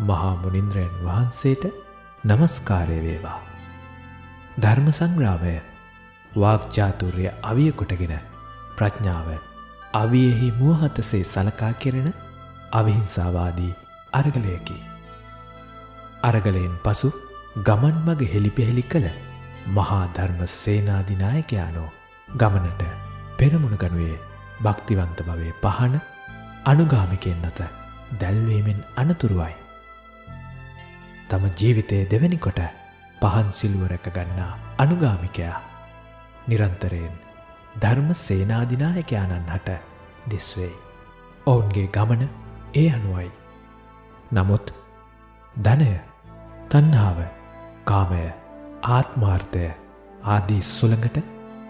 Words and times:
මහා 0.00 0.34
මුනින්ද්‍රයන් 0.36 0.94
වහන්සේට 1.04 1.64
නමස්කාරය 2.24 2.98
වේවා. 3.02 3.40
ධර්ම 4.60 4.88
සංග්‍රාමය 4.90 5.54
වාග්ජාතුර්ය 6.32 7.26
අවිය 7.42 7.70
කොටගෙන 7.72 8.14
ප්‍රඥාව 8.76 9.28
අවියෙහි 9.94 10.48
මුවහතසේ 10.52 11.24
සලකා 11.24 11.72
කෙරෙන 11.74 12.08
අවිහිංසාවාදී 12.72 13.72
අරගලයකි. 14.12 14.78
අරගලයෙන් 16.22 16.76
පසු 16.84 17.10
ගමන් 17.64 17.96
මග 18.06 18.30
හෙළිපෙහෙළි 18.34 18.84
කළ 18.84 19.08
මහා 19.68 20.04
ධර්ම 20.14 20.40
සේනාධිනායකයානෝ 20.54 21.90
ගමනට 22.28 22.82
පෙරමුණ 23.38 23.76
ගනුවේ 23.76 24.16
භක්තිවන්ත 24.62 25.20
භවේ 25.22 25.54
පහන 25.62 26.00
අනුගාමිකෙන් 26.64 27.44
අත 27.44 27.60
දැල්වීමෙන් 28.20 28.84
අනතුරුවයි. 28.96 29.65
තම 31.28 31.44
ජීවිතය 31.52 31.98
දෙවැනි 32.06 32.38
කොට 32.38 32.60
පහන් 33.20 33.48
සිල්ුවරැක 33.52 34.06
ගන්නා 34.16 34.50
අනුගාමිකයා 34.78 35.56
නිරන්තරයෙන් 36.48 37.14
ධර්ම 37.76 38.10
සේනාධිනායකයාණන් 38.16 39.48
හට 39.48 39.78
දිස්වෙයි. 40.30 40.74
ඔවුන්ගේ 41.46 41.86
ගමන 41.88 42.22
ඒ 42.74 42.88
අනුවයි. 42.90 43.30
නමුත් 44.32 44.66
ධනය 45.62 45.90
තන්හාාව 46.70 47.18
කාමය 47.84 48.22
ආත්මාර්ථය 48.90 49.64
ආදී 50.26 50.62
සුළඟට 50.68 51.18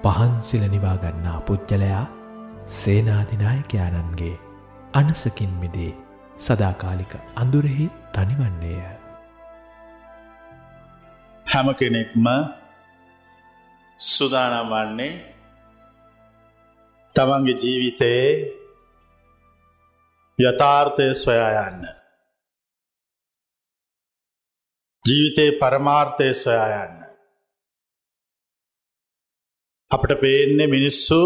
පහන්සිල 0.03 0.65
නිවාගන්නා 0.69 1.39
පුද්ගලයා 1.41 2.05
සේනාධිනායකයාණන්ගේ 2.75 4.35
අනසකින් 4.95 5.57
මිදී 5.61 5.93
සදාකාලික 6.39 7.13
අඳුරෙහි 7.37 7.91
තනිවන්නේය. 8.13 8.96
හැම 11.53 11.69
කෙනෙක්ම 11.75 12.27
සුදානම් 14.01 14.71
වන්නේ 14.71 15.13
තමන්ගේ 17.15 17.61
ජීවිතයේ 17.63 18.31
යථාර්ථය 20.39 21.15
සොයා 21.15 21.69
යන්න. 21.69 21.85
ජීවිතයේ 25.05 25.59
පරමාර්ථය 25.61 26.35
සොයා 26.35 26.69
යන්න. 26.85 26.99
අපට 29.91 30.13
පේන්නේ 30.21 30.67
මිනිස්සු 30.67 31.23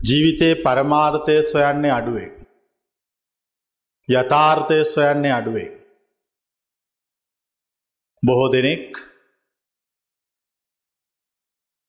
ජීවිතයේ 0.00 0.54
පරමාර්ථය 0.54 1.42
සොයන්නේ 1.42 1.90
අඩුවේ. 1.90 2.32
යථාර්ථය 4.08 4.84
සොයන්නේ 4.84 5.32
අඩුවේ. 5.32 5.81
බොහෝ 8.22 8.52
දෙනෙක් 8.52 8.88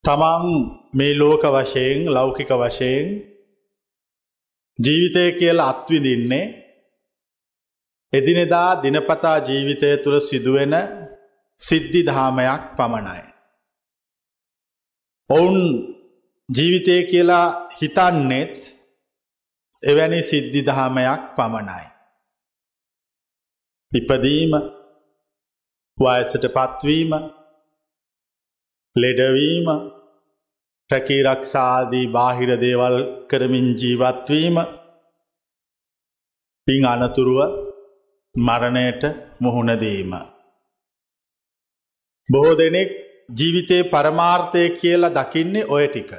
තමන් 0.04 0.48
මේ 0.94 1.14
ලෝක 1.14 1.44
වශයෙන් 1.46 2.00
ලෞකික 2.08 2.52
වශයෙන් 2.54 3.08
ජීවිතය 4.80 5.24
කියලා 5.32 5.70
අත්විදින්නේ 5.70 6.46
එදිනෙදා 8.14 8.70
දිනපතා 8.84 9.38
ජීවිතය 9.40 9.90
තුළ 9.98 10.20
සිදුවෙන 10.20 10.74
සිද්ධි 11.62 12.02
දහාමයක් 12.06 12.64
පමණයි. 12.78 13.24
ඔවුන් 15.30 15.58
ජීවිතය 16.50 16.96
කියලා 17.04 17.48
හිතන්නෙත් 17.82 18.60
එවැනි 19.84 20.22
සිද්ධි 20.24 20.62
දහමයක් 20.66 21.22
පමණයි. 21.36 21.86
ඉපදීම 23.92 24.52
වයසට 25.98 26.46
පත්වීම 26.50 27.12
ලෙඩවීම 28.96 29.68
රැකීරක්ෂාදී 30.90 32.08
බාහිර 32.08 32.52
දේවල් 32.62 32.96
කරමින් 33.30 33.68
ජීවත්වීම 33.76 34.58
පින් 36.68 36.84
අනතුරුව 36.86 37.40
මරණයට 38.36 39.04
මුහුණදීම. 39.42 40.12
බොහෝ 42.30 42.58
දෙනෙක් 42.58 42.92
ජීවිතයේ 43.40 43.90
පරමාර්ථය 43.94 44.64
කියලා 44.80 45.16
දකින්නේ 45.18 45.70
ඔය 45.70 45.86
ටික. 45.88 46.12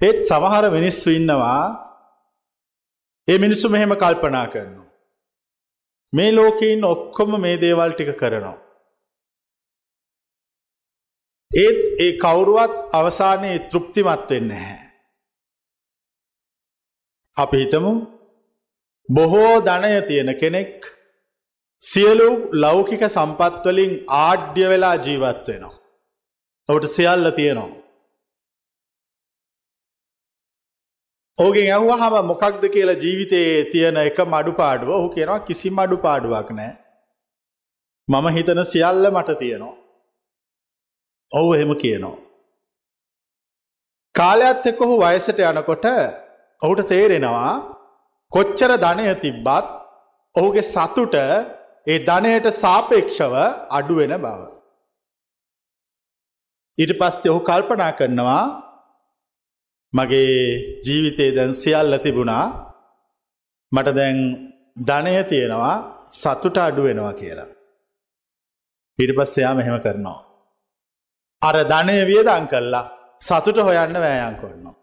ඒත් 0.00 0.18
සමහර 0.22 0.64
මිනිස්සු 0.70 1.08
ඉන්නවා 1.10 1.62
ඒ 3.28 3.38
මිනිස්සු 3.38 3.66
මෙහෙම 3.68 3.92
කල්පනා 3.96 4.46
කරනවා. 4.46 4.83
මේ 6.14 6.30
ලෝකයින් 6.32 6.84
ඔක්කොම 6.84 7.40
මේ 7.40 7.60
දේවල් 7.60 7.92
ටික 7.92 8.10
කරනවා. 8.18 8.56
ඒත් 11.50 11.78
ඒ 12.00 12.12
කවුරුවත් 12.18 12.74
අවසානයේ 12.92 13.58
තෘප්තිමත් 13.70 14.30
වෙන්න 14.30 14.50
හැ. 14.52 14.76
අපි 17.36 17.56
හිතමු 17.56 17.92
බොහෝ 19.08 19.54
ධනය 19.60 19.94
තියෙන 20.02 20.30
කෙනෙක් 20.36 20.74
සියලු 21.82 22.28
ලෞකික 22.62 23.02
සම්පත්වලින් 23.08 23.92
ආඩ්‍ය 24.18 24.68
වෙලා 24.68 24.96
ජීවත් 24.96 25.48
වෙනවා. 25.48 25.74
ඔවට 26.68 26.92
සියල්ල 26.96 27.30
තියෙනවා. 27.30 27.83
ඕගෙන් 31.38 31.68
ඇහුව 31.68 31.92
හම 31.94 32.16
මොකක්ද 32.30 32.64
කියලා 32.74 33.00
ජීවිතයේ 33.04 33.62
තියෙන 33.70 33.96
එක 34.02 34.18
මඩු 34.26 34.52
පාඩුව 34.60 34.90
ඔහු 34.96 35.08
කියනවා 35.14 35.44
කිසි 35.48 35.70
මඩු 35.70 35.96
පාඩුවක් 36.04 36.50
නෑ. 36.58 36.72
මම 38.08 38.26
හිතන 38.36 38.60
සියල්ල 38.64 39.08
මට 39.10 39.38
තියෙනවා. 39.40 39.74
ඔවු 41.30 41.48
එහෙම 41.56 41.72
කියනවා. 41.76 42.16
කාලයක්ත් 44.14 44.66
එක්ක 44.72 44.80
ඔහු 44.80 45.00
වයසට 45.00 45.40
යනකොට 45.44 45.86
ඔහුට 46.62 46.82
තේරෙනවා 46.88 47.52
කොච්චර 48.32 48.70
ධනය 48.78 49.06
තිබ්බත් 49.20 49.66
ඔහුගේ 50.34 50.64
සතුට 50.64 51.16
ඒ 51.86 51.98
ධනයට 52.08 52.46
සාපේක්ෂව 52.54 53.34
අඩුවෙන 53.78 54.14
බව. 54.18 54.40
ඊට 56.78 56.94
පස්සේ 57.00 57.32
ඔහු 57.32 57.42
කල්පනා 57.48 57.96
කරනවා 57.98 58.42
මගේ 59.94 60.34
ජීවිතේ 60.86 61.30
දැන් 61.36 61.54
සියල්ල 61.54 61.98
තිබුණා 61.98 62.44
මට 63.72 63.96
දැන් 63.96 64.18
ධනය 64.88 65.14
තියෙනවා 65.24 65.74
සතුට 66.12 66.56
අඩුවෙනවා 66.58 67.12
කියලා. 67.12 67.50
ඊට 68.98 69.12
පස්සයා 69.16 69.54
මෙහෙම 69.54 69.76
කරනවා. 69.80 70.20
අර 71.42 71.56
ධනය 71.64 71.96
වියදං 72.06 72.46
කල්ලා 72.46 72.84
සතුට 73.20 73.58
හොයන්න 73.58 73.96
වෑයන් 73.96 74.36
කොන්නවා. 74.36 74.76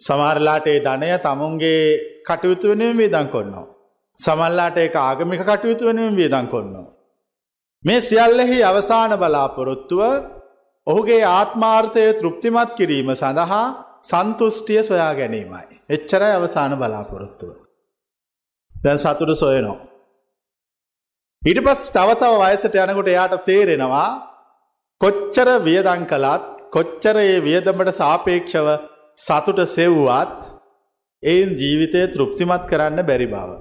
සමහරලාට 0.00 0.66
ඒ 0.66 0.80
ධනය 0.80 1.08
තමුන්ගේ 1.18 1.80
කටයුතු 2.26 2.68
වෙනුවෙන් 2.68 2.98
වේදං 2.98 3.28
කොන්නවා. 3.28 3.66
සමල්ලාට 4.18 4.78
ඒ 4.78 4.90
ආගමික 5.00 5.42
කටයුතු 5.42 5.84
වෙනුවෙන් 5.86 6.16
වේදං 6.16 6.48
කොන්නවා. 6.48 6.88
මේ 7.82 8.00
සියල්ලෙහි 8.00 8.58
අවසාන 8.62 9.12
බලාපොරොත්තුව 9.18 10.02
ඔහුගේ 10.86 11.22
ආත්මාර්ථය 11.30 12.04
තෘප්තිමත් 12.12 12.72
කිරීම 12.78 13.10
සඳහා 13.14 13.64
සන්තුෂ්ටිය 14.02 14.80
සොයා 14.82 15.12
ගැනීමයි. 15.14 15.76
එච්චරයි 15.90 16.32
අවසාන 16.32 16.74
බලාපොරොත්තුව. 16.78 17.54
දැන් 18.74 18.98
සතුට 18.98 19.32
සොයනෝ. 19.34 19.76
ඉට 21.42 21.60
පස් 21.66 21.82
තවතව 21.90 22.34
වයසට 22.42 22.76
යනකොට 22.82 23.08
එයාට 23.08 23.34
තේරෙනවා 23.44 24.10
කොච්චර 25.00 25.48
වියදං 25.60 26.04
කළත් 26.12 26.46
කොච්චර 26.70 27.16
ඒ 27.22 27.40
වියදමට 27.40 27.90
සාපේක්ෂව 27.94 28.68
සතුට 29.18 29.60
සෙව්වත් 29.68 30.38
එයින් 31.22 31.50
ජීවිතය 31.60 32.02
තෘප්තිමත් 32.08 32.64
කරන්න 32.70 33.06
බැරි 33.10 33.28
බව. 33.34 33.60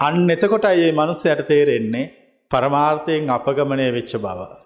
අන්න 0.00 0.34
එතකොට 0.36 0.66
ඒ 0.72 0.90
මනුස්සයට 0.92 1.46
තේරෙන්නේ 1.46 2.10
පරමාර්ථයෙන් 2.50 3.32
අපගමනය 3.36 3.88
වෙච්ච 3.92 4.16
බව. 4.18 4.61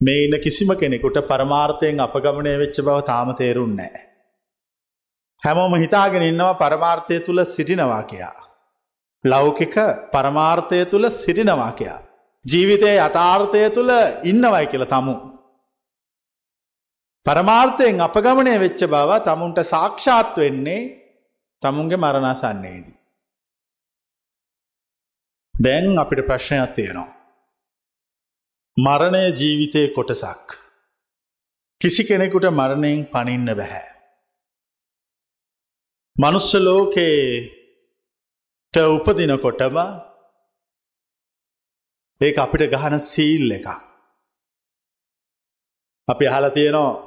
මේ 0.00 0.20
ඉන්න 0.24 0.40
කිසිම 0.40 0.70
කෙනෙකුට 0.74 1.18
පරමාර්ථයෙන් 1.30 2.00
අපගමනය 2.00 2.52
වෙච්ච 2.58 2.80
බව 2.80 2.98
තාම 3.04 3.34
තේරුන් 3.36 3.74
නෑ. 3.76 4.00
හැමෝම 5.42 5.74
හිතාගෙන 5.82 6.22
ඉන්නවා 6.22 6.54
පරමාර්ථය 6.54 7.20
තුළ 7.20 7.44
සිටිනවා 7.44 8.02
කියා. 8.02 8.38
ලෞකික 9.24 9.74
පරමාර්ථය 10.12 10.84
තුළ 10.86 11.10
සිටිනවාකයා. 11.10 11.98
ජීවිතය 12.44 12.92
යථාර්ථය 12.98 13.70
තුළ 13.70 13.92
ඉන්නවයි 14.24 14.66
කියල 14.66 14.84
තමු. 14.84 15.16
පරමාර්ථයෙන් 17.26 18.00
අපගමනය 18.00 18.56
වෙච්ච 18.58 18.80
බව 18.86 19.20
තමුන්ට 19.24 19.58
සාක්ෂාත් 19.64 20.36
වෙන්නේ 20.36 20.80
තමුන්ගේ 21.62 21.96
මරණසන්නේදී. 21.96 22.98
දැන් 25.54 25.98
අපිට 25.98 26.26
ප්‍රශ්නයක් 26.26 26.74
තියෙනවා. 26.74 27.19
මරණය 28.84 29.22
ජීවිතය 29.32 29.82
කොටසක්. 29.88 30.48
කිසි 31.80 32.02
කෙනෙකුට 32.04 32.46
මරණයෙන් 32.50 32.98
පනින්න 33.06 33.48
බැහැ. 33.52 33.86
මනුස්්‍ය 36.16 36.58
ලෝකේට 36.58 37.50
උපදිනකොටම 38.86 39.76
ඒ 42.20 42.32
අපිට 42.36 42.62
ගහන 42.72 42.96
සීල් 43.02 43.50
එකක්. 43.50 43.68
අපි 46.08 46.24
අහල 46.26 46.46
තියෙනවා 46.48 47.00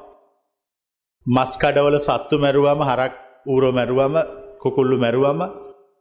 මස්කඩවල 1.25 1.97
සත්තු 1.99 2.35
මැරුවම 2.37 2.81
හරක් 2.81 3.13
ඌරෝ 3.47 3.71
මැරුවම 3.71 4.15
කුකුල්ලු 4.61 4.95
මැරුවම 4.97 5.41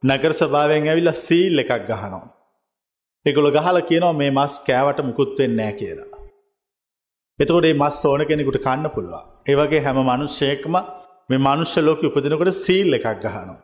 නගර 0.02 0.32
සභාවෙන් 0.34 0.88
ඇවිල්ල 0.88 1.10
සීල් 1.16 1.54
එකක් 1.58 1.72
ගහනවා. 1.88 2.41
එකොළ 3.26 3.50
ගහල 3.56 3.78
කියනවා 3.88 4.14
මේ 4.20 4.30
මස් 4.30 4.54
කෑවට 4.68 5.00
මුකුත්වෙන් 5.08 5.52
නෑ 5.58 5.74
කියලා. 5.80 6.08
එතකොට 7.38 7.66
මස් 7.80 7.98
ඕන 8.10 8.24
කෙනෙකුට 8.30 8.58
කන්න 8.64 8.88
පුළුවන්. 8.94 9.28
ඒවගේ 9.50 9.82
හැම 9.84 9.98
මනුෂ්‍යයකම 10.08 10.74
මේ 11.30 11.44
මනුෂ්‍ය 11.46 11.84
ලෝක 11.86 12.02
උපදිනකොට 12.08 12.50
සීල් 12.64 12.98
එකක් 12.98 13.06
ගහනවා. 13.24 13.60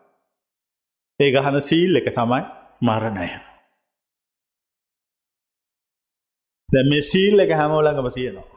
ඒ 1.21 1.31
ගහන 1.37 1.59
සීල් 1.71 2.01
එක 2.01 2.09
තමයි 2.19 2.43
මරණය. 2.89 3.31
දැ 6.69 6.85
මේ 6.91 7.09
සීල් 7.11 7.45
එක 7.47 7.57
හැමෝලඟම 7.61 8.09
තියෙනවා. 8.19 8.49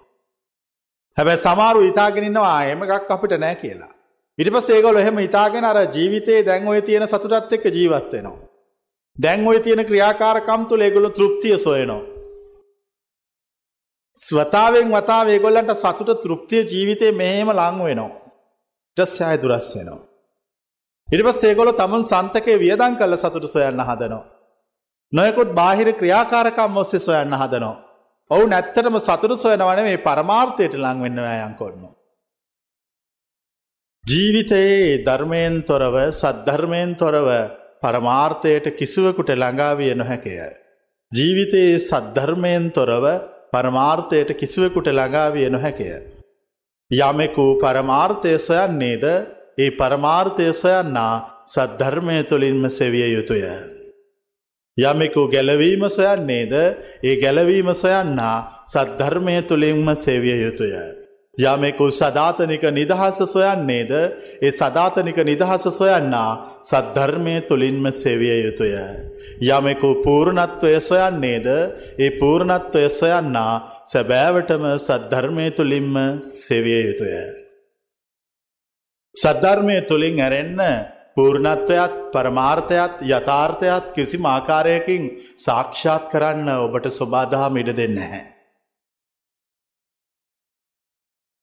හැබැ 1.18 1.38
සමාරු 1.48 1.82
ඉතාගෙනන්නවා 1.90 2.54
ආයම 2.60 2.86
එකක් 2.86 3.12
අපිට 3.18 3.36
නෑ 3.46 3.56
කියලා. 3.64 3.92
ඉට 4.38 4.54
පස් 4.54 4.70
ඒගොල 4.78 5.02
එහෙම 5.02 5.26
ඉතාගෙන 5.28 5.70
අර 5.72 5.84
ජීවිතයේ 5.98 6.48
දැන් 6.48 6.72
ඔය 6.76 6.82
තියෙන 6.88 7.08
සතුටත් 7.08 7.58
එක්ක 7.58 7.66
ජීවත්වෙනවා. 7.78 8.51
දැන් 9.18 9.48
ඔය 9.48 9.60
තියෙන 9.60 9.86
ක්‍රියාකාරකම් 9.86 10.66
තුළ 10.70 10.82
ඒගොල 10.82 11.10
තෘප්තිය 11.10 11.58
සොයනවා. 11.58 12.02
ස්වතාවෙන් 14.22 14.90
වතාව 14.96 15.28
ඒගොල්ලන්ට 15.28 15.74
සතුට 15.76 16.22
තෘප්තිය 16.24 16.64
ජීවිතය 16.72 17.12
මෙහෙම 17.12 17.50
ලං 17.50 17.84
වෙනවා. 17.84 18.10
ටස්යාය 18.98 19.38
දුරස් 19.42 19.70
වෙනවා. 19.76 20.02
ඉරිපස් 21.08 21.44
ඒගොල 21.44 21.72
තමුන් 21.72 22.04
සන්තකය 22.04 22.60
වියදන් 22.64 22.98
කල්ල 22.98 23.18
සතුට 23.18 23.48
සොයන්න 23.54 23.86
හදනවා. 23.90 24.26
නොයකුත් 25.14 25.50
බාහිර 25.54 25.94
ක්‍රියාකාරකම් 25.94 26.78
ඔස්සේ 26.78 27.00
සොයන්න 27.00 27.40
හදනවා. 27.42 27.78
ඔවු 28.32 28.44
නැත්තටම 28.48 28.98
සතුරු 29.00 29.36
සොයන 29.36 29.64
වන 29.70 29.84
මේ 29.84 30.04
පරමාර්ථයට 30.08 30.74
ලං 30.74 31.02
වෙන්න 31.04 31.26
වෑයන් 31.26 31.56
කොන්න. 31.56 31.82
ජීවිතයේ 34.04 35.04
ධර්මයෙන් 35.06 35.56
තොරව 35.64 35.96
සද්ධර්මයෙන් 36.12 36.96
තොරව 36.96 37.28
පරමාර්ථයට 37.82 38.66
කිසිවකුට 38.78 39.30
ළඟාවිය 39.34 39.94
නොහැකය. 39.96 40.36
ජීවිතයේ 41.12 41.80
සද්ධර්මයෙන් 41.80 42.66
තොරව 42.72 43.06
පරමාර්ථයට 43.54 44.32
කිසිවකුට 44.34 44.88
ළඟාවිය 44.90 45.50
නොහැකය. 45.50 45.90
යමෙකු 46.92 47.46
පරමාර්ථය 47.64 48.34
සොයන්නේද 48.40 49.06
ඒ 49.58 49.70
පරමාර්ථය 49.72 50.48
සොයන්නා 50.54 51.14
සද්ධර්මය 51.48 52.18
තුළින්ම 52.24 52.64
සෙවිය 52.70 53.08
යුතුය. 53.14 53.44
යමෙකු 54.78 55.28
ගැලවීම 55.28 55.84
සොයන්නේද 55.90 56.54
ඒ 57.04 57.16
ගැලවීම 57.16 57.70
සොයන්නා 57.74 58.38
සද්ධර්මය 58.68 59.42
තුළින්ම 59.42 59.96
සෙවිය 59.96 60.38
යුතුය. 60.42 61.01
යමෙකු 61.42 61.88
සධාතනික 61.92 62.64
නිදහස 62.72 63.20
සොයන්නේද 63.28 63.92
ඒ 64.42 64.52
සධාතනික 64.54 65.18
නිදහස 65.24 65.66
සොයන්නා 65.72 66.30
සද්ධර්මය 66.64 67.36
තුළින්ම 67.44 67.86
සෙවිය 67.94 68.38
යුතුය. 68.42 68.74
යමෙකු 69.42 69.90
පූර්ණත්වය 70.04 70.74
සොයන්නේද 70.82 71.48
ඒ 71.98 72.10
පූර්ණත්වය 72.14 72.86
සොයන්නා 72.92 73.54
සැබෑවටම 73.86 74.66
සද්ධර්මය 74.78 75.48
තුළින්ම 75.52 75.96
සෙවිය 76.38 76.82
යුතුය. 76.82 77.16
සද්ධර්මය 79.16 79.78
තුළින් 79.84 80.20
ඇරෙන්න 80.20 80.60
පූර්ණත්වයත් 81.16 81.96
පරමාර්ථයත් 82.14 83.02
යථාර්ථයත් 83.10 83.88
කිසි 83.94 84.18
ආකාරයකින් 84.26 85.10
සාක්ෂාත් 85.38 86.06
කරන්න 86.12 86.50
ඔබට 86.58 86.86
ස්වබාදහම 86.90 87.58
ඉඩ 87.58 87.74
දෙන්න 87.76 87.98
හැ. 88.04 88.31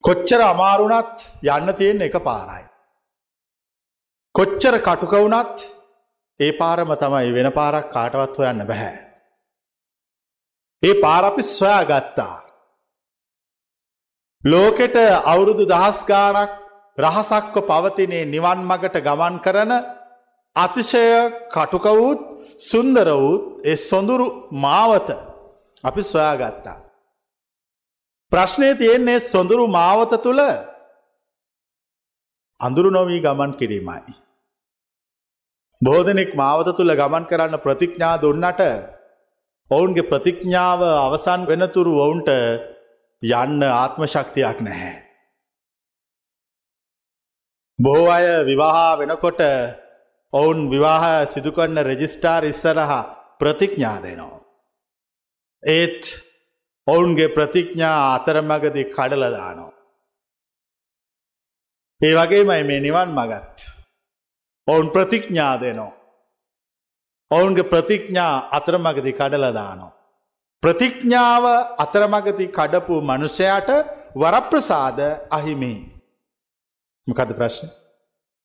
කොච්චර 0.03 0.41
අමාරුණත් 0.43 1.27
යන්න 1.45 1.73
තියෙන 1.75 2.01
එක 2.01 2.15
පාරයි. 2.21 2.63
කොච්චර 4.35 4.75
කටුකවුනත් 4.79 5.67
ඒ 6.39 6.51
පාරම 6.53 6.91
තමයි 6.95 7.33
වෙන 7.33 7.51
පාරක් 7.51 7.91
කාටවත් 7.91 8.37
හොයන්න 8.37 8.65
බැහැ. 8.65 8.95
ඒ 10.83 10.93
පාරපි 10.95 11.43
සොයා 11.43 11.83
ගත්තා. 11.85 12.35
ලෝකෙට 14.43 14.95
අවුරුදු 15.25 15.63
දහස් 15.65 15.99
ගානක් 16.05 16.51
රහසක්ව 16.97 17.55
පවතිනේ 17.63 18.25
නිවන් 18.25 18.59
මගට 18.63 19.03
ගමන් 19.03 19.35
කරන 19.39 19.71
අතිශය 20.55 21.05
කටුකවූත් 21.51 22.21
සුන්දර 22.61 23.07
වූත් 23.13 23.43
ඒ 23.65 23.75
සොඳුරු 23.79 24.27
මාවත 24.53 25.09
අපි 25.83 26.01
සොයාගත්තා. 26.03 26.88
ප්‍රශ්නය 28.31 28.69
තියෙන්නේ 28.77 29.19
සොඳුරු 29.23 29.65
මාවත 29.69 30.13
තුළ 30.23 30.41
අඳුරු 32.59 32.89
නොවී 32.91 33.21
ගමන් 33.21 33.51
කිරීමයි. 33.53 34.13
බෝධනෙක් 35.81 36.31
මාවත 36.35 36.69
තුළ 36.77 36.93
ගමන් 36.93 37.25
කරන්න 37.25 37.57
ප්‍රතිඥා 37.57 38.15
දුන්නට 38.17 38.61
ඔවුන්ගේ 39.71 40.09
ප්‍රතිඥාව 40.09 40.81
අවසන් 40.99 41.41
වෙනතුරු 41.45 41.93
ඔවුන්ට 41.97 42.29
යන්න 43.23 43.61
ආත්ම 43.73 44.01
ශක්තියක් 44.05 44.57
නැහැ. 44.61 44.95
බොහෝ 47.79 48.09
අය 48.09 48.25
විවාහා 48.45 48.97
වෙනකොට 48.97 49.41
ඔවුන් 50.33 50.59
විවාහ 50.69 51.25
සිදුකරන්න 51.25 51.79
රෙජිස්ටාර් 51.81 52.43
ඉස්සරහා 52.43 53.03
ප්‍රතිඥා 53.39 53.97
දෙනවා. 53.99 54.39
ඒත් 55.63 56.28
ඔවුන්ගේ 56.89 57.29
ප්‍රතිඥා 57.29 57.99
අතරමගදි 58.15 58.83
කඩලදානෝ. 58.87 59.71
ඒ 62.01 62.13
වගේමයි 62.15 62.63
මේ 62.63 62.79
නිවන් 62.79 63.09
මගත්. 63.11 63.57
ඔවුන් 64.67 64.89
ප්‍රතිඥා 64.89 65.53
දෙනෝ. 65.61 65.91
ඔවුන්ගේ 67.31 67.63
ප්‍රතිඥා 67.65 68.35
අතරමගදි 68.51 69.13
කඩලදානෝ. 69.13 69.91
ප්‍රතිඥාව 70.63 71.45
අතරමගති 71.77 72.45
කඩපු 72.49 72.95
මනුෂ්‍යයට 73.01 73.69
වරප්‍රසාද 74.15 74.99
අහිමේ. 75.31 75.79
මොකද 77.07 77.31
ප්‍රශ්න. 77.33 77.69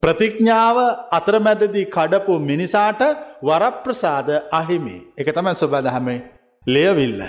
ප්‍රතිඥාව 0.03 0.79
අතරමැදදී 1.11 1.87
කඩපු 1.87 2.35
මිනිසාට 2.41 3.03
වරප්‍රසාද 3.43 4.29
අහිමි 4.53 4.97
එක 5.19 5.29
තම 5.35 5.49
සොබදහම 5.55 6.09
ලේවිල්ල. 6.65 7.23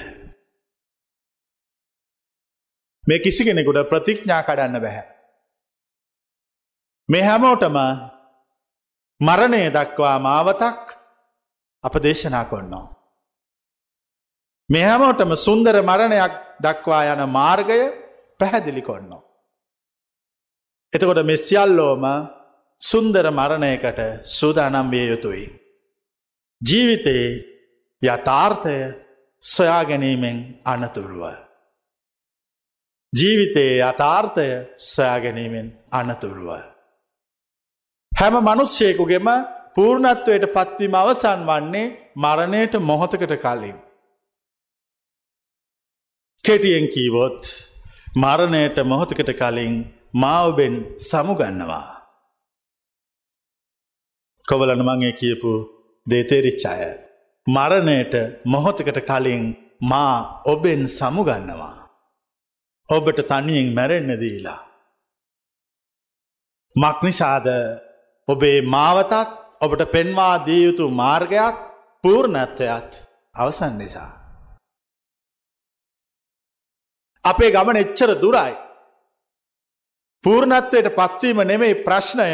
මේ 3.08 3.20
කිසි 3.20 3.46
කෙනෙකුට 3.46 3.90
ප්‍රතිඥා 3.90 4.44
කඩන්න 4.44 4.82
බැහැ. 4.82 5.08
මේ 7.10 7.24
හැමෝටම 7.24 7.78
මරණය 9.22 9.62
දක්වා 9.70 10.18
මාවතක් 10.20 10.82
අප 11.84 11.96
දේශනා 12.04 12.46
කොන්නවා. 12.46 12.88
මේ 14.70 14.84
හැමෝටම 14.84 15.36
සුන්දර 15.38 15.76
මරණයක් 15.82 16.34
දක්වා 16.62 17.04
යන 17.14 17.22
මාර්ගය 17.30 17.80
පැහැදිලි 18.40 18.82
කොන්නවා. 18.82 19.24
එතකොට 20.94 21.22
මෙස්යල්ලෝම 21.24 22.06
සුන්දර 22.82 23.26
මරණයකට 23.32 24.00
සූදානම් 24.26 24.92
විය 24.92 25.08
යුතුයි. 25.10 25.46
ජීවිතයේ 26.62 27.30
යථාර්ථය 28.02 28.78
සොයා 29.44 29.84
ගැනීමෙන් 29.86 30.38
අනතුරුව. 30.66 31.45
ජීවිතයේ 33.20 33.76
යථාර්ථය 33.82 34.48
සොයා 34.86 35.20
ගැනීමෙන් 35.20 35.68
අනතුරුව. 35.92 36.50
හැම 38.12 38.36
මනුෂ්‍යයකුගෙම 38.48 39.28
පූර්ණත්වයට 39.76 40.46
පත්වීම 40.56 40.96
අවසන් 41.02 41.42
වන්නේ 41.50 41.86
මරණයට 42.16 42.74
මොහොතකට 42.90 43.36
කලින්. 43.46 43.78
කෙටියෙන් 46.44 46.88
කීවොත් 46.88 47.42
මරණයට 48.16 48.78
මොහොතකට 48.86 49.32
කලින් 49.42 49.76
මාඔබෙන් 50.14 50.76
සමුගන්නවා. 51.10 51.88
කොවලන 54.46 54.82
මගේ 54.88 55.14
කියපු 55.20 55.52
දේතේරිච්චාය. 56.08 56.84
මරණයට 57.48 58.14
මොහොතකට 58.46 59.00
කලින් 59.10 59.44
මා 59.82 60.42
ඔබෙන් 60.46 60.82
සමුගන්නවා. 60.90 61.85
ඔබට 62.90 63.20
තනියෙන් 63.28 63.74
මැරෙන්න 63.74 64.20
දීලා. 64.20 64.62
මක්නිසාද 66.76 67.48
ඔබේ 68.28 68.62
මාවතත් 68.64 69.14
ඔබට 69.62 69.92
පෙන්වා 69.92 70.46
දියයුතු 70.46 70.90
මාර්ගයක් 70.92 71.56
පූර්ණත්වයත් 72.04 72.92
අවසන් 73.36 73.78
නිසා. 73.78 74.12
අපේ 77.24 77.52
ගමන 77.52 77.76
එච්චර 77.76 78.12
දුරයි. 78.22 78.54
පූර්ණත්වයට 80.24 80.90
පත්වීම 80.92 81.40
නෙමෙයි 81.44 81.82
ප්‍රශ්නය 81.86 82.30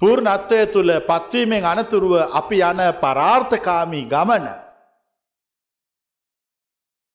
පූර්ණත්වය 0.00 0.60
තුළ 0.66 0.92
පත්වීමෙන් 1.00 1.64
අනතුරුව 1.64 2.14
අපි 2.32 2.58
යන 2.62 2.80
පරාර්ථකාමී 3.00 4.04
ගමන. 4.04 4.65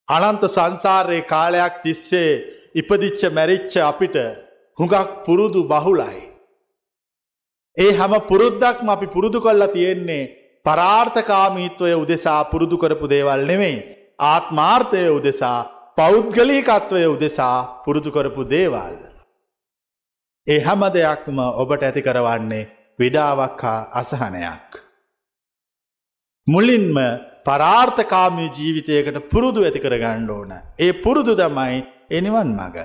අනන්ත 0.08 0.44
සංසාරයේ 0.48 1.28
කාලයක් 1.32 1.76
තිස්සේ 1.84 2.32
ඉපදිච්ච 2.76 3.22
මැරිච්ච 3.32 3.74
අපිට 3.82 4.16
හුඟක් 4.78 5.10
පුරුදු 5.26 5.62
බහුලයි. 5.64 6.22
ඒ 7.78 7.92
හැම 7.94 8.14
පුරුද්දක්ම 8.30 8.90
අපි 8.90 9.08
පුරුදු 9.08 9.40
කොල්ලා 9.42 9.74
තියෙන්නේ 9.76 10.24
පරාර්ථකාමීත්වය 10.66 11.94
උදෙසා 11.96 12.42
පුරුදු 12.52 12.78
කරපු 12.78 13.06
දේවල් 13.10 13.46
නෙමෙයි. 13.46 13.78
ආත්මාර්ථය 14.24 15.04
උදෙසා 15.10 15.60
පෞද්ගලීකත්වය 15.98 17.06
උදෙසා 17.06 17.58
පුරුදු 17.86 18.12
කරපු 18.12 18.44
දේවල්. 18.50 18.96
ඒ 20.48 20.60
හැම 20.60 20.82
දෙයක්ම 20.94 21.38
ඔබට 21.62 21.84
ඇති 21.84 22.02
කරවන්නේ 22.02 22.70
විඩාවක් 23.00 23.62
හා 23.62 23.90
අසහනයක්. 23.94 24.70
මුලින්ම 26.48 26.98
පරාර්ථකාමී 27.46 28.50
ජීවිතයකට 28.58 29.18
පුරුදු 29.18 29.64
ඇති 29.64 29.80
කර 29.80 29.98
ගණ්ඩ 29.98 30.30
ඕන. 30.30 30.52
ඒ 30.80 30.92
පුරුදු 30.92 31.36
තමයි 31.36 31.84
එනිවන් 32.12 32.56
මග. 32.56 32.78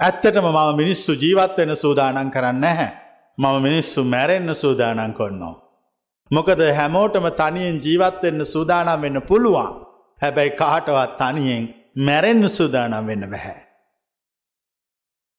ඇත්තටම 0.00 0.40
මම 0.40 0.76
මිනිස්සු 0.76 1.12
ජීවත් 1.12 1.58
වෙන 1.58 1.76
සූදානන් 1.76 2.30
කරන්න 2.30 2.60
නැහැ. 2.60 2.90
මම 3.38 3.62
මිනිස්සු 3.62 4.04
මැරෙන්න්න 4.04 4.54
සූදානන් 4.54 5.12
කොන්නෝ. 5.12 5.62
මොකද 6.32 6.60
හැමෝටම 6.76 7.28
තනියෙන් 7.28 7.80
ජීවත්වෙන්න 7.84 8.44
සූදානම් 8.44 9.02
වෙන්න 9.02 9.22
පුළුවන්. 9.22 9.84
හැබැයි 10.22 10.50
කාටවත් 10.50 11.16
තනියෙන් 11.18 11.74
මැරෙන්න්න 11.96 12.48
සූදානම් 12.48 13.06
වෙන්න 13.06 13.30
බැහැ. 13.30 13.60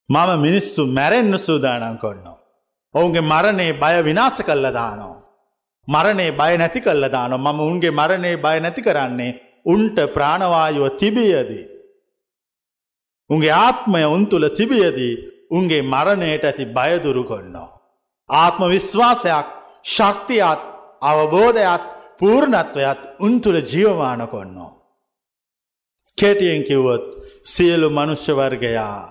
මම 0.09 0.41
මිනිස්සු 0.41 0.87
මැරෙන්න්න 0.87 1.37
සූදානන් 1.37 1.97
කොන්නෝ. 1.97 2.37
ඔවුන්ගේ 2.93 3.21
මරණේ 3.21 3.71
බය 3.71 4.03
විනාස 4.03 4.41
කල්ල 4.41 4.73
දානෝ. 4.73 5.18
මරණේ 5.89 6.31
බය 6.31 6.53
නැති 6.57 6.79
කල්ල 6.81 7.05
දානො 7.09 7.37
මම 7.37 7.59
උන්ගේ 7.61 7.91
මරණේ 7.91 8.35
බය 8.37 8.57
නැති 8.59 8.81
කරන්නේ 8.81 9.37
උන්ට 9.65 9.97
ප්‍රාණවායුව 10.15 10.87
තිබියදී. 10.97 11.65
උන්ගේ 13.29 13.53
ආත්මය 13.57 14.03
උන් 14.05 14.23
තුළ 14.27 14.47
තිබියදී 14.51 15.13
උන්ගේ 15.51 15.81
මරණයට 15.83 16.43
ඇති 16.45 16.65
බයදුරු 16.67 17.23
කොන්නෝ. 17.23 17.69
ආත්ම 18.29 18.61
විශ්වාසයක් 18.69 19.47
ශක්තියත් 19.85 20.61
අවබෝධයත් 21.01 21.83
පූර්ණත්වයත් 22.19 22.99
උන්තුළ 23.19 23.59
ජීවමාන 23.63 24.21
කොන්නෝ. 24.27 24.71
කෙටියෙන් 26.17 26.63
කිව්වොත් 26.63 27.05
සියලු 27.43 27.89
මනුෂ්‍යවර්ගයා 27.89 29.03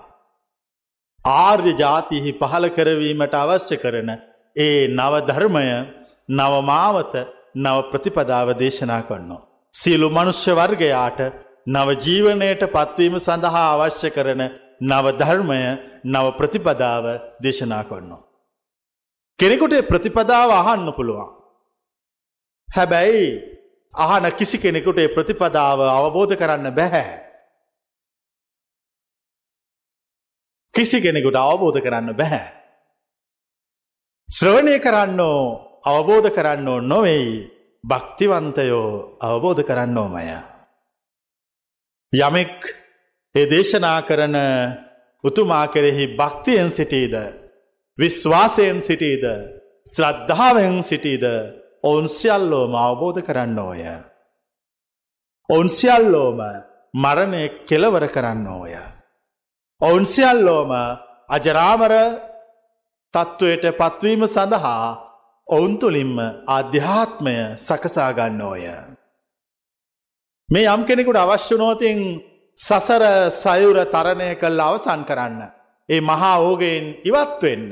ආර්ය 1.25 1.73
ජාතිහි 1.73 2.31
පහළ 2.31 2.67
කරවීමට 2.69 3.33
අවශ්‍ය 3.33 3.77
කරන 3.77 4.09
ඒ 4.55 4.87
නව 4.89 5.13
ධර්මය 5.27 5.65
නවමාවත 6.29 7.13
නව 7.55 7.77
ප්‍රතිපදාව 7.91 8.47
දේශනා 8.53 9.03
කොන්නෝ. 9.03 9.41
සියලු 9.73 10.09
මනුෂ්‍ය 10.09 10.51
වර්ගයාට 10.51 11.19
නවජීවනයට 11.67 12.63
පත්වීම 12.67 13.15
සඳහා 13.17 13.67
අවශ්‍ය 13.75 14.09
කරන 14.09 14.41
නවධර්මය 14.81 15.61
නව 16.05 16.25
ප්‍රතිපදාව 16.37 17.05
දේශනා 17.43 17.83
කොන්නෝ. 17.83 18.21
කෙනෙකුට 19.39 19.73
ප්‍රතිපදාව 19.87 20.49
අහන්න 20.51 20.93
පුළුවන්. 20.93 21.29
හැබැයි 22.69 23.25
අහන 23.93 24.31
කිසි 24.31 24.57
කෙනෙකුට 24.57 24.99
ප්‍රතිපදාව 25.15 25.79
අවබෝධ 25.89 26.35
කරන්න 26.35 26.71
බැහැ. 26.71 27.19
කිසි 30.73 31.01
කෙනෙකුට 31.01 31.35
අවබෝධ 31.35 31.81
කරන්න 31.81 32.13
බැහැ. 32.13 32.45
ශ්‍රවණය 34.29 34.79
කරන්නෝ 34.79 35.68
අවබෝධ 35.83 36.29
කරන්නෝ 36.29 36.79
නොවෙයි 36.81 37.59
භක්තිවන්තයෝ 37.83 39.17
අවබෝධ 39.21 39.63
කරන්නෝමය. 39.63 40.25
යමෙක් 42.13 42.57
ඒ 43.35 43.45
දේශනා 43.45 44.01
කරන 44.01 44.35
උතුමා 45.23 45.67
කෙරෙහි 45.67 46.05
භක්තියෙන් 46.15 46.71
සිටීද 46.71 47.15
විශ්වාසයෙන් 47.97 48.81
සිටීද 48.81 49.25
ශ්‍රද්ධාවෙන් 49.87 50.83
සිටීද 50.83 51.25
ඔවුන් 51.83 52.07
සියල්ලෝම 52.09 52.75
අවබෝධ 52.77 53.21
කරන්න 53.21 53.59
ඕය. 53.59 53.81
ඔවුන් 55.49 55.69
සියල්ලෝම 55.69 56.39
මරණය 56.93 57.43
කෙලවර 57.65 58.05
කරන්න 58.07 58.47
ඕය. 58.49 58.73
ඔවුන් 59.81 60.05
සියල්ලෝම 60.05 60.71
අජරාමර 61.29 61.93
තත්ත්වයට 63.13 63.65
පත්වීම 63.77 64.27
සඳහා 64.27 65.08
ඔවුන් 65.49 65.73
තුළින්ම 65.77 66.17
අධ්‍යාත්මය 66.49 67.35
සකසාගන්න 67.57 68.41
ඕය. 68.41 68.65
මේ 70.49 70.65
යම් 70.67 70.81
කෙනෙකුට 70.85 71.17
අවශ්‍යනෝතින් 71.17 71.99
සසර 72.57 73.03
සයුර 73.33 73.77
තරණය 73.85 74.29
කල් 74.35 74.59
අවසන් 74.59 75.05
කරන්න. 75.05 75.41
ඒ 75.89 76.01
මහා 76.01 76.35
ඕගෙන් 76.39 76.85
ඉවත්වෙන්න. 77.03 77.71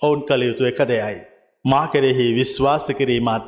ඔවුන් 0.00 0.26
කළ 0.26 0.42
යුතු 0.42 0.64
එක 0.64 0.80
දෙයයි. 0.84 1.16
මා 1.64 1.86
කෙරෙහි 1.88 2.26
විශ්වාස 2.34 2.86
කිරීමත් 2.98 3.46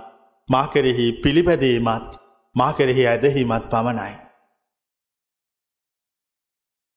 මා 0.48 0.66
කෙරෙහි 0.66 1.06
පිළිපැදීමත් 1.22 2.10
මා 2.54 2.72
කෙරෙහි 2.72 3.06
ඇදහීමත් 3.06 3.70
පමණයි. 3.70 4.14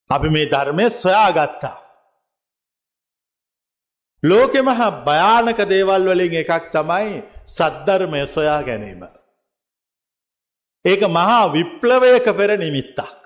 අපි 0.09 0.29
මේ 0.29 0.45
ධර්මය 0.45 0.89
සොයාගත්තා. 0.91 1.80
ලෝකෙ 4.23 4.61
මහා 4.61 4.91
භයානක 5.07 5.59
දේවල් 5.69 6.05
වලින් 6.09 6.33
එකක් 6.33 6.71
තමයි 6.73 7.23
සද්ධර්මය 7.47 8.21
සොයා 8.27 8.61
ගැනීම. 8.63 9.03
ඒක 10.85 11.01
මහා 11.09 11.53
විප්ලවයක 11.53 12.25
පෙර 12.37 12.57
නිමිත්තක්. 12.57 13.21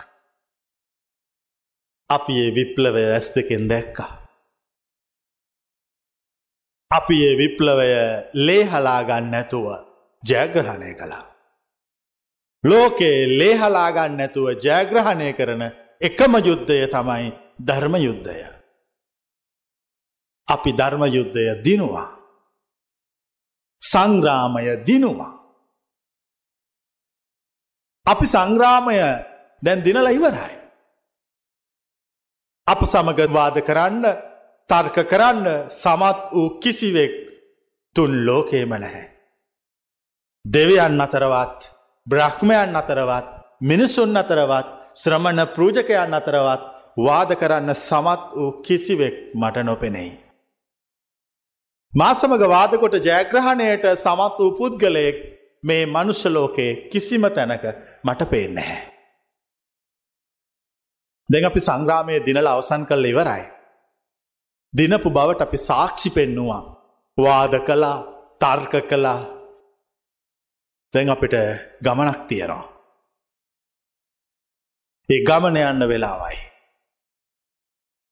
අපි 2.10 2.34
ඒ 2.40 2.56
විප්ලවය 2.56 3.04
ඇස් 3.12 3.28
දෙකෙන් 3.36 3.70
දැක්කා. 3.70 4.12
අපි 6.92 7.16
ඒ 7.28 7.38
විප්ලවය 7.38 7.90
ලේහලාගන්න 8.48 9.32
නැතුව 9.32 9.68
ජයග්‍රහණය 10.24 10.94
කළා. 10.94 11.25
ලෝකේ 12.64 13.18
ලේහලාගන්න 13.40 14.18
නැතුව 14.18 14.48
ජයග්‍රහණය 14.66 15.34
කරන 15.34 15.64
එකම 16.02 16.34
යුද්ධය 16.48 16.88
තමයි 16.88 17.34
ධර්ම 17.68 17.96
යුද්ධය. 17.98 18.56
අපි 20.48 20.72
ධර්ම 20.74 21.04
යුද්ධය 21.16 21.62
දිනුවා. 21.66 22.10
සංග්‍රාමය 23.82 24.86
දිනුවා. 24.88 25.34
අපි 28.06 28.25
සංග්‍රාමය 28.25 28.98
දැන් 29.62 29.84
දිනල 29.86 30.08
ඉවරයි. 30.08 30.56
අප 32.68 32.82
සමගවාද 32.86 33.58
කරන්න 33.68 34.06
තර්ක 34.70 34.98
කරන්න 35.12 35.70
සමත් 35.70 36.20
වූ 36.34 36.60
කිසිවෙක් 36.62 37.14
තුන් 37.96 38.25
ලෝකේම 38.25 38.70
නැහැ. 38.70 39.06
දෙවියන් 40.46 41.02
අතරවත් 41.02 41.60
බ්‍රහ්මයන් 42.08 42.75
අතරවත් 42.75 43.28
මිනිසුන් 43.62 44.18
අතරවත් 44.18 44.68
ශ්‍රමණ 44.96 45.42
ප්‍රූජකයන් 45.56 46.14
අතරවත් 46.20 46.64
වාද 46.98 47.32
කරන්න 47.42 47.74
සමත් 47.75 48.22
වූ 48.36 48.52
කිසිවෙක් 48.66 49.16
මට 49.34 49.66
නොපෙනෙයි. 49.66 50.25
මාසමග 51.96 52.44
වාදකොට 52.46 52.96
ජයග්‍රහණයට 53.02 53.86
සමත් 53.96 54.40
වූ 54.40 54.52
පුද්ගලයෙක් 54.52 55.18
මේ 55.64 55.86
මනුෂ්‍යලෝකයේ 55.86 56.90
කිසිම 56.90 57.25
තැනක 57.30 57.64
මට 58.04 58.30
පේෙන් 58.30 58.56
නැහැ. 58.56 58.82
දෙ 61.30 61.46
අපි 61.46 61.60
සංග්‍රාමය 61.60 62.20
දිනල 62.20 62.48
අවසන් 62.48 62.84
කල්ල 62.86 63.06
ඉවරයි. 63.06 63.44
දිනපු 64.74 65.10
බවට 65.10 65.42
අපි 65.42 65.58
සාක්ෂි 65.60 66.10
පෙන්නවා. 66.10 66.62
වාද 67.18 67.54
කලා 67.68 67.98
තර්ක 68.42 68.74
කලා 68.90 69.20
දැන් 70.94 71.10
අපිට 71.10 71.36
ගමනක් 71.84 72.20
තියෙනවා. 72.28 72.64
ඒ 75.10 75.24
ගමන 75.24 75.58
යන්න 75.64 75.88
වෙලාවයි. 75.88 76.38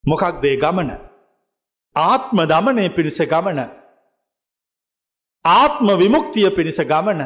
මොකක් 0.03 0.23
දේ 0.41 0.57
ගමන 0.57 0.91
ආත්ම 1.95 2.37
දමනය 2.51 2.89
පිරිස 2.89 3.19
ගමන 3.23 3.59
ආත්ම 5.45 5.87
විමුක්තිය 5.97 6.49
පිණිස 6.51 6.79
ගමන 6.81 7.21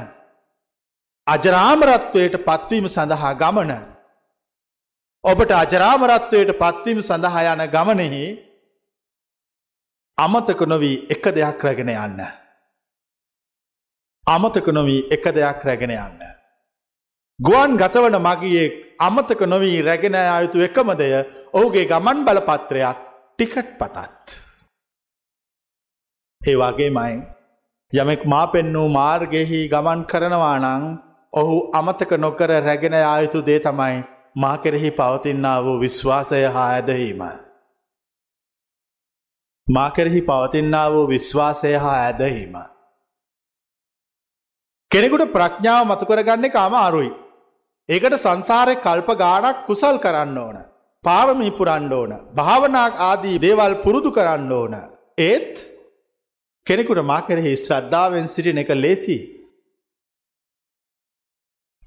අජරාමරත්වයට 1.27 2.35
පත්වීම 2.47 2.87
සඳහා 2.87 3.33
ගමන 3.35 3.71
ඔබට 5.23 5.51
අජරාමරත්වයට 5.53 6.51
පත්වීම 6.61 6.99
සඳහා 7.01 7.53
යන 7.53 7.63
ගමනෙහි 7.69 8.23
අමතක 10.17 10.61
නොවී 10.63 11.05
එක 11.09 11.25
දෙයක් 11.29 11.61
රැගෙන 11.61 11.89
යන්න. 11.89 12.21
අමතක 14.27 14.67
නොවී 14.69 15.05
එක 15.11 15.29
දෙයක් 15.29 15.61
රැගෙන 15.63 15.91
යන්න. 15.91 16.21
ගුවන් 17.39 17.77
ගතවන 17.77 18.17
මගියෙක් 18.19 18.73
අමතක 18.99 19.41
නොවී 19.45 19.81
රැගෙන 19.81 20.15
අයුතු 20.15 20.65
එකම 20.65 20.89
දෙය 20.97 21.13
ඔහුගේ 21.53 21.85
ගමන් 21.85 22.25
බලපත්‍රයක් 22.25 22.97
ටිකට් 23.37 23.77
පතත්. 23.77 24.46
ඒ 26.47 26.55
වගේ 26.55 26.89
මයි. 26.89 27.15
යමෙක් 27.93 28.21
මා 28.25 28.45
පෙන්නූ 28.47 28.87
මාර්ගෙහි 28.89 29.59
ගමන් 29.69 30.01
කරනවානං 30.05 30.85
ඔහු 31.33 31.57
අමතක 31.73 32.11
නොකර 32.17 32.51
රැගෙන 32.67 32.95
ආයුතු 32.99 33.41
දේ 33.41 33.59
තමයි 33.59 33.97
මා 34.35 34.57
කෙරෙහි 34.57 34.91
පවතින්නා 34.91 35.57
වූ 35.63 35.77
විශ්වාසය 35.79 36.41
හා 36.55 36.69
ඇදහීම. 36.69 37.21
මා 39.67 39.89
කෙරෙහි 39.91 40.21
පවතින්නා 40.21 40.87
වූ 40.91 41.05
විශ්වාසය 41.07 41.71
හා 41.75 41.95
ඇදහීම. 41.99 42.57
කෙනෙකුට 44.91 45.31
ප්‍රඥාව 45.31 45.87
මතුකරගන්නේ 45.87 46.49
කාම 46.49 46.75
අරුයි. 46.77 47.11
ඒකට 47.89 48.17
සංසාරය 48.17 48.75
කල්ප 48.77 49.09
ගානක් 49.15 49.65
කුසල් 49.65 49.97
කරන්න 49.99 50.37
ඕන. 50.37 50.57
පාරමී 51.03 51.51
පුරන්න 51.51 51.93
ඕන. 51.93 52.13
භාවනාක් 52.35 52.93
ආදී 53.01 53.41
දේවල් 53.41 53.73
පුරුදු 53.83 54.11
කරන්න 54.11 54.51
ඕන. 54.51 54.77
ඒත් 55.21 55.76
කෙනෙකුට 56.67 57.01
මා 57.05 57.21
කෙරෙහි 57.21 57.53
ශ්‍රද්ධාවෙන් 57.57 58.27
සිටින 58.27 58.57
එක 58.57 58.71
ලේසි. 58.75 59.17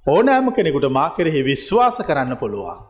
ඕනෑම 0.05 0.53
කෙනෙකුට 0.53 0.87
මා 0.91 1.11
කෙරෙහි 1.11 1.45
විශ්වාස 1.45 1.99
කරන්න 2.01 2.37
පුළුවන්. 2.37 2.81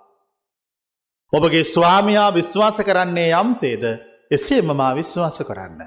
ඔබගේ 1.33 1.65
ස්වාමයා 1.67 2.29
විශ්වාස 2.35 2.79
කරන්නේ 2.81 3.31
යම්සේද 3.35 3.85
එසේම 4.31 4.71
මා 4.73 4.93
විශ්වාස 4.95 5.39
කරන්න. 5.43 5.83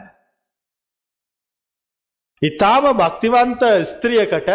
ඉතාම 2.42 2.86
භක්තිවන්ත 2.94 3.62
ස්ත්‍රියකට 3.86 4.50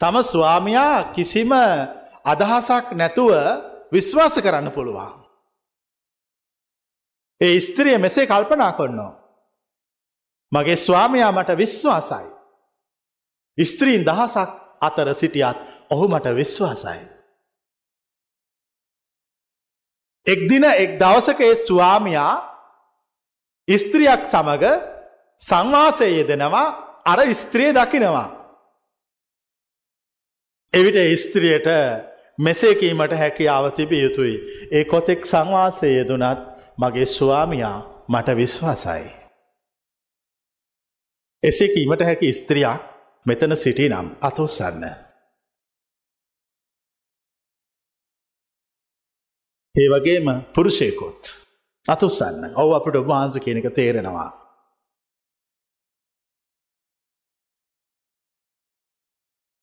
තම 0.00 0.16
ස්වාමයා 0.24 1.12
කිසිම 1.14 1.52
අදහසක් 2.24 2.86
නැතුව 2.92 3.32
විශ්වාස 3.92 4.36
කරන්න 4.36 4.68
පුළුවන්. 4.70 5.18
ඒ 7.40 7.60
ස්ත්‍රිය 7.60 7.98
මෙසේ 7.98 8.26
කල්පනා 8.26 8.72
කොන්නවා. 8.72 9.21
මගේ 10.52 10.76
ස්වාමයා 10.78 11.32
මට 11.32 11.56
විශ්වාසයි. 11.56 12.28
ස්ත්‍රීන් 13.58 14.04
දහසක් 14.04 14.50
අතර 14.80 15.14
සිටියත් 15.14 15.58
ඔහු 15.90 16.08
මට 16.08 16.36
විශ්වාසයි. 16.36 17.00
එක් 20.26 20.40
දින 20.48 20.64
එක් 20.64 20.90
දවසකේ 21.00 21.54
ස්වාමයා 21.58 22.32
ස්ත්‍රියක් 23.68 24.22
සමග 24.24 24.64
සංවාසය 25.40 26.06
යෙදෙනවා 26.08 26.68
අර 27.04 27.20
ස්ත්‍රිය 27.32 27.72
දකිනවා. 27.72 28.28
එවිට 30.72 30.98
ස්ත්‍රියට 31.18 31.68
මෙසේකීමට 32.38 33.12
හැකියාව 33.12 33.70
තිබිය 33.70 34.02
යුතුයි. 34.02 34.36
ඒ 34.70 34.84
කොතෙක් 34.84 35.26
සංවාසය 35.26 35.86
යෙදුනත් 35.88 36.40
මගේ 36.78 37.06
ස්වාමයා 37.06 37.78
මට 38.08 38.36
විශ්වාසයි. 38.36 39.21
එසේ 41.42 41.72
කීමට 41.74 42.02
හැකි 42.02 42.32
ස්ත්‍රියක් 42.32 42.82
මෙතන 43.26 43.56
සිටි 43.56 43.88
නම් 43.88 44.08
අතුස්සන්න. 44.22 44.84
ඒ 49.74 49.88
වගේම 49.92 50.26
පුරුෂයකොත් 50.54 51.22
අතුස්සන්න 51.88 52.54
ඔව 52.54 52.70
අපට 52.78 52.96
ඔබවාන්ස 52.96 53.34
කියනක 53.38 53.66
තේරෙනවා. 53.74 54.30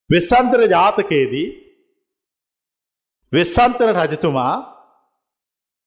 වෙස්සන්තර 0.09 0.61
ජාතකයේදී 0.67 1.47
වෙස්සන්තර 3.33 3.89
රජතුමා 3.97 4.55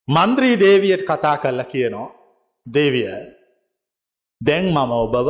මන්ද්‍රී 0.08 0.61
දේවියට 0.61 1.08
කතා 1.08 1.37
කරලා 1.37 1.72
කියනවා 1.72 2.14
දේවිය 2.66 3.11
දැන් 4.40 4.66
මම 4.70 4.92
ඔබව 4.98 5.28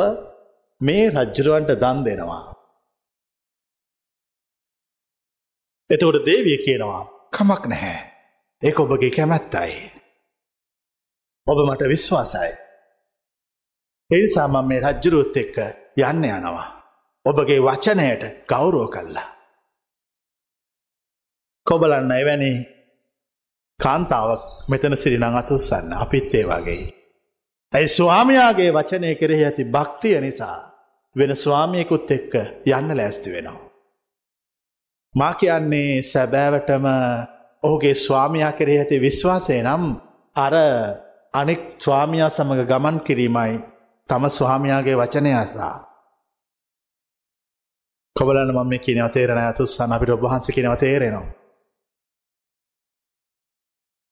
මේ 0.83 1.11
රජ්ජරුවන්ට 1.11 1.71
දන් 1.81 1.99
දෙනවා. 2.05 2.45
එතකොට 5.91 6.27
දේවිය 6.27 6.59
කියනවා 6.65 7.03
කමක් 7.31 7.63
නැහැ 7.67 8.01
ඒක 8.63 8.81
ඔබගේ 8.81 9.11
කැමැත්තයි. 9.11 9.75
ඔබ 11.47 11.59
මට 11.67 11.83
විශ්වාසයි. 11.89 12.53
එනිසා 14.11 14.49
මම 14.49 14.69
මේ 14.69 14.81
රජ්ජුරුවත් 14.81 15.37
එක්ක 15.37 15.57
යන්න 15.99 16.25
යනවා. 16.27 16.69
ඔබගේ 17.27 17.61
වචනයට 17.61 18.23
ගෞරෝ 18.49 18.89
කල්ලා. 18.89 19.29
කොබලන්න 21.67 22.13
එවැනි 22.13 22.53
කාන්තාවක් 23.81 24.45
මෙතන 24.69 24.97
සිරිනං 24.97 25.25
අතුස්සන්න 25.25 25.93
අපිත් 25.95 26.35
ඒ 26.35 26.45
වගේ. 26.45 26.83
ඇයි 27.73 27.89
ස්වාමයාගේ 27.89 28.71
වචනය 28.73 29.15
කෙරෙහි 29.15 29.45
ඇති 29.45 29.65
භක්තිය 29.65 30.21
නිසා 30.21 30.72
වෙන 31.17 31.37
ස්වාමියකුත් 31.37 32.11
එක්ක 32.11 32.35
යන්න 32.67 32.97
ලෑස්ති 32.97 33.33
වෙනවා. 33.33 33.61
මා 35.15 35.35
කියන්නේ 35.35 36.03
සැබෑවටම 36.03 36.87
ඔහුගේ 37.63 37.95
ස්වාමයා 37.97 38.53
කෙරෙහි 38.53 38.79
ඇති 38.79 39.01
විශ්වාසය 39.01 39.59
නම් 39.63 39.85
අර 40.37 40.55
අනෙක් 41.35 41.63
ස්වාමයා 41.79 42.31
සමඟ 42.31 42.67
ගමන් 42.67 43.01
කිරීමයි 43.01 43.53
තම 44.09 44.25
ස්වාමයාගේ 44.31 44.97
වචනය 44.97 45.35
අසා. 45.35 45.75
කොබලන්න 48.17 48.55
මම 48.55 48.73
කියනව 48.79 49.11
තේරෙන 49.11 49.39
ඇතුස්සන්න 49.39 49.93
අපිට 49.93 50.11
ඔබහන්ස 50.11 50.51
කියනව 50.51 50.77
තේරෙනවා. 50.77 51.29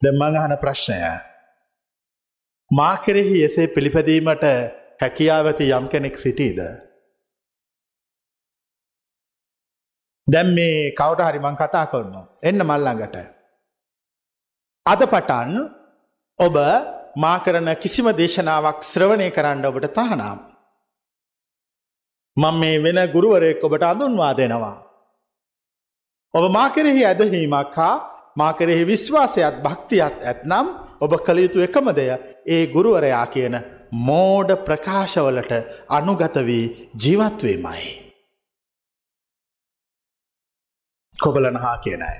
දෙම්මං 0.02 0.36
අහන 0.36 0.56
ප්‍රශ්නය. 0.58 1.00
මා 2.70 2.94
කෙරෙහි 2.98 3.42
එසේ 3.44 3.66
පිළිපැදීමට 3.66 4.46
හැකියාවඇති 5.00 5.72
යම් 5.72 5.88
කෙනෙක් 5.88 6.16
සිටීද. 6.18 6.60
දැම් 10.32 10.54
මේ 10.54 10.92
කවට 10.92 11.28
හරිමං 11.28 11.56
කතා 11.56 11.86
කරනවා. 11.86 12.26
එන්න 12.42 12.62
මල්ලඟට. 12.62 13.16
අද 14.86 15.02
පටන් 15.04 15.52
ඔබ 16.38 16.56
මා 17.16 17.38
කරන 17.38 17.70
කිසිම 17.76 18.06
දේශනාවක් 18.12 18.84
ශ්‍රවණය 18.84 19.28
කරන්න 19.30 19.66
ඔබට 19.66 19.88
තහනම්. 19.92 20.38
මං 22.36 22.54
මේ 22.54 22.78
වෙන 22.78 23.00
ගුරුවරයෙක් 23.12 23.64
ඔබට 23.64 23.82
අඳුන්වා 23.84 24.32
දෙනවා. 24.34 24.76
ඔබ 26.34 26.44
මා 26.50 26.68
කෙරෙහි 26.68 27.02
ඇදහීමක් 27.04 27.74
හා 27.74 27.96
මා 28.36 28.52
කෙරෙහි 28.52 28.84
විශ්වාසයත් 28.84 29.56
භක්තියත් 29.62 30.22
ඇත්නම් 30.24 30.66
ඔබ 31.00 31.12
කළ 31.26 31.38
යුතු 31.38 31.58
එකම 31.60 31.90
දෙය 31.92 32.10
ඒ 32.46 32.62
ගුරුවරයා 32.66 33.26
කියන 33.26 33.56
මෝඩ 34.02 34.50
ප්‍රකාශවලට 34.64 35.52
අනුගත 35.88 36.36
වී 36.42 36.64
ජීවත්වීමයි. 36.96 38.09
කොබලනහා 41.22 41.76
කියනයි. 41.78 42.18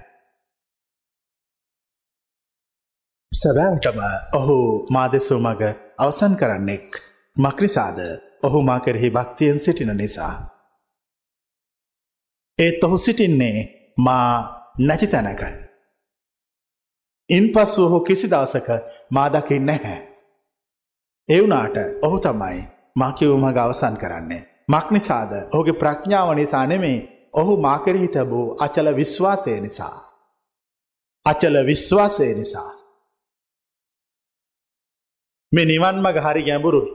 සැබෑවටම 3.33 3.99
ඔහු 4.33 4.57
මාදෙසූ 4.91 5.41
මග 5.41 5.63
අවසන් 5.99 6.35
කරන්නෙක් 6.37 6.87
මක්නිසාද 7.37 7.99
ඔහු 8.43 8.63
මා 8.63 8.81
කෙරෙහි 8.81 9.11
භක්තියෙන් 9.11 9.61
සිටින 9.61 9.97
නිසා. 9.97 10.35
ඒත් 12.59 12.85
ඔහු 12.85 12.99
සිටින්නේ 12.99 13.57
මා 13.99 14.31
නැති 14.79 15.07
තැනකයි. 15.07 15.53
ඉන් 17.31 17.45
පසු 17.53 17.85
ඔහු 17.85 18.01
කිසි 18.01 18.31
දවසක 18.31 18.69
මාදකින් 19.11 19.67
නැහැ. 19.67 19.99
එවුනාට 21.29 21.77
ඔහු 22.03 22.19
තමයි 22.19 22.59
මකිවුමග 22.97 23.59
අවසන් 23.59 23.97
කරන්නේ. 23.97 24.43
මක්නිසාද 24.69 25.33
ඔහුගේ 25.53 25.73
ප්‍රඥාව 25.73 26.35
නිසා 26.35 26.67
නෙමේ 26.67 27.20
ඔහු 27.35 27.57
මාකරෙහි 27.57 28.09
තැබූ 28.09 28.57
අචල 28.59 28.89
විශ්වාසය 28.95 29.61
නිසා. 29.61 29.97
අචල 31.27 31.57
විශ්වාසය 31.65 32.35
නිසා. 32.35 32.71
මේ 35.53 35.65
නිවන් 35.65 35.97
මග 36.01 36.17
හරි 36.19 36.43
ගැඹුරුයි. 36.43 36.91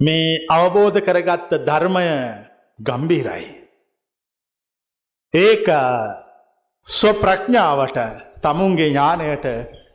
මේ 0.00 0.46
අවබෝධ 0.50 0.98
කරගත්ත 1.00 1.50
ධර්මය 1.60 2.08
ගම්බීරයි. 2.78 3.46
ඒක 5.34 5.66
ස්වප්‍රඥාවට 6.86 7.98
තමුන්ගේ 8.42 8.88
ඥානයට 8.88 9.46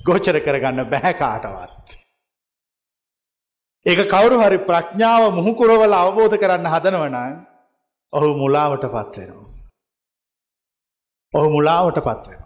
ගෝචර 0.05 0.37
කරගන්න 0.39 0.85
බැහැකාටවත්. 0.85 1.87
ඒක 3.85 3.99
කවුරු 4.05 4.37
හරි 4.39 4.59
ප්‍රඥාව 4.61 5.23
මුහුකුරවල 5.31 5.93
අවබෝධ 5.95 6.35
කරන්න 6.35 6.67
හදනවනන් 6.67 7.35
ඔහු 8.13 8.33
මුලාවට 8.33 8.85
පත්වෙනවා. 8.85 9.47
ඔහු 11.33 11.49
මුලාවට 11.49 11.99
පත්වෙන. 11.99 12.41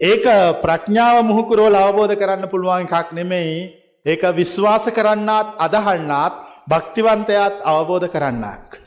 ඒක 0.00 0.24
ප්‍රඥාව 0.62 1.24
මුහුකුරවල 1.24 1.76
අවබෝධ 1.76 2.14
කරන්න 2.14 2.48
පුළුවන් 2.48 2.86
එකක් 2.86 3.12
නෙමෙයි 3.12 3.80
ඒක 4.06 4.22
විශ්වාස 4.34 4.84
කරන්නාත් 4.88 5.48
අදහන්නාත් 5.58 6.34
භක්තිවන්තයත් 6.66 7.60
අවබෝධ 7.64 8.08
කරන්නක්. 8.08 8.80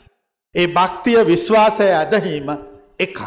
ඒ 0.55 0.67
භක්තිය 0.67 1.19
විශ්වාසය 1.23 1.87
ඇදහීම 1.91 2.47
එකක්. 2.99 3.19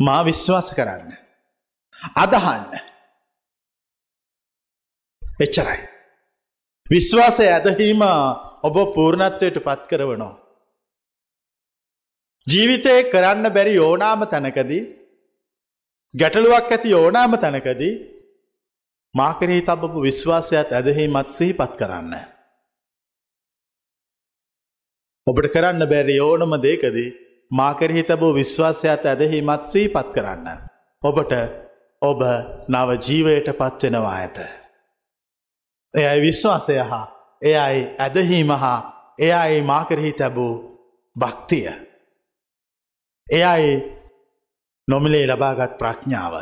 මා 0.00 0.24
විශ්වාස 0.24 0.68
කරන්න. 0.70 1.10
අදහන්න. 2.16 2.64
එච්චරයි. 5.40 5.80
විශ්වාසය 6.86 7.48
ඇදහීම 7.48 8.02
ඔබ 8.64 8.76
පූර්ණත්වයට 8.94 9.58
පත් 9.60 9.82
කරවනවා. 9.88 10.34
ජීවිතය 12.46 12.94
කරන්න 13.04 13.46
බැරි 13.50 13.78
ඕනාම 13.78 14.20
තැනකදී 14.26 14.82
ගැටලුවක් 16.14 16.70
ඇති 16.70 16.94
ඕනාම 16.94 17.32
තැනකදී 17.38 17.94
මාකරෙහි 19.14 19.62
තබපු 19.62 20.02
විශ්වාසයත් 20.02 20.72
ඇදහීමත් 20.72 21.30
සිහිපත් 21.30 21.72
කරන්න. 21.76 22.14
ඔබට 25.26 25.48
කරන්න 25.48 25.88
බැරි 25.88 26.20
ඕනම 26.20 26.52
දේකදී 26.60 27.14
මාකරෙහි 27.50 28.02
තබූ 28.04 28.34
විශ්වාසයත් 28.34 29.06
ඇදහීමත් 29.06 29.64
සිහිපත් 29.64 30.08
කරන්න. 30.14 30.48
ඔබට 31.02 31.32
ඔබ 32.02 32.20
නව 32.68 32.88
ජීවයට 33.00 33.48
පත්වෙනවා 33.52 34.14
ඇත. 34.14 34.38
එයයි 35.94 36.20
විශ්වාසය 36.20 36.78
හා 36.84 37.15
එයයි 37.42 37.96
ඇදහීම 37.98 38.50
හා 38.62 38.80
එයයි 39.18 39.62
මාකරෙහි 39.62 40.12
තැබූ 40.12 40.54
භක්තිය. 41.16 41.68
එයයි 43.26 43.72
නොමිලේ 44.88 45.26
ලබාගත් 45.26 45.78
ප්‍රඥාව. 45.78 46.34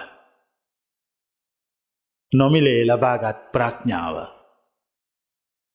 නොමිලේ 2.33 2.85
ලබාගත් 2.87 3.52
ප්‍රඥාව. 3.52 4.16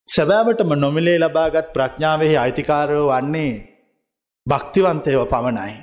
සැබෑවටම 0.09 0.71
නොමිලේ 0.75 1.19
ලබාගත් 1.19 1.73
ප්‍රඥාවෙහි 1.73 2.37
අයිතිකාරයෝ 2.37 3.09
වන්නේ 3.11 3.51
භක්තිවන්තයව 4.49 5.25
පමණයි. 5.25 5.73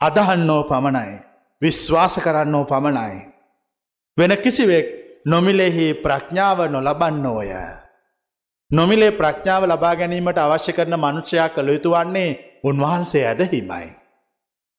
අදහන්නෝ 0.00 0.62
පමණයි 0.64 1.28
විශ්වාස 1.62 2.14
කරන්නෝ 2.18 2.64
පමණයි. 2.64 3.14
වෙන 4.18 4.32
කිසිවෙක් 4.42 4.86
නොමිලෙහි 5.26 5.94
ප්‍රඥාව 5.94 6.70
නොලබන්නෝය. 6.70 7.50
නොමිලේ 8.70 9.12
ප්‍රඥාව 9.12 9.62
ලබා 9.64 9.94
ගැනීමට 9.94 10.38
අවශ්‍ය 10.38 10.72
කරන 10.72 10.94
මනුෂ්‍යයා 10.96 11.48
කළ 11.48 11.68
යුතු 11.68 11.90
වන්නේ 11.90 12.30
උන්වහන්සේ 12.64 13.24
ඇදහිමයි. 13.26 13.86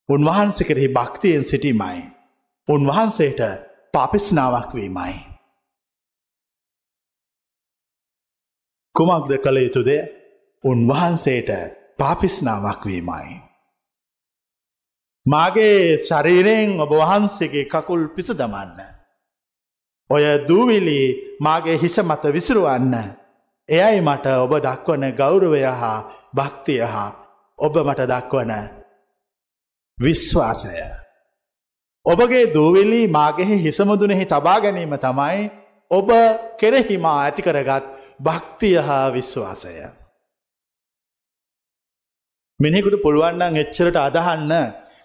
උන්වහන්සේ 0.10 0.67
කෙරෙහි 0.67 0.89
භක්තියෙන් 0.89 1.43
සිටීමයි. 1.43 1.97
උන්වහන්සේට 2.67 3.41
පාපිස්නාවක් 3.93 4.71
වීමයි. 4.73 5.15
කුමක්ද 8.95 9.32
කළ 9.38 9.58
යුතුද 9.58 9.89
උන්වහන්සේට 10.63 11.49
පාපිස්නාවක් 11.99 12.86
වීමයි. 12.86 13.28
මාගේ 15.25 15.97
ශරීරයෙන් 15.99 16.69
ඔබ 16.80 16.91
වහන්සේගේ 16.93 17.65
කකුල් 17.65 18.04
පිස 18.10 18.30
දමන්න. 18.34 18.80
ඔය 20.10 20.23
දූවිලි 20.47 20.99
මාගේ 21.39 21.78
හිස 21.78 21.97
මත 21.99 22.23
විසිරුවන්න. 22.32 22.95
එයයි 23.69 24.01
මට 24.01 24.25
ඔබ 24.38 24.53
දක්වන 24.60 25.05
ගෞරවය 25.13 25.62
හා 25.73 25.97
භක්තිය 26.34 26.82
හා 26.86 27.10
ඔබ 27.60 27.75
මට 27.79 28.08
දක්වන 28.08 28.51
විශ්වාසය. 29.97 30.73
ඔබගේ 32.05 32.45
දූවිලි 32.53 33.01
මාගෙහි 33.10 33.58
හිසමුදුනෙහි 33.60 34.25
තබා 34.25 34.60
ගැනීම 34.60 34.95
තමයි 34.97 35.39
ඔබ 35.91 36.10
කෙරෙහිමා 36.60 37.17
ඇතිකරගත් 37.19 37.86
භක්තිය 38.19 38.77
හා 38.79 39.05
විශ්වාසය. 39.12 39.73
මිනිකුට 42.60 43.01
පුළුවන්නන් 43.01 43.58
එච්චරට 43.58 43.97
අදහන්න 43.99 44.53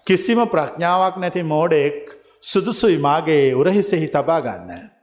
කිසිම 0.07 0.39
ප්‍රඥාවක් 0.47 1.15
නැති 1.17 1.43
මෝඩෙක් 1.43 1.97
සුදුසුයි 2.43 2.97
මාගේ 2.99 3.53
උරහිසෙහි 3.53 4.07
තබා 4.07 4.41
ගන්න. 4.41 4.94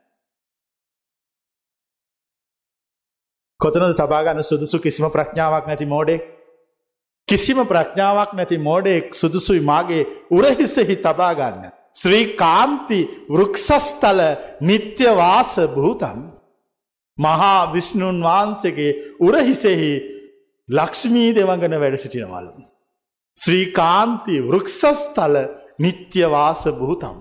කොතනද 3.63 3.95
තබාගන්න 3.95 4.43
සුදුසු 4.43 4.81
කිසිම 4.81 5.07
ප්‍රඥාවක් 5.09 5.67
නැති 5.67 5.87
මෝඩෙක් 5.87 6.23
කිසිම 7.29 7.59
ප්‍රඥාවක් 7.65 8.35
නැති 8.35 8.59
මෝඩෙක් 8.59 9.15
සුදුසුයි 9.15 9.63
මාගේ 9.63 10.09
උරහිසෙහි 10.31 10.97
තබාගන්න. 10.99 11.71
ශ්‍රී 11.95 12.25
කාන්ති 12.37 13.01
වෘක්ෂස්තල 13.29 14.21
නිත්‍යවාස 14.63 15.55
භූතන්. 15.75 16.19
මහා 17.19 17.73
විශ්ණුන් 17.73 18.19
වහන්සේගේ 18.23 18.93
උරහිසෙහි 19.21 19.93
ලක්ෂ්මී 20.69 21.35
දෙවඟන 21.35 21.75
වැඩ 21.81 21.99
සිටිනවලු. 21.99 22.53
ශ්‍රීකාන්ති 23.39 24.35
වෘක්ෂස්තල 24.41 25.37
නිත්‍යවාස 25.79 26.65
භූතම්. 26.73 27.19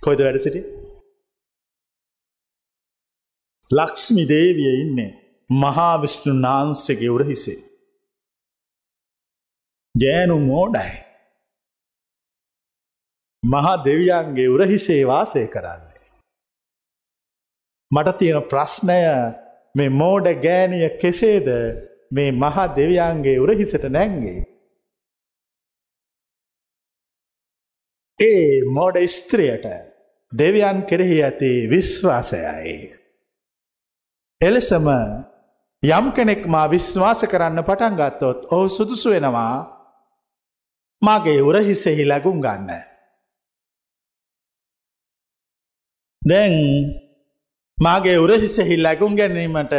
කොයිද 0.00 0.20
වැඩ 0.20 0.38
සිටි? 0.38 0.60
ලක්ෂ්මි 3.70 4.24
දේවිය 4.28 4.74
ඉන්නේ 4.80 5.10
මහා 5.50 6.02
විශ්ණු 6.02 6.32
නාන්සගේ 6.40 7.08
උරහිසේ. 7.08 7.58
ගෑනු 9.94 10.38
මෝඩයි. 10.40 10.94
මහා 13.42 13.84
දෙවියන්ගේ 13.84 14.48
උරහිසේ 14.48 15.02
වාසය 15.06 15.46
කරන්නේ. 15.46 16.06
මට 17.90 18.18
තියෙන 18.18 18.42
ප්‍රශ්නය 18.42 19.00
මේ 19.74 19.88
මෝඩ 19.90 20.26
ගෑනිය 20.42 20.88
කෙසේද 21.00 21.48
මේ 22.10 22.30
මහා 22.32 22.66
දෙවියන්ගේ 22.76 23.38
උරහිසට 23.38 23.84
නැංගේ. 23.88 24.40
ඒ 28.18 28.62
මෝඩ 28.68 28.96
ස්ත්‍රියට 29.08 29.66
දෙවියන් 30.32 30.78
කෙරෙහි 30.82 31.18
ඇති 31.22 31.50
විශ්වාසයයි. 31.70 33.05
එලෙසම 34.40 34.88
යම් 35.82 36.06
කෙනෙක් 36.12 36.44
මා 36.46 36.66
විශ්වාස 36.66 37.20
කරන්න 37.22 37.62
පටන් 37.62 37.96
ගත්තොත් 37.96 38.38
ඔහු 38.52 38.68
සුදුසු 38.68 39.10
වෙනවා 39.10 39.54
මගේ 41.02 41.40
උරහිසෙහි 41.40 42.04
ලැගුම් 42.04 42.40
ගන්න. 42.40 42.70
දැන් 46.22 46.54
මාගේ 47.78 48.18
උරහිසෙහි 48.18 48.76
ලැගුම් 48.76 49.16
ගැනීමට 49.16 49.74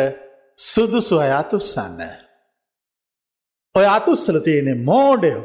සුදුසු 0.59 1.19
අය 1.19 1.31
අතුස්සන්න. 1.33 2.01
ඔය 3.75 3.85
අතුස්සල 3.87 4.37
තියෙනෙ 4.39 4.73
මෝඩයෝ. 4.81 5.43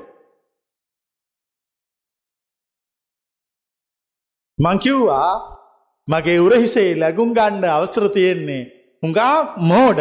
මංකිව්වා 4.59 5.33
මගේ 6.09 6.39
උරහිසේ 6.39 6.91
ලැගුම් 6.95 7.31
ගණ්ඩ 7.35 7.65
අවසර 7.69 8.09
තියෙන්නේ 8.09 8.82
හුඟා 9.03 9.37
මෝඩ 9.63 10.01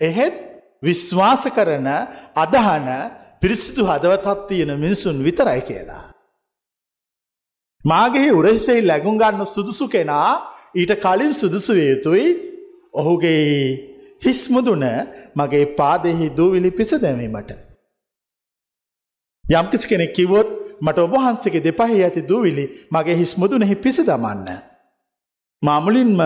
එහෙත් 0.00 0.34
විශ්වාස 0.82 1.44
කරන 1.48 1.88
අදහන 2.36 2.88
පිරිසිදු 3.40 3.82
හදවතත් 3.84 4.38
තියෙන 4.48 4.72
මිනිසුන් 4.76 5.24
විතරයි 5.24 5.60
කියලා. 5.62 6.04
මාගේ 7.84 8.30
උරහිසේ 8.32 8.80
ලැගුම් 8.82 9.16
ගන්න 9.18 9.46
සුදුසු 9.46 9.88
කෙනා 9.88 10.30
ඊට 10.74 10.92
කලින් 10.96 11.32
සුදුසු 11.32 11.72
යුතුයි 11.74 12.26
ඔහුගේ 12.92 13.46
හිස්මුදුන 14.22 14.84
මගේ 15.34 15.66
පාදෙහි 15.74 16.26
දූවිලි 16.30 16.70
පිස 16.70 16.90
දැමීමට. 16.94 17.50
යම්කිසි 19.44 19.88
කෙනෙක් 19.88 20.12
කිවොත් 20.12 20.48
මට 20.80 20.98
ඔබහන්සගේ 20.98 21.60
දෙපහහි 21.60 22.02
ඇති 22.02 22.22
දූවිලි 22.22 22.64
මගේ 22.90 23.16
හිස් 23.16 23.32
මුදුනෙහි 23.36 23.76
පිසි 23.76 24.02
දමන්න. 24.02 24.48
මාමුලින්ම 25.62 26.20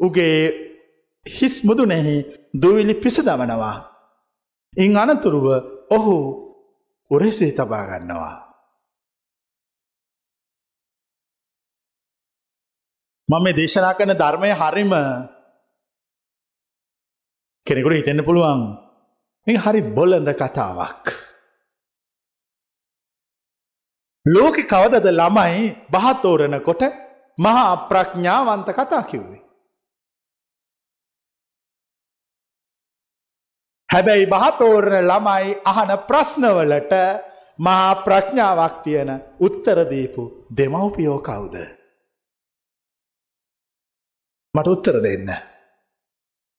උගේ 0.00 0.38
හිස් 1.26 1.64
මුදුනෙහි 1.64 2.16
දූවිලි 2.52 2.94
පිස 2.94 3.16
දමනවා. 3.18 3.76
ඉන් 4.74 4.96
අනතුරුව 4.96 5.46
ඔහු 5.90 6.16
උරෙසේ 7.10 7.52
තබාගන්නවා. 7.52 8.44
මම 13.28 13.46
දේශනා 13.56 13.94
කන 13.94 14.12
ධර්මය 14.12 14.50
හරිම 14.52 14.92
කෙනෙකුට 17.66 17.96
හිතෙන්න 17.96 18.24
පුළුවන් 18.24 18.60
මේ 19.46 19.56
හරි 19.56 19.80
බොලඳ 19.90 20.28
කතාවක්. 20.30 21.04
ලෝකෙ 24.26 24.62
කවදද 24.64 25.06
ළමයි 25.10 25.72
බහතෝරනකොට 25.90 26.82
මහා 27.38 27.88
ප්‍රඥාවන්ත 27.88 28.68
කතා 28.70 29.02
කිව්වේ. 29.02 29.43
හැබැයි 33.94 34.26
බහතෝරන 34.26 34.94
ළමයි 35.02 35.50
අහන 35.64 35.90
ප්‍රශ්නවලට 36.08 36.94
මහා 37.58 37.94
ප්‍රඥාවක් 37.96 38.82
තියෙන 38.82 39.10
උත්තරදීපු 39.40 40.22
දෙමව්පියෝ 40.56 41.18
කවුද. 41.20 41.54
මට 44.54 44.66
උත්තර 44.66 44.96
දෙන්න. 45.02 45.28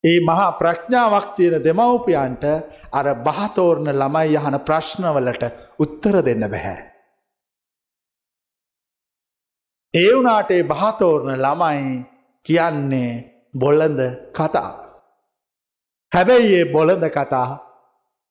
ඒ 0.04 0.20
මහා 0.22 0.52
ප්‍රඥාවක් 0.52 1.36
තියෙන 1.36 1.64
දෙමව්පියන්ට 1.64 2.44
අර 2.92 3.08
බහතෝරණ 3.18 3.92
ළමයි 3.94 4.36
යහන 4.36 4.60
ප්‍රශ්නවලට 4.62 5.44
උත්තර 5.80 6.16
දෙන්න 6.26 6.48
බැහැ. 6.48 6.80
ඒ 9.94 10.12
වනාට 10.14 10.52
ඒ 10.52 10.64
බහතෝරණ 10.64 11.36
ළමයි 11.38 11.84
කියන්නේ 12.46 13.12
බොල්ලඳ 13.60 14.02
කතා. 14.32 14.85
හැබැයි 16.16 16.54
ඒ 16.56 16.66
බොලඳ 16.66 17.06
කතා 17.10 17.48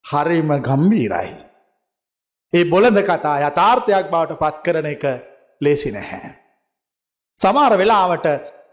හරිම 0.04 0.50
ගම්බීරයි. 0.66 1.32
ඒ 2.52 2.64
බොලඳ 2.64 2.98
කතා 3.02 3.36
යථාර්ථයක් 3.42 4.06
බවට 4.12 4.40
පත් 4.42 4.56
කරන 4.64 4.86
එක 4.86 5.04
ලේසි 5.60 5.90
නැහැ. 5.92 6.30
සමාර 7.38 7.72
වෙලාවට 7.80 8.26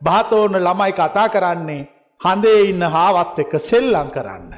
භාතෝන්න 0.05 0.55
ළමයි 0.59 0.93
කතා 0.93 1.27
කරන්නේ 1.29 1.87
හඳේ 2.21 2.61
ඉන්න 2.69 2.87
හාවත් 2.95 3.43
එක්ක 3.43 3.53
සෙල්ලං 3.61 4.09
කරන්න. 4.15 4.49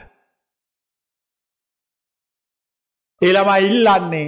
එළමයි 3.21 3.59
ඉල්ලන්නේ 3.67 4.25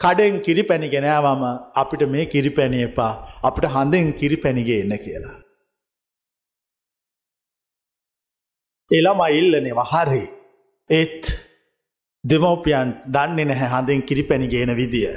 කඩෙන් 0.00 0.40
කිරි 0.46 0.62
පැණිගෙනෑවම 0.62 1.42
අපිට 1.74 2.02
මේ 2.14 2.30
කිරි 2.32 2.50
පැණි 2.50 2.86
එපා 2.88 3.12
අපිට 3.42 3.72
හඳෙන් 3.74 4.16
කිරි 4.20 4.36
පැණිගේ 4.36 4.80
එන්න 4.84 4.98
කියලා. 5.04 5.36
එළම 8.90 9.20
ඉල්ලනෙවා 9.30 9.88
හරි 9.92 10.24
ඒත් 10.90 11.24
දෙමෝපියන් 12.24 12.90
දන්නේ 13.06 13.44
නැහැ 13.44 13.68
හඳෙන් 13.68 14.02
කිරි 14.02 14.22
පැණිගේන 14.22 14.76
විදිය. 14.76 15.08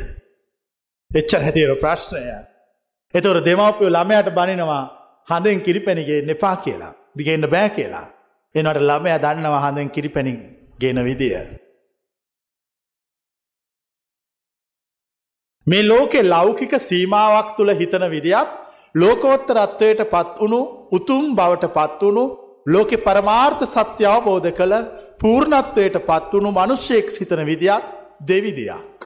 එච්චර 1.11 1.41
හැතිර 1.41 1.75
ප්‍රශ්නය. 1.75 2.23
එතවර 3.13 3.37
දෙමවපිය 3.45 3.89
ළමයට 3.89 4.29
බනිනවා 4.29 4.83
හඳෙන් 5.27 5.61
කිරිපැණිගේ 5.61 6.19
එපා 6.29 6.55
කියලා 6.55 6.93
දිගන්න 7.17 7.49
බෑ 7.49 7.69
කියලා. 7.69 8.07
එනට 8.55 8.79
ළමය 8.81 9.11
දන්නවා 9.17 9.61
හඳෙන් 9.65 9.89
කිරිපැණි 9.89 10.33
ගෙන 10.79 11.03
විදිය. 11.03 11.35
මේ 15.67 15.83
ලෝකෙ 15.83 16.21
ලෞකික 16.25 16.73
සීමාවක් 16.79 17.49
තුළ 17.57 17.71
හිතන 17.73 18.05
විදිත් 18.09 18.49
ලෝකෝත්තරත්වයට 18.95 20.01
පත් 20.09 20.39
වුණු 20.39 20.61
උතුම් 20.91 21.35
බවට 21.35 21.73
පත් 21.73 22.01
වුණු 22.01 22.23
ලෝකෙ 22.65 22.97
පරමාර්ථ 22.97 23.65
සත්‍ය 23.65 24.05
අවබෝධ 24.05 24.51
කළ 24.51 24.73
පූර්ණත්වයට 25.19 25.97
පත්වුණු 26.01 26.51
මනුෂ්‍යයෙක් 26.51 27.09
සිතන 27.09 27.45
විදියක් 27.45 27.83
දෙවිදියක්. 28.21 28.99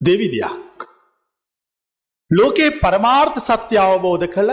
දෙවිදියක්. 0.00 0.88
ලෝකේ 2.30 2.70
පරමාර්ථ 2.82 3.38
සත්‍ය 3.40 3.78
අවබෝධ 3.78 4.26
කළ 4.28 4.50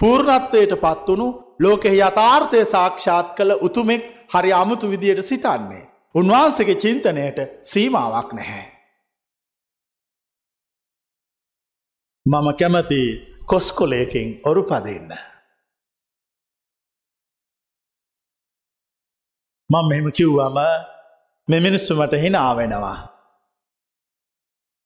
පූර්ණත්වයට 0.00 0.72
පත්වුණු 0.76 1.26
ලෝකෙ 1.60 1.90
යථාර්ථය 1.90 2.64
සාක්ෂාත් 2.64 3.34
කළ 3.36 3.52
උතුමෙක් 3.60 4.02
හරි 4.32 4.52
අමුතු 4.52 4.90
විදියට 4.90 5.26
සිතන්නේ. 5.26 5.88
උන්වහන්සගේ 6.14 6.80
චින්තනයට 6.82 7.38
සීමාවක් 7.62 8.32
නැහැ. 8.32 8.66
මම 12.26 12.46
කැමති 12.58 13.00
කොස්කොලයකින් 13.46 14.28
ඔරු 14.44 14.62
පදන්න. 14.62 15.35
මං 19.70 19.88
මෙම 19.90 20.12
කිව්වම 20.12 20.58
මෙමිනිස්සුමට 21.48 22.12
හිනාවෙනවා. 22.24 22.98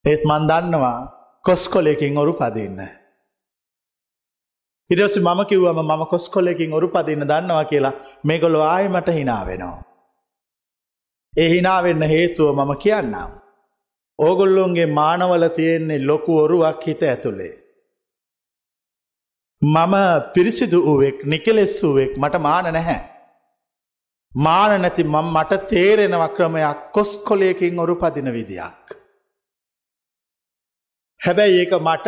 ඒත් 0.05 0.23
මන් 0.25 0.47
දන්නවා 0.49 0.99
කොස්කොලයකින් 1.45 2.17
ඔරු 2.17 2.33
පදින්න. 2.33 2.79
ඉරස 4.89 5.17
මම 5.17 5.41
කිව්වම 5.49 5.79
මම 5.83 6.03
කොස්කොලෙකින් 6.13 6.73
ඔරු 6.73 6.87
පදින්න 6.87 7.27
දන්නවා 7.31 7.65
කියලා 7.65 7.93
මේගොලො 8.25 8.63
ආයමට 8.63 9.13
හිනාවෙනවා. 9.17 9.83
ඒ 11.33 11.49
හිනාවෙන්න 11.49 12.03
හේතුව 12.13 12.49
මම 12.55 12.73
කියන්නම්. 12.83 13.31
ඕගොල්ලොන්ගේ 14.19 14.85
මානවල 14.85 15.47
තියෙන්නේ 15.57 16.05
ලොකු 16.09 16.37
ඔරුවක් 16.37 16.83
හිත 16.87 17.03
ඇතුළේ. 17.03 17.53
මම 19.61 19.95
පිරිසිදු 20.33 20.85
වූවෙක් 20.85 21.17
නිකලෙස් 21.25 21.83
වූවෙක් 21.83 22.17
මට 22.17 22.41
මාන 22.47 22.73
නැහැ. 22.73 23.10
මාන 24.35 24.81
නැති 24.81 25.03
මං 25.03 25.27
මට 25.33 25.67
තේරෙනව 25.67 26.23
ක්‍රමයක් 26.35 26.91
කොස්කොලයකින් 26.93 27.79
ඔරු 27.79 27.95
පදින 27.95 28.33
විදියක්. 28.33 28.85
හැබැයි 31.21 31.59
ඒක 31.59 31.73
මට 31.79 32.07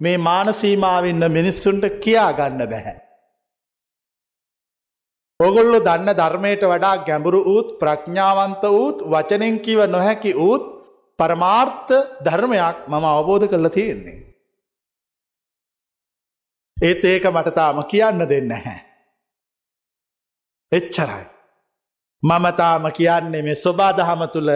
මේ 0.00 0.18
මානසීමාවන්න 0.18 1.32
මිනිස්සුන්ට 1.32 1.84
කියා 2.00 2.32
ගන්න 2.32 2.68
බැහැ. 2.68 2.96
ඔගොල්ලො 5.40 5.80
දන්න 5.80 6.16
ධර්මයට 6.16 6.62
වඩා 6.62 7.04
ගැඹුරු 7.06 7.40
ඌත් 7.44 7.78
ප්‍රඥාවන්ත 7.78 8.62
වූත් 8.64 8.98
වචනෙන් 9.04 9.60
කිව 9.60 9.80
නොහැකි 9.86 10.34
ඌත් 10.34 10.64
පරමාර්ථ 11.18 11.92
ධර්මයක් 12.24 12.76
මම 12.88 13.04
අවබෝධ 13.04 13.48
කරලා 13.48 13.70
තියෙන්නේ. 13.70 14.18
ඒත් 16.76 17.04
ඒක 17.04 17.24
මටතාම 17.24 17.84
කියන්න 17.84 18.28
දෙන්න 18.28 18.52
හැ. 18.52 18.76
එච්චරයි. 20.72 21.35
මමතාම 22.28 22.84
කියන්නේ 22.96 23.42
මේ 23.42 23.54
ස්වබාදහම 23.54 24.22
තුළ 24.34 24.50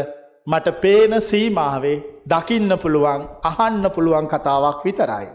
මට 0.46 0.80
පේන 0.82 1.12
සීමාවේ 1.22 1.96
දකින්න 2.30 2.72
පුළුවන් 2.82 3.22
අහන්න 3.42 3.84
පුළුවන් 3.94 4.26
කතාවක් 4.28 4.84
විතරයි. 4.84 5.26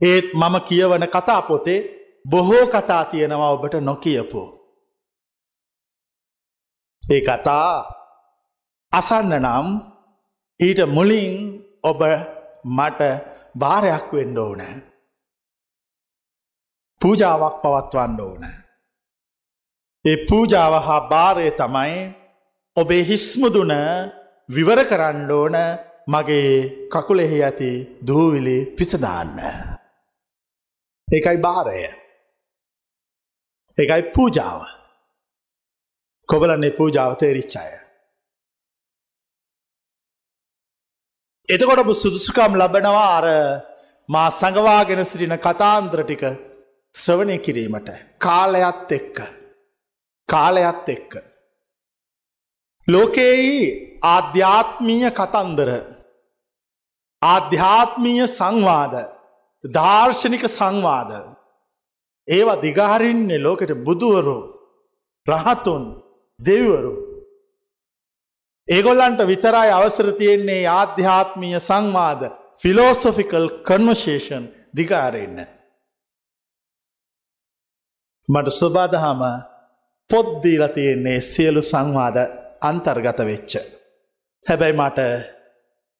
ඒත් 0.00 0.26
මම 0.34 0.54
කියවන 0.68 1.04
කතා 1.08 1.42
පොතේ 1.42 1.80
බොහෝ 2.30 2.66
කතා 2.66 3.04
තියෙනවා 3.04 3.50
ඔබට 3.50 3.74
නොකියපු. 3.80 4.42
ඒ 7.02 7.20
කතා 7.20 7.70
අසන්න 8.92 9.32
නම් 9.38 9.66
ඊට 10.60 10.80
මුලින් 10.86 11.36
ඔබ 11.82 12.00
මට 12.76 13.00
භාරයක් 13.54 14.06
වෙන්ඩ 14.12 14.38
ඕන. 14.38 14.62
පූජාවක් 17.00 17.56
පවත්වන්න 17.62 18.20
ඕන. 18.20 18.65
ඒ 20.06 20.16
පූජාව 20.26 20.74
හා 20.82 21.00
භාරය 21.04 21.46
තමයි 21.52 21.94
ඔබේ 22.76 23.02
හිස්මුදුන 23.02 23.72
විවර 24.48 24.80
කරන්න 24.84 25.30
ඕන 25.32 25.56
මගේ 26.08 26.50
කකුලෙහි 26.88 27.38
ඇති 27.42 27.70
දූවිලි 28.06 28.58
පිසදාන්න. 28.76 29.38
ඒකයි 31.08 31.38
භාරය. 31.38 31.80
ඒකයි 33.76 34.02
පූජාව. 34.14 34.60
කොබලන්නේ 36.28 36.70
පූජාව 36.70 37.12
තේරිච්චාය. 37.16 37.72
එතකොට 41.48 41.90
සුදුසුකම් 41.94 42.52
ලබනවා 42.54 43.10
අර 43.16 43.26
මා 44.08 44.28
සඟවාගෙන 44.32 45.02
සිටින 45.04 45.36
කතාන්ත්‍ර 45.38 46.00
ටික 46.02 46.24
ශ්‍රවණය 46.94 47.36
කිරීමට 47.38 47.90
කාලයත් 48.18 48.92
එක්ක 48.92 49.18
කාලයත් 50.28 50.88
එක්ක. 50.88 51.12
ලෝකෙයි 52.88 53.54
ආධ්‍යාත්මීය 54.04 55.10
කතන්දර 55.10 55.70
ආධ්‍යාත්මීය 57.22 58.26
සංවාද 58.28 58.94
දර්ශනික 59.64 60.44
සංවාද. 60.48 61.10
ඒවා 62.28 62.62
දිගහරින්නේ 62.62 63.38
ලෝකෙට 63.38 63.72
බුදුවරු 63.86 64.38
රහතුන් 65.26 65.84
දෙවරු 66.40 66.94
ඒගොල්ලන්ට 68.68 69.20
විතරයි 69.26 69.70
අවසර 69.72 70.08
තියෙන්නේ 70.12 70.62
ආධ්‍යාත්මීය 70.70 71.60
සංවාද 71.60 72.22
ෆිලෝසොෆිකල් 72.58 73.48
කන්වශේෂන් 73.62 74.44
දිගාරෙන්න. 74.76 75.38
මට 78.28 78.48
ස්වබාදහම 78.52 79.22
පොද්දීල 80.10 80.68
තියෙන්නේ 80.68 81.20
සියලු 81.20 81.62
සංවාද 81.62 82.16
අන්තර්ගත 82.60 83.18
වෙච්ච. 83.18 83.52
හැබැයි 84.46 84.78
මට 84.80 85.00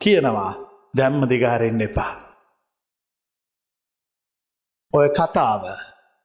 කියනවා 0.00 0.52
දැම්ම 0.96 1.28
දිගාරෙන්න 1.30 1.80
එපා. 1.80 2.12
ඔය 4.92 5.08
කතාව 5.18 5.64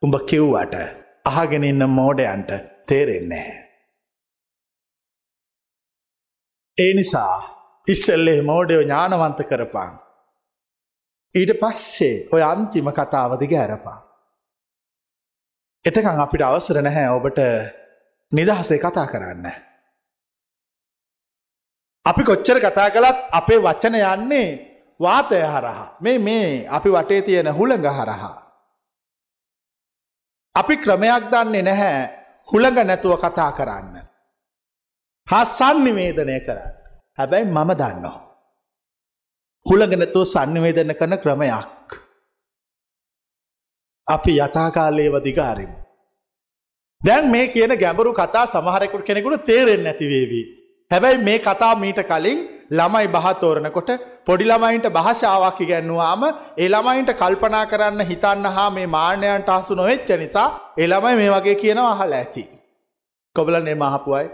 උඹ 0.02 0.16
කිව්වට 0.30 0.76
අහගෙන 1.26 1.64
ඉන්න 1.64 1.90
මෝඩයන්ට 1.90 2.52
තේරෙන්නේ. 2.88 3.50
ඒ 6.78 6.94
නිසා 6.94 7.36
ඉස්සල්ලේ 7.88 8.42
මෝඩයෝ 8.42 8.82
ඥානවන්ත 8.82 9.44
කරපං. 9.50 9.92
ඊට 11.36 11.52
පස්සේ 11.62 12.16
ඔය 12.34 12.44
අන්තිම 12.44 12.94
කතාව 13.00 13.40
දිග 13.40 13.54
ඇරපා. 13.54 14.11
එතකං 15.86 16.22
අපිට 16.22 16.44
අවසර 16.46 16.78
නැහැ 16.82 17.10
ඔබට 17.10 17.40
නිදහසේ 18.32 18.80
කතා 18.80 19.08
කරන්න. 19.08 19.48
අපි 22.06 22.22
කොච්චර 22.24 22.58
කතා 22.60 22.90
කළත් 22.90 23.18
අපේ 23.32 23.60
වචන 23.60 23.96
යන්නේ 23.96 24.48
වාතය 25.00 25.42
හරහා 25.44 25.98
මේ 26.02 26.20
මේ 26.20 26.68
අපි 26.70 26.90
වටේ 26.90 27.22
තියෙන 27.22 27.50
හුළඟ 27.50 27.88
හරහා. 27.90 28.36
අපි 30.56 30.76
ක්‍රමයක් 30.78 31.24
දන්නේ 31.32 31.62
නැහැ 31.62 32.00
හුළඟ 32.50 32.80
නැතුව 32.86 33.18
කතා 33.18 33.52
කරන්න. 33.52 33.96
හා 35.28 35.46
සන්නිවේදනය 35.48 36.40
කරන්න. 36.46 36.74
හැබැයි 37.18 37.46
මම 37.48 37.72
දන්නවා. 37.74 38.18
හුළඟ 39.66 39.98
නැතුව 39.98 40.26
සන්නිවේදන 40.26 40.94
කරන 40.94 41.18
ක්‍රමයක්. 41.18 41.68
අපි 44.12 44.34
යථාකාලයේ 44.38 45.12
වදිකාරිමු. 45.12 45.78
දැන් 47.02 47.30
මේ 47.30 47.46
කියන 47.48 47.74
ගැඹුරු 47.76 48.14
කතා 48.14 48.46
සමහරකුට 48.48 49.06
කෙනෙකුට 49.06 49.46
තේරෙන් 49.46 49.84
නැතිවේවී. 49.84 50.46
හැබැයි 50.92 51.18
මේ 51.20 51.40
කතා 51.40 51.74
මීට 51.76 52.02
කලින් 52.04 52.40
ළමයි 52.72 53.08
බහතෝරනකොට 53.08 53.92
පොඩි 54.26 54.46
ළමයින්ට 54.46 54.88
භාෂාවක් 54.90 55.62
ඉගැන්නුවාම 55.62 56.24
ඒ 56.58 56.68
ළමයින්ට 56.70 57.12
කල්පනා 57.14 57.66
කරන්න 57.66 58.08
හිතන්න 58.10 58.50
හා 58.50 58.70
මේ 58.70 58.88
මාන්‍යයන්ට 58.88 59.50
අසු 59.50 59.76
නොවෙච්ච 59.76 60.12
නිසා 60.18 60.48
එළමයි 60.78 61.16
මේ 61.16 61.30
වගේ 61.30 61.56
කියනවා 61.56 61.92
අහල 61.94 62.14
ඇති. 62.14 62.44
කොබලන්නේ 63.36 63.76
මහපුුවයි. 63.76 64.28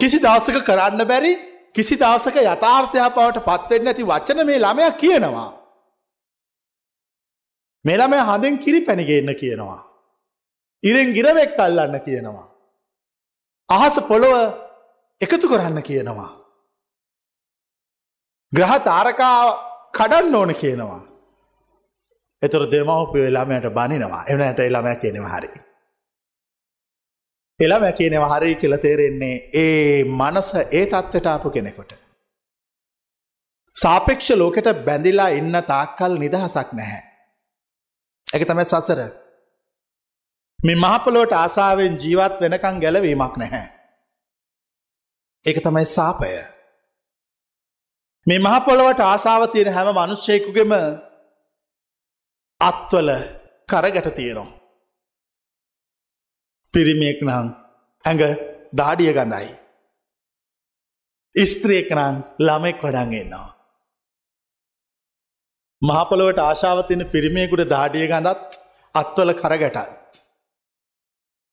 කිසි 0.00 0.18
දවසක 0.18 0.62
කරන්න 0.64 1.02
බැරි 1.06 1.32
කිසි 1.74 1.96
දවසක 1.96 2.36
යථාර්ථයක් 2.44 3.10
බවට 3.16 3.44
පත්වෙන්න 3.48 3.90
ඇති 3.90 4.04
වචන 4.04 4.46
මේ 4.46 4.58
ළමයක් 4.58 4.96
කියනවා. 4.98 5.50
මෙළමය 7.84 8.18
හඳෙන් 8.28 8.58
කිරි 8.58 8.80
පැණිගේන්න 8.86 9.34
කියනවා. 9.34 9.80
ඉරෙන් 10.82 11.14
ගිරවෙක් 11.16 11.58
අල්ලන්න 11.58 12.00
කියනවා. 12.00 12.46
අහස 13.68 13.96
පොළොව 14.10 14.34
එකතු 15.20 15.46
කරන්න 15.48 15.82
කියනවා. 15.82 16.30
ග්‍රහ 18.52 18.74
තාරකා 18.84 19.36
කඩන්න 19.98 20.34
ඕන 20.34 20.54
කියනවා. 20.54 21.00
එතුර 22.42 22.62
දෙමවපිය 22.72 23.28
ළමයට 23.30 23.68
බනිනවා 23.78 24.24
එවනට 24.32 24.64
එළමය 24.68 24.94
කියනෙව 25.02 25.26
හරි. 25.34 25.50
එළම 27.60 27.84
කියනෙව 27.98 28.24
හරි 28.32 28.54
කියල 28.56 28.76
තේරෙන්නේ 28.84 29.36
ඒ 29.54 30.04
මනස 30.04 30.50
ඒ 30.54 30.84
තත්වට 30.86 31.26
ආපු 31.26 31.50
කෙනෙකොට. 31.50 31.92
සාපේක්ෂ 33.76 34.30
ලෝකෙට 34.40 34.68
බැඳිලා 34.86 35.32
ඉන්න 35.38 35.64
තාක්කල් 35.72 36.14
නිදහසක් 36.24 36.78
නැහැ. 36.80 37.11
එක 38.32 38.42
තමයි 38.44 38.64
සසර. 38.64 39.00
මේ 40.58 40.76
මහපලෝට 40.76 41.32
ආසාාවෙන් 41.34 41.94
ජීවත් 41.98 42.40
වෙනකං 42.40 42.80
ගැලවීමක් 42.80 43.36
නැහැ. 43.36 43.66
එක 45.46 45.56
තමයි 45.58 45.86
සාපය. 45.86 46.32
මේ 48.26 48.38
මහපොළොවට 48.38 49.00
ආසාාව 49.02 49.44
තියෙන 49.46 49.74
හැම 49.74 49.88
මනුෂ්‍යයකුගෙම 49.90 50.72
අත්වල 52.60 53.10
කරගැට 53.68 54.08
තියෙනවා. 54.14 54.58
පිරිමියෙක් 56.74 57.18
නං 57.22 57.48
ඇඟ 58.04 58.22
දාඩිය 58.72 59.12
ගඳයි. 59.12 59.48
ස්ත්‍රියෙක් 61.34 61.88
නං 61.90 62.14
ළමෙක් 62.38 62.78
වඩන්ගන්නවා. 62.82 63.50
මහපොළොවට 65.82 66.38
ආශාවතින 66.38 67.00
පිරිමියෙකුට 67.06 67.70
දාඩිය 67.70 68.06
ගඳත් 68.06 68.58
අත්වල 68.94 69.32
කරගැටත්. 69.32 70.20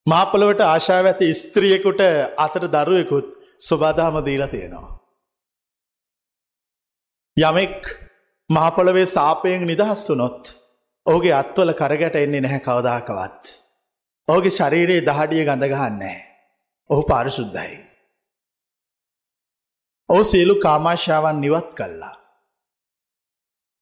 මාපොළොවට 0.06 0.62
ආශාව 0.64 1.06
ඇති 1.06 1.30
ස්ත්‍රියකුට 1.34 2.02
අතට 2.38 2.68
දරුවෙකුත් 2.68 3.28
ස්වබාදාම 3.62 4.20
දීලා 4.26 4.48
තියෙනවා. 4.48 4.94
යමෙක් 7.38 7.92
මහපොළවේ 8.50 9.08
සාපයෙන් 9.08 9.68
නිදහස් 9.68 10.06
වනොත් 10.10 10.54
ඕගේ 11.06 11.34
අත්වල 11.34 11.74
කරගැට 11.74 12.16
එන්නේ 12.16 12.42
නැහැ 12.42 12.60
කවදාකවත්. 12.60 13.44
ඕගේ 14.28 14.52
ශරීරයේ 14.52 15.06
දහඩිය 15.06 15.44
ගඳගහන්නේ. 15.46 16.18
ඔහු 16.90 17.04
පාරිශුද්ධයි. 17.04 17.76
ඕ 20.10 20.24
සියලු 20.24 20.56
කාමාශාවන් 20.58 21.42
නිවත් 21.42 21.74
කල්ලා. 21.74 22.19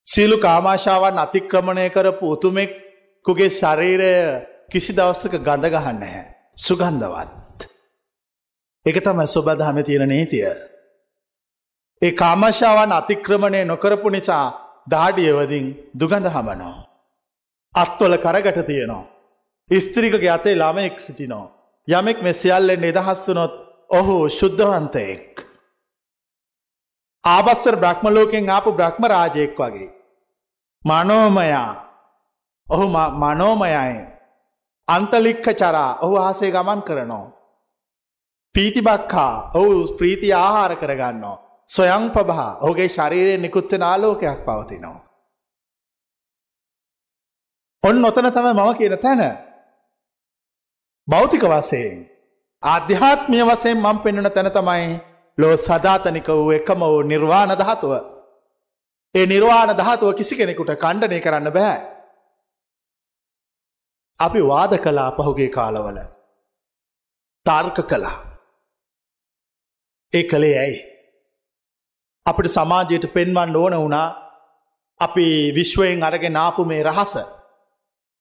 සියලු 0.07 0.37
කාමාශාවන් 0.37 1.19
අතික්‍රමණය 1.19 1.89
කරපු 1.89 2.31
උතුමෙක්කුගේ 2.31 3.49
ශරීරය 3.49 4.13
කිසි 4.71 4.95
දවස්සක 4.95 5.33
ගඳගහන්න 5.39 6.03
හැ. 6.03 6.23
සුගන්ධවත්. 6.57 7.67
එක 8.85 8.97
තමයි 9.03 9.27
සොබදහම 9.27 9.83
තියෙන 9.83 10.09
නීතිය. 10.09 10.47
ඒ 12.01 12.11
කාමශාවන් 12.13 12.91
අතික්‍රමණය 12.91 13.65
නොකරපු 13.65 14.09
නිසා 14.09 14.45
දාඩියවදින් 14.91 15.65
දුගඳ 15.99 16.27
හමනෝ. 16.27 16.75
අත්වල 17.75 18.17
කරගට 18.17 18.65
තියනවා. 18.65 19.03
ස්ත්‍රිකගේ 19.69 20.31
අතේ 20.31 20.55
ළමෙක් 20.55 20.99
සිටිනෝ. 20.99 21.45
යමෙක් 21.87 22.21
මෙ 22.21 22.33
සියල්ලෙන් 22.33 22.81
නිදහස්වනොත් 22.81 23.53
ඔහු 23.89 24.17
ශුද්ධවන්තයෙක්. 24.29 25.45
ආබස්සර 27.23 27.75
බ්‍රහ්මලෝකෙන් 27.75 28.49
ආපු 28.49 28.71
බ්‍රහ්ම 28.71 29.03
රාජයෙක් 29.05 29.59
වගේ. 29.59 29.96
මනෝමයා 30.85 31.71
ඔහු 32.67 32.85
මනෝමයයි 33.15 33.97
අන්තලික්ක 34.87 35.47
චරා 35.53 35.91
ඔහු 36.01 36.15
ආසේ 36.17 36.51
ගමන් 36.51 36.81
කරනෝ. 36.81 37.25
පීතිබක්කා 38.55 39.33
ඔහු 39.55 39.73
ප්‍රීති 39.97 40.33
ආහාර 40.33 40.75
කරගන්නවා. 40.75 41.37
සොයං 41.69 42.05
පබහා 42.11 42.51
ඔහුගේ 42.61 42.89
ශරීරයෙන් 42.89 43.41
නිකුත්ත 43.41 43.71
නාලෝකයක් 43.73 44.39
පවතිනවා. 44.45 44.99
ඔන්න 47.83 48.05
ඔතන 48.05 48.31
තම 48.31 48.47
මම 48.49 48.77
කියන 48.77 48.97
තැන. 48.97 49.21
භෞතික 51.07 51.43
වසයෙන් 51.45 51.97
ආධ්‍යාත්මිය 52.63 53.43
වසයෙන් 53.45 53.77
මං 53.77 53.99
පෙන්වන 53.99 54.31
තැන 54.31 54.51
තමයි 54.51 54.85
ලෝ 55.37 55.55
සධාතනික 55.57 56.27
වූ 56.29 56.51
එකම 56.51 56.79
වූ 56.81 57.01
නිර්වාණ 57.03 57.53
දහතුව. 57.53 57.93
ඒ 59.15 59.25
නිර්වාණ 59.25 59.73
දහතුව 59.73 60.13
කිසි 60.13 60.35
කෙනෙකුට 60.35 60.73
කණ්ඩනය 60.75 61.19
කරන්න 61.21 61.51
බෑ. 61.51 61.77
අපි 64.19 64.41
වාද 64.43 64.77
කලා 64.79 65.09
පහුගේ 65.13 65.49
කාලවල. 65.49 65.97
තර්ක 67.45 67.77
කලා. 67.85 68.15
ඒ 70.13 70.23
කළේ 70.23 70.57
ඇයි. 70.57 70.79
අපිට 72.25 72.51
සමාජයට 72.51 73.13
පෙන්වන්න 73.13 73.55
ඕන 73.55 73.75
වුණා 73.75 74.07
අපි 74.99 75.27
විශ්වයෙන් 75.53 76.03
අරගෙන 76.03 76.33
නාපු 76.33 76.65
මේ 76.65 76.83
රහස. 76.83 77.15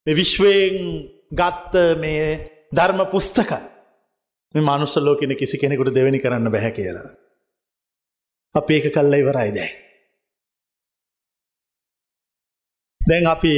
විශ්වයෙන් 0.07 0.77
ගත්ත 1.33 1.75
මේ 1.99 2.27
ධර්ම 2.72 3.01
පුස්තක 3.07 3.51
මේ 4.55 4.62
මනුස්සලෝකෙන 4.62 5.37
කිසි 5.37 5.59
කෙනෙකුට 5.59 5.94
දෙවැනි 5.94 6.18
කරන්න 6.18 6.53
බැහැ 6.53 6.72
කියලා. 6.72 7.09
අප 8.55 8.70
ඒක 8.70 8.94
කල්ල 8.94 9.14
ඉවරයි 9.14 9.51
දැයි. 9.53 9.86
දැන් 13.07 13.27
අපි 13.27 13.55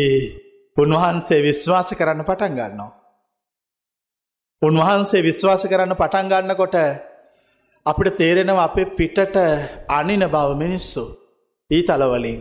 උන්වහන්සේ 0.77 1.41
විශ්වාස 1.43 1.91
කරන්න 1.99 2.25
පටන් 2.25 2.55
ගන්නවා. 2.59 2.91
උන්වහන්සේ 4.63 5.23
විශ්වාස 5.23 5.63
කරන්න 5.71 5.97
පටන් 5.97 6.29
ගන්නකොට 6.33 6.77
අපිට 7.87 8.17
තේරෙනව 8.19 8.59
අපේ 8.59 8.93
පිටට 8.99 9.37
අනින 9.89 10.25
බව 10.35 10.49
මිනිස්සු 10.63 11.05
ඊ 11.71 11.83
තලවලින් 11.83 12.41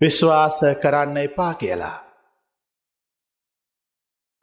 විශ්වාස 0.00 0.58
කරන්න 0.82 1.16
එපා 1.18 1.52
කියලා. 1.54 1.96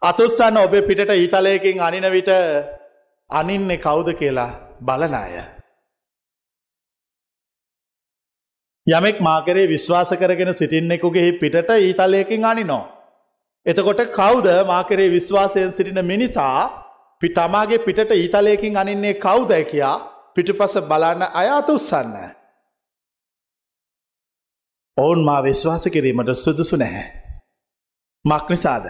අතුස්සන්න 0.01 0.57
ඔබේ 0.57 0.87
පිටට 0.89 1.11
ඊතලයකින් 1.11 1.81
අනින 1.81 2.07
විට 2.11 2.31
අනින්නේ 3.29 3.77
කවුද 3.77 4.09
කියලා 4.21 4.51
බලනාය. 4.81 5.62
යමෙක් 8.87 9.19
මාකරේ 9.19 9.67
විශ්වාස 9.67 10.09
කරගෙන 10.13 10.53
සිටින්නෙකුගේ 10.53 11.31
පිටට 11.33 11.69
ඊතලයකින් 11.71 12.45
අනිනෝ. 12.45 12.83
එතකොට 13.65 14.01
කවුද 14.09 14.47
මාකරේ 14.65 15.09
විශ්වාසයෙන් 15.09 15.73
සිටින 15.73 16.05
මිනිසා 16.05 16.57
පිටමාගේ 17.21 17.79
පිටට 17.79 18.11
ඊතලයකින් 18.13 18.77
අනින්නේ 18.77 19.13
කවුදැ 19.15 19.63
කියා 19.63 19.95
පිටිපස 20.35 20.75
බලන්න 20.83 21.23
අයාත 21.33 21.69
උත්සන්න. 21.69 22.15
ඔවුන් 24.97 25.23
මා 25.23 25.43
විශ්වාස 25.43 25.85
කිරීමට 25.85 26.35
සුදුසු 26.35 26.75
නැහැ. 26.75 27.05
මක්නිසාද 28.25 28.85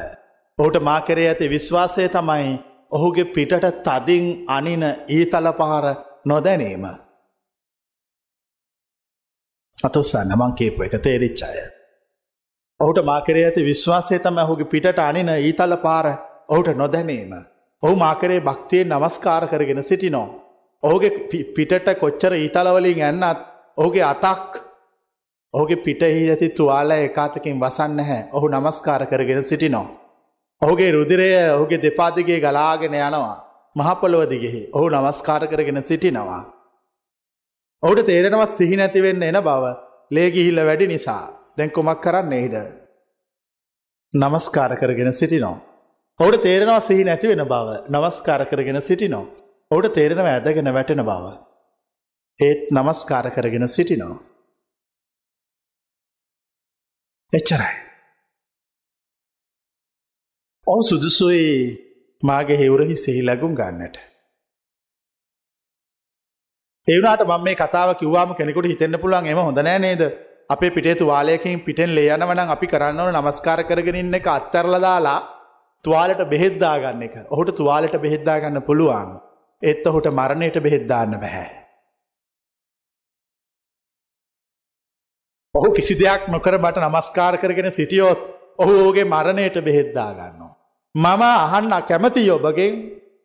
ඔහුට 0.60 0.78
මාකරේ 0.82 1.28
ඇති 1.28 1.50
විශ්වාසය 1.50 2.10
තමයි 2.10 2.60
ඔහුගේ 2.92 3.26
පිටට 3.28 3.70
තදින් 3.86 4.26
අනින 4.48 4.84
ඊතල 5.10 5.48
පහර 5.52 5.86
නොදැනීම. 6.26 7.03
අතුස්සන්න 9.84 10.34
මං 10.34 10.54
කේපු 10.54 10.84
එක 10.84 10.96
තේරිච්චාය. 11.00 11.58
ඔහුට 12.80 13.00
මාකරේ 13.04 13.46
ඇති 13.46 13.64
විශ්වාසය 13.64 14.20
තම 14.20 14.38
ඔහුගේ 14.40 14.66
පිටට 14.66 15.00
අනින 15.00 15.32
ඊතල 15.40 15.76
පාර 15.78 16.06
ඔහුට 16.50 16.70
නොදැනීම. 16.76 17.34
ඔහු 17.84 17.96
මාකරේ 17.96 18.40
භක්තියෙන් 18.42 18.90
නමස්කාර 18.90 19.44
කරගෙන 19.48 19.84
සිටිනෝ. 19.84 20.28
ඔහුගේ 20.84 21.12
පිටට 21.56 21.90
කොච්චර 21.96 22.34
ඊතලවලින් 22.36 23.02
ඇන්නත් 23.02 23.44
ඔහුගේ 23.78 24.04
අතක් 24.04 24.62
ඔහුගේ 25.54 25.76
පිටහි 25.78 26.30
ඇති 26.30 26.50
තුවාල 26.52 26.92
එකාතකින් 26.92 27.60
වසන්න 27.60 28.00
හැ 28.02 28.22
ඔහු 28.32 28.48
නමස්කාර 28.50 29.06
කරගෙන 29.06 29.44
සිටිනෝ. 29.44 29.88
ඔහුගේ 30.62 30.92
රුදිරය 30.92 31.30
ඔහුගේ 31.50 31.82
දෙපාදිගේ 31.82 32.40
ගලාගෙන 32.40 32.96
යනවා. 32.96 33.38
මහපොළොවදිගෙහි 33.76 34.62
ඔහු 34.74 34.90
නමස්කාර 34.90 35.44
කරගෙන 35.48 35.84
සිටිනවා. 35.84 36.44
ඔහුට 37.84 38.06
තේරෙනවත් 38.06 38.52
සිහි 38.52 38.76
නැතිවෙන්න 38.76 39.24
එන 39.24 39.40
බව 39.42 39.74
ලේගිහිල්ල 40.12 40.60
වැඩි 40.62 40.88
නිසා 40.88 41.24
දැන් 41.58 41.72
කුමක් 41.72 42.02
කරන්න 42.02 42.34
එහිද. 42.34 42.56
නමස්කාර 44.14 44.72
කරගෙන 44.76 45.14
සිටිනෝ. 45.14 45.56
ඔවුට 46.20 46.42
තේරෙනවා 46.42 46.80
සිහි 46.80 47.04
නැති 47.04 47.28
වෙන 47.28 47.46
බව 47.46 47.70
නමස්කාර 47.90 48.46
කරගෙන 48.46 48.82
සිටිනෝ. 48.82 49.26
ඔවුට 49.72 49.94
තේරෙනව 49.94 50.28
ඇදගෙන 50.28 50.74
වැටෙන 50.74 51.04
බව. 51.04 51.26
ඒත් 52.40 52.62
නමස්කාර 52.72 53.32
කරගෙන 53.32 53.68
සිටිනෝ. 53.70 54.16
එච්චරයි. 57.34 57.76
ඔවු 60.68 60.82
සුදුසුයි 60.84 61.46
මාගේ 62.24 62.58
හෙවුරහි 62.58 62.96
සෙහි 62.96 63.22
ලැගුම් 63.22 63.56
ගන්නට. 63.56 64.13
ඒවනාට 66.88 67.24
මම 67.24 67.44
මේ 67.44 67.56
කතාව 67.56 67.90
කිව්වාම 67.96 68.36
කෙනෙකුට 68.36 68.66
හිතෙන්න්න 68.66 69.00
පුළුවන් 69.00 69.28
එම 69.28 69.40
හොඳනෑ 69.40 69.80
නේද? 69.80 70.02
අපේ 70.50 70.72
පිටේ 70.72 70.96
තුවාලයකින් 70.96 71.64
පිටෙන් 71.66 71.92
ලේයනවනම් 71.96 72.50
අපි 72.56 72.68
කරන්න 72.68 73.00
ඕන 73.00 73.16
නමස්කාර 73.16 73.60
කරගෙන 73.64 73.96
ඉන්න 73.96 74.14
එක 74.14 74.28
අත්තරලදාලා 74.30 75.20
තුවාලට 75.86 76.24
බෙහෙද්දාගන්න 76.32 77.04
එක. 77.08 77.16
ඔහුට 77.34 77.56
තුවාලට 77.60 77.96
බෙහෙද්දාගන්න 77.98 78.62
පුළුවන්. 78.62 79.12
එත් 79.62 79.88
ඔහුට 79.88 80.08
මරණයට 80.12 80.58
බෙහෙද්දාන්න 80.66 81.14
බැහැ. 81.22 81.50
ඔහු 85.56 85.70
කිසි 85.78 85.96
දෙයක් 85.96 86.28
නොකර 86.28 86.58
බට 86.58 86.84
නමස්කාර 86.84 87.38
කරගෙන 87.38 87.70
සිටියෝත් 87.72 88.26
ඔහු 88.60 88.74
ඕගේ 88.82 89.06
මරණයට 89.06 89.58
බෙහෙද්දාගන්නවා. 89.68 90.52
මම 90.96 91.24
අහන්න 91.46 91.78
කැමති 91.90 92.26
ඔබගෙන්. 92.32 92.76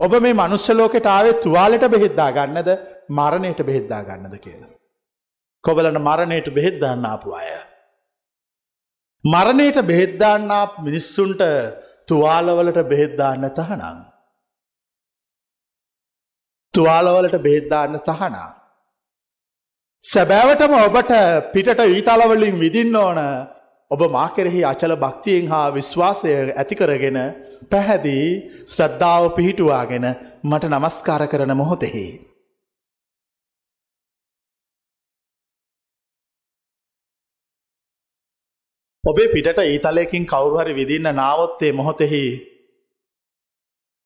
ඔබ 0.00 0.12
මේ 0.20 0.34
මනුස්සලෝකට 0.34 1.06
ආවේ 1.08 1.34
තුවාලට 1.44 1.84
බෙහෙද්දා 1.94 2.30
ගන්නද 2.32 2.70
මරණයට 3.08 3.60
බෙහෙද්දා 3.62 4.02
ගන්නද 4.04 4.36
කියලා. 4.38 4.74
කොබලන 5.64 5.98
මරණයට 6.00 6.48
බෙහෙද්දාන්න 6.50 7.06
ආපු 7.06 7.32
අය. 7.32 7.50
මරණයට 9.24 9.78
බෙහෙද්දාන්නා 9.82 10.64
මිනිස්සුන්ට 10.80 11.42
තුවාලවලට 12.08 12.80
බෙහෙද්දාන්න 12.84 13.50
තහනම්. 13.52 13.98
තුවාලවලට 16.74 17.36
බෙහෙද්දාන්න 17.40 18.00
තහනා. 18.02 18.48
සැබෑවටම 20.04 20.74
ඔබට 20.78 21.12
පිටට 21.52 21.80
ඊතලවලින් 21.86 22.60
විදින්න 22.60 22.96
ඕන 22.96 23.18
ඔබ 23.90 24.00
මා 24.10 24.28
කෙරෙහි 24.30 24.64
අචල 24.64 24.94
භක්තියෙන් 24.96 25.48
හා 25.48 25.66
විශ්වාසය 25.70 26.32
ඇතිකරගෙන 26.54 27.18
පැහැදී 27.70 28.26
ශ්‍රද්ධාව 28.66 29.24
පිහිටුවාගෙන 29.34 30.06
මට 30.44 30.64
නමස්කාර 30.66 31.22
කරන 31.26 31.52
මොහොතෙහි. 31.56 32.06
ඔබේ 39.08 39.28
පිටට 39.28 39.58
ඊතලයකින් 39.60 40.26
කවුරුහරි 40.26 40.74
විදින්න 40.74 41.08
නාවොත්තේ 41.12 41.72
මොහොතෙහි 41.72 42.24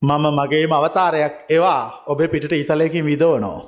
මම 0.02 0.24
මගේම 0.32 0.72
අවතාරයක් 0.72 1.34
එවා 1.48 2.04
ඔබේ 2.06 2.28
පිටට 2.28 2.52
ඊතලයකින් 2.52 3.04
විදෝනෝ. 3.04 3.60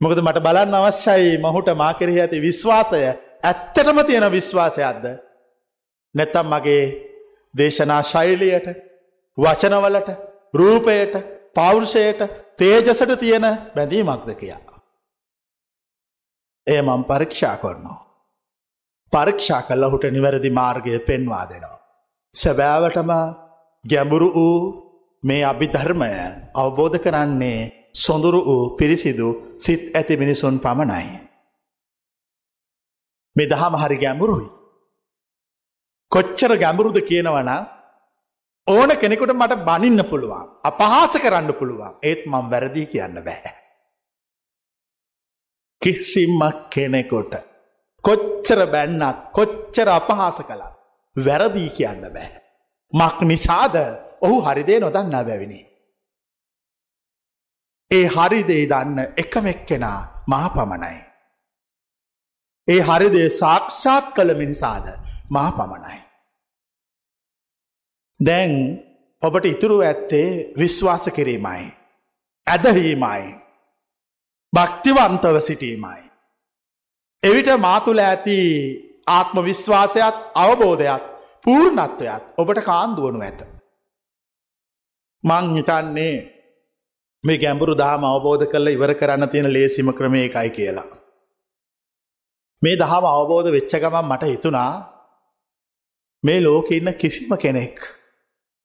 මොකද 0.00 0.18
මට 0.18 0.38
බලන්න 0.40 0.74
අවශ්‍යයි 0.76 1.38
මහුට 1.38 1.68
මා 1.74 1.94
කෙරෙහි 1.94 2.20
ඇති 2.20 2.40
විශ්වාසය 2.40 3.00
ඇත්තටම 3.42 3.98
තියෙන 4.06 4.30
විශ්වාසයක්ද. 4.30 5.04
නැත්තම් 6.14 6.46
මගේ 6.48 6.84
දේශනා 7.54 8.02
ශෛලියට 8.04 8.68
වචනවලට 9.38 10.08
රූපයට 10.54 11.14
පෞරුෂයට 11.54 12.20
තේජසට 12.56 13.18
තියෙන 13.18 13.46
බැඳීමක්ද 13.74 14.34
කියා. 14.34 14.78
එය 16.66 16.82
මම් 16.82 17.04
පරීක්ෂා 17.04 17.56
කරනවා. 17.56 18.11
පරීක්ෂා 19.12 19.62
කල්ල 19.62 19.84
හුට 19.92 20.04
නිවැරදි 20.10 20.50
මාර්ගය 20.50 20.98
පෙන්වා 21.00 21.44
දෙනවා. 21.50 21.82
සැබෑවටම 22.34 23.12
ගැඹුරු 23.84 24.28
වූ 24.34 24.56
මේ 25.22 25.42
අභිධර්මය 25.44 26.10
අවබෝධ 26.54 26.98
කරන්නේ 27.04 27.60
සොඳුරු 27.94 28.40
වූ 28.44 28.62
පිරිසිදු 28.78 29.28
සිත් 29.56 29.82
ඇති 29.96 30.16
මිනිසුන් 30.16 30.56
පමණයි. 30.58 31.06
මේ 33.36 33.50
දහම 33.52 33.74
හරි 33.82 33.98
ගැඹුරුයි. 34.04 34.48
කොච්චර 36.12 36.52
ගැඹුරුද 36.56 36.98
කියනවන 37.02 37.50
ඕන 38.66 38.90
කෙනෙකුට 38.96 39.32
මට 39.34 39.64
බනින්න 39.68 40.00
පුළුවන් 40.04 40.48
අපහාස 40.64 41.14
කරන්න 41.16 41.52
පුළුවන් 41.54 41.94
ඒත් 42.02 42.22
මං 42.26 42.50
වැරදිී 42.50 42.86
කියන්න 42.86 43.24
බෑ. 43.24 43.52
කිසිම්ම 45.82 46.42
කෙනෙකොට 46.70 47.51
කොච්චර 48.04 48.60
බැන්නත් 48.66 49.18
කොච්චර 49.32 49.88
අපහාස 49.88 50.38
කළත් 50.48 50.74
වැරදිී 51.16 51.70
කියන්න 51.70 52.04
බෑ. 52.14 52.30
මක් 52.92 53.16
නිසාද 53.22 53.76
ඔහු 54.20 54.36
හරිදේ 54.40 54.80
නොදන්න 54.80 55.16
බැවිනි. 55.28 55.60
ඒ 57.90 58.06
හරිදේ 58.06 58.62
දන්න 58.66 59.00
එකමෙක් 59.16 59.60
කෙනා 59.66 60.00
මහ 60.30 60.44
පමණයි. 60.54 60.98
ඒ 62.68 62.80
හරිදේ 62.80 63.28
සාක්ෂාත් 63.40 64.06
කළ 64.16 64.34
මිනිසාද 64.34 64.86
මා 65.30 65.50
පමණයි. 65.50 65.98
දැන් 68.20 68.52
ඔබට 69.22 69.44
ඉතුරු 69.44 69.76
ඇත්තේ 69.80 70.28
විශ්වාස 70.58 71.04
කිරීමයි. 71.16 71.64
ඇදහීමයි. 72.46 73.22
භක්තිවන්තව 74.52 75.36
සිටීමයි. 75.40 76.01
එවිට 77.22 77.48
මාතුල 77.58 78.00
ඇති 78.00 78.36
ආත්ම 79.08 79.36
විශ්වාසයත් 79.48 80.16
අවබෝධයක් 80.34 81.02
පූර්ණත්වයක් 81.44 82.22
ඔබට 82.36 82.60
කාන්දුවනු 82.68 83.20
ඇත. 83.20 83.40
මං 85.24 85.44
හිතන්නේ 85.56 86.14
මේ 87.24 87.38
ගැඹුරු 87.38 87.74
දාම 87.74 88.04
අවබෝධ 88.04 88.44
කරල 88.52 88.72
ඉවර 88.74 88.94
කරන්න 88.94 89.28
තියෙන 89.28 89.52
ලේසිම 89.52 89.92
ක්‍රමය 89.98 90.24
එකයි 90.24 90.50
කියලා. 90.50 90.88
මේ 92.62 92.76
දහම 92.76 93.06
අවබෝධ 93.12 93.52
වෙච්ච 93.56 93.78
ගමන් 93.78 94.10
මට 94.10 94.32
හිතුණා 94.32 94.72
මේ 96.24 96.40
ලෝක 96.40 96.68
ඉන්න 96.72 96.94
කිසිම 97.00 97.32
කෙනෙක් 97.38 97.78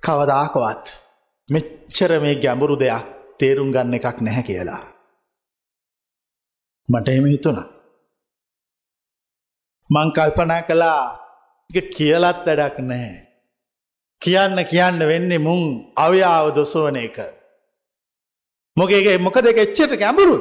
කවදාකවත් 0.03 0.85
මෙච්චර 1.49 2.11
මේ 2.25 2.35
ගැඹුරු 2.43 2.75
දෙයක් 2.79 3.05
තේරුම් 3.39 3.73
ගන්න 3.75 3.97
එකක් 3.99 4.17
නැහැ 4.21 4.47
කියලා. 4.49 4.83
මට 6.89 7.07
එම 7.09 7.33
හිතුණා. 7.33 7.76
මං 9.89 10.11
කල්පනා 10.11 10.61
කළා 10.61 11.03
කියලත් 11.69 12.45
වැඩක් 12.45 12.77
නැහැ. 12.81 13.15
කියන්න 14.21 14.57
කියන්න 14.65 14.99
වෙන්නේ 15.01 15.39
මුං 15.39 15.61
අවයාව 15.97 16.55
දොසවන 16.55 16.97
එක. 16.97 17.17
මොකේගේ 18.77 19.17
මොක 19.19 19.37
දෙක 19.41 19.57
එච්චට 19.57 19.93
ගැඹුරු 19.95 20.37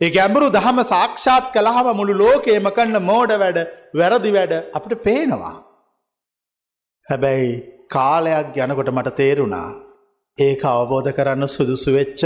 ඒ 0.00 0.10
ගැඹුරු 0.10 0.48
දහම 0.50 0.78
සාක්ෂාත් 0.84 1.52
කළහම 1.52 1.88
මුළු 1.96 2.14
ලෝකේම 2.14 2.66
කන්න 2.70 3.02
මෝඩ 3.02 3.32
වැඩ 3.34 3.58
වැරදි 3.94 4.30
වැඩ 4.32 4.54
අපට 4.72 4.94
පේනවා. 5.02 5.54
හැබැයි 7.06 7.52
කාලයක් 7.88 8.56
යනකොට 8.58 8.90
මට 8.90 9.14
තේරුණා 9.14 9.68
ඒක 10.38 10.64
අවබෝධ 10.66 11.12
කරන්න 11.12 11.48
සුදුසු 11.48 11.90
වෙච්ච 11.92 12.22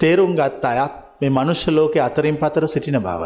තේරුම් 0.00 0.32
ගත් 0.36 0.64
අයත් 0.64 0.94
මේ 1.20 1.30
මනුෂ්‍ය 1.30 1.70
ලෝකෙ 1.70 2.00
අතරින් 2.00 2.36
පතර 2.36 2.66
සිටින 2.66 3.00
බව. 3.00 3.22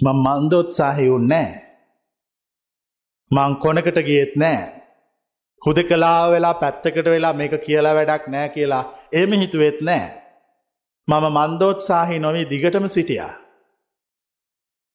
මං 0.00 0.16
මන්දෝත්සාහි 0.16 1.08
උන්නෑ. 1.08 1.48
මං 3.30 3.56
කොනකට 3.56 3.98
ගියත් 4.08 4.36
නෑ. 4.36 4.58
හුද 5.62 5.78
කලා 5.82 6.30
වෙලා 6.30 6.54
පැත්තකට 6.54 7.06
වෙලා 7.06 7.32
මේක 7.32 7.54
කියලා 7.64 7.94
වැඩක් 7.94 8.26
නෑ 8.28 8.48
කියලා 8.48 8.84
ඒම 9.12 9.32
හිතුවෙත් 9.32 9.80
නෑ. 9.80 10.04
මම 11.08 11.26
මන්දෝත්සාහි 11.30 12.18
නොවී 12.18 12.50
දිගටම 12.50 12.88
සිටියා. 12.88 13.34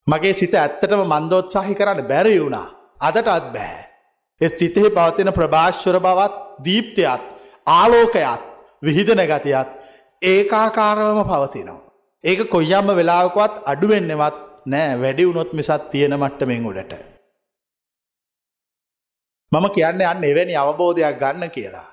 මගේ 0.07 0.33
සිත 0.33 0.53
ඇත්තටම 0.55 1.01
මන්දෝත්සාහි 1.05 1.75
කරන්න 1.75 2.07
බැරි 2.07 2.37
වුණා 2.39 2.67
අදටත් 3.01 3.49
බෑ. 3.53 3.81
එ 4.41 4.49
සිතෙහි 4.51 4.89
පවතින 4.89 5.33
ප්‍රභාශ්වර 5.33 5.99
බවත් 5.99 6.33
දීප්තයත් 6.65 7.25
ආලෝකයත් 7.67 8.45
විහිදන 8.83 9.23
ගතියත් 9.25 9.69
ඒකාකාරවම 10.21 11.23
පවතිනවා. 11.23 11.81
ඒක 12.23 12.39
කොයියම්ම 12.49 12.95
වෙලාවකවත් 12.95 13.61
අඩුවෙන්නෙවත් 13.65 14.50
නෑ 14.65 14.99
වැඩි 15.01 15.27
වුණොත් 15.27 15.53
මිසත් 15.53 15.89
තියෙන 15.91 16.13
මට්ටමෙන් 16.13 16.65
උඩට. 16.65 16.93
මම 19.51 19.65
කියන්න 19.69 20.03
යන්න 20.03 20.23
එවැනි 20.23 20.55
අවබෝධයක් 20.55 21.19
ගන්න 21.19 21.49
කියලා. 21.49 21.89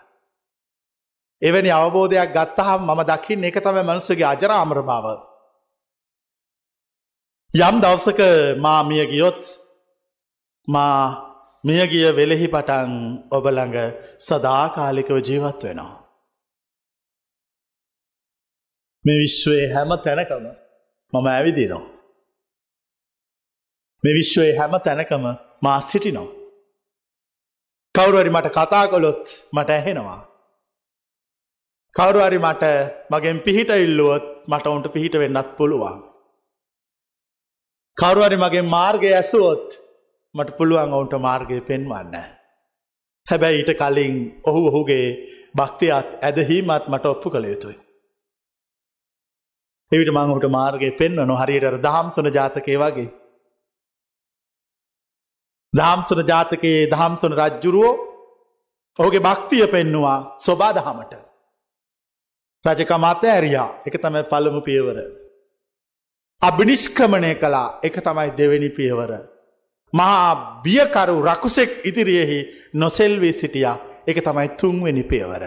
එවැනි 1.43 1.71
අවබෝධයක් 1.71 2.35
ගත්තහම් 2.35 2.83
මම 2.85 3.01
දකිින් 3.05 3.45
එක 3.45 3.61
තම 3.61 3.79
මනුස්සගේ 3.83 4.27
අජරාමර 4.27 4.83
බව. 4.83 5.07
යම් 7.55 7.81
දවසක 7.81 8.21
මා 8.59 8.83
මිය 8.85 9.07
ගියොත් 9.07 9.43
මා 10.69 11.29
මියගිය 11.64 12.16
වෙලෙහි 12.16 12.49
පටන් 12.49 12.93
ඔබළඟ 13.31 13.77
සදාකාලිකව 14.21 15.16
ජීවත් 15.21 15.62
වෙනවා. 15.62 15.95
මේ 19.05 19.19
විශ්වයේ 19.19 19.73
හැම 19.75 19.91
තැනකම 20.05 20.45
මම 21.12 21.27
ඇවිදිනවා. 21.27 21.97
මේ 24.05 24.14
විශ්වයේ 24.14 24.57
හැම 24.57 24.74
තැනකම 24.80 25.24
මා 25.62 25.80
සිටිනෝ. 25.82 26.28
කවුරුවරි 27.94 28.30
මට 28.30 28.49
කතා 28.51 28.84
කොළොත් 28.86 29.24
මට 29.53 29.70
ඇහෙනවා. 29.70 30.20
කවුරුවරි 31.96 32.38
මට 32.38 32.64
මගෙන් 33.11 33.40
පිහිට 33.40 33.70
ඉල්ලුවොත් 33.78 34.26
මට 34.46 34.66
ඔවුන්ට 34.66 34.92
පිහිට 34.92 35.14
වෙන්නත් 35.14 35.51
පුළුවන්. 35.57 35.99
කවරුවරි 37.96 38.36
මගේ 38.36 38.62
මාර්ගය 38.68 39.09
ඇසුවොත් 39.12 39.66
මට 40.34 40.57
පුළුවන් 40.57 40.92
ඔවුන්ට 40.92 41.14
මාර්ගය 41.20 41.61
පෙන්වන්න. 41.62 42.14
හැබැයි 43.26 43.59
ඊට 43.59 43.72
කලින් 43.76 44.16
ඔහු 44.46 44.61
ඔහුගේ 44.66 45.07
භක්තියත් 45.57 46.09
ඇදහීමත් 46.22 46.84
මට 46.88 47.05
ඔප්පු 47.07 47.30
කළ 47.30 47.46
යුතුයි. 47.46 47.78
එවිට 49.92 50.12
මංහුට 50.12 50.46
මාර්ගය 50.51 50.90
පෙන්වනු 50.92 51.34
හරියට 51.36 51.82
දහම්සන 51.84 52.30
ජාතකය 52.34 52.76
වගේ. 52.76 53.09
දහම්සන 55.73 56.21
ජාතකයේ 56.27 56.91
දහම්සන 56.91 57.33
රජ්ජුරුවෝ 57.33 57.95
ඔහුගේ 58.99 59.21
භක්තිය 59.21 59.66
පෙන්නවා 59.66 60.37
ස්වබා 60.39 60.73
දහමට. 60.75 61.14
රජකමත 62.64 63.25
ඇරයා 63.27 63.69
එක 63.87 63.97
තමයි 63.97 64.23
පළමු 64.25 64.61
පියවර. 64.61 64.99
අභිනිෂ්ක්‍රමණය 66.43 67.35
කලා 67.35 67.81
එක 67.83 67.97
තමයි 68.01 68.31
දෙවෙනි 68.33 68.71
පියවර. 68.71 69.12
මහා 69.93 70.62
බියකරු 70.64 71.23
රකුසෙක් 71.23 71.71
ඉදිරියෙහි 71.85 72.39
නොසෙල්වී 72.75 73.33
සිටියා 73.33 73.77
එක 74.07 74.19
තමයි 74.25 74.49
තුන්වෙනි 74.59 75.03
පියවර. 75.03 75.45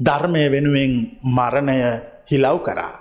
ධර්මය 0.00 0.44
වෙනුවෙන් 0.50 0.92
මරණය 1.26 1.78
හිලව් 2.30 2.58
කරා. 2.58 2.92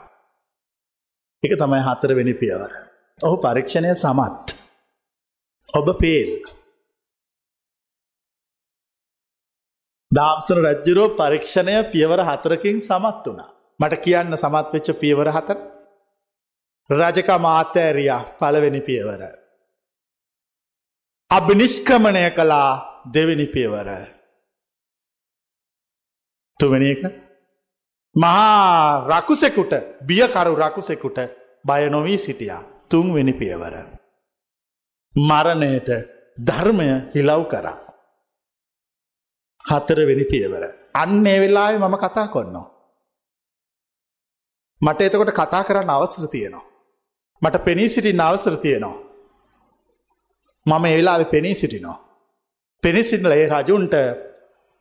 එක 1.44 1.54
තමයි 1.58 1.82
හතරවෙනි 1.82 2.34
පියවර. 2.34 2.72
ඔහු 3.20 3.36
පරීක්ෂණය 3.38 3.96
සමත්. 3.96 4.61
ඔබ 5.66 5.88
පේල්. 5.98 6.32
දාම්සන 10.12 10.60
රජ්ජුරෝ 10.60 11.10
පරීක්ෂණය 11.12 11.76
පියවර 11.86 12.22
හතරකින් 12.22 12.82
සමත් 12.82 13.26
වුණා. 13.26 13.50
මට 13.80 14.02
කියන්න 14.02 14.38
සමත් 14.38 14.74
වෙච්ච 14.74 14.90
පියවර 15.00 15.30
හතර 15.30 15.60
රජක 16.90 17.30
මාතෑරයා 17.40 18.22
පළවෙනි 18.40 18.82
පියවර. 18.82 19.22
අභිනිෂ්ක්‍රමණය 21.32 22.26
කළා 22.32 22.72
දෙවෙනි 23.14 23.48
පියවර. 23.48 23.90
තුවැනි 26.60 26.92
එක 26.92 27.04
මහා 28.16 29.08
රකුසෙකුට 29.10 29.74
බියකරු 30.04 30.54
රකුසෙකුට 30.56 31.18
බයනොවී 31.66 32.18
සිටියා 32.18 32.64
තුන්වෙනි 32.90 33.34
පියවර. 33.34 34.01
මරණයට 35.16 35.90
ධර්මය 36.38 37.12
හිලව් 37.16 37.44
කරා. 37.48 37.78
හතරවෙනි 39.66 40.26
පියවර. 40.26 40.64
අන්න 40.94 41.28
ඒ 41.28 41.40
වෙලාවෙ 41.40 41.78
මම 41.78 41.96
කතා 41.98 42.28
කොන්නවා. 42.28 42.68
මට 44.82 45.02
එතකොට 45.02 45.32
කතා 45.32 45.64
කරන්න 45.64 45.90
අවසර 45.90 46.28
තියෙනවා. 46.28 46.66
මට 47.42 47.64
පෙනී 47.64 47.90
සිටින් 47.90 48.22
අවසර 48.22 48.56
තියෙනවා. 48.58 48.98
මම 50.66 50.86
එවෙලාවෙ 50.86 51.26
පෙනී 51.26 51.56
සිටිනවා. 51.56 52.12
පෙනිසිටල 52.84 53.32
ඒ 53.32 53.48
රජුන්ට 53.48 53.94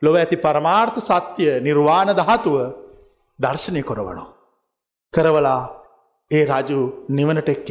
ලොව 0.03 0.14
ඇති 0.14 0.37
පරමාර්ථ 0.37 0.99
සත්‍යය 0.99 1.61
නිර්වාණ 1.61 2.11
දහතුව 2.11 2.57
දර්ශනය 3.39 3.83
කොරවනවා. 3.83 4.28
කරවලා 5.14 5.62
ඒ 6.31 6.45
රජු 6.45 6.81
නිවනට 7.09 7.49
එක් 7.49 7.70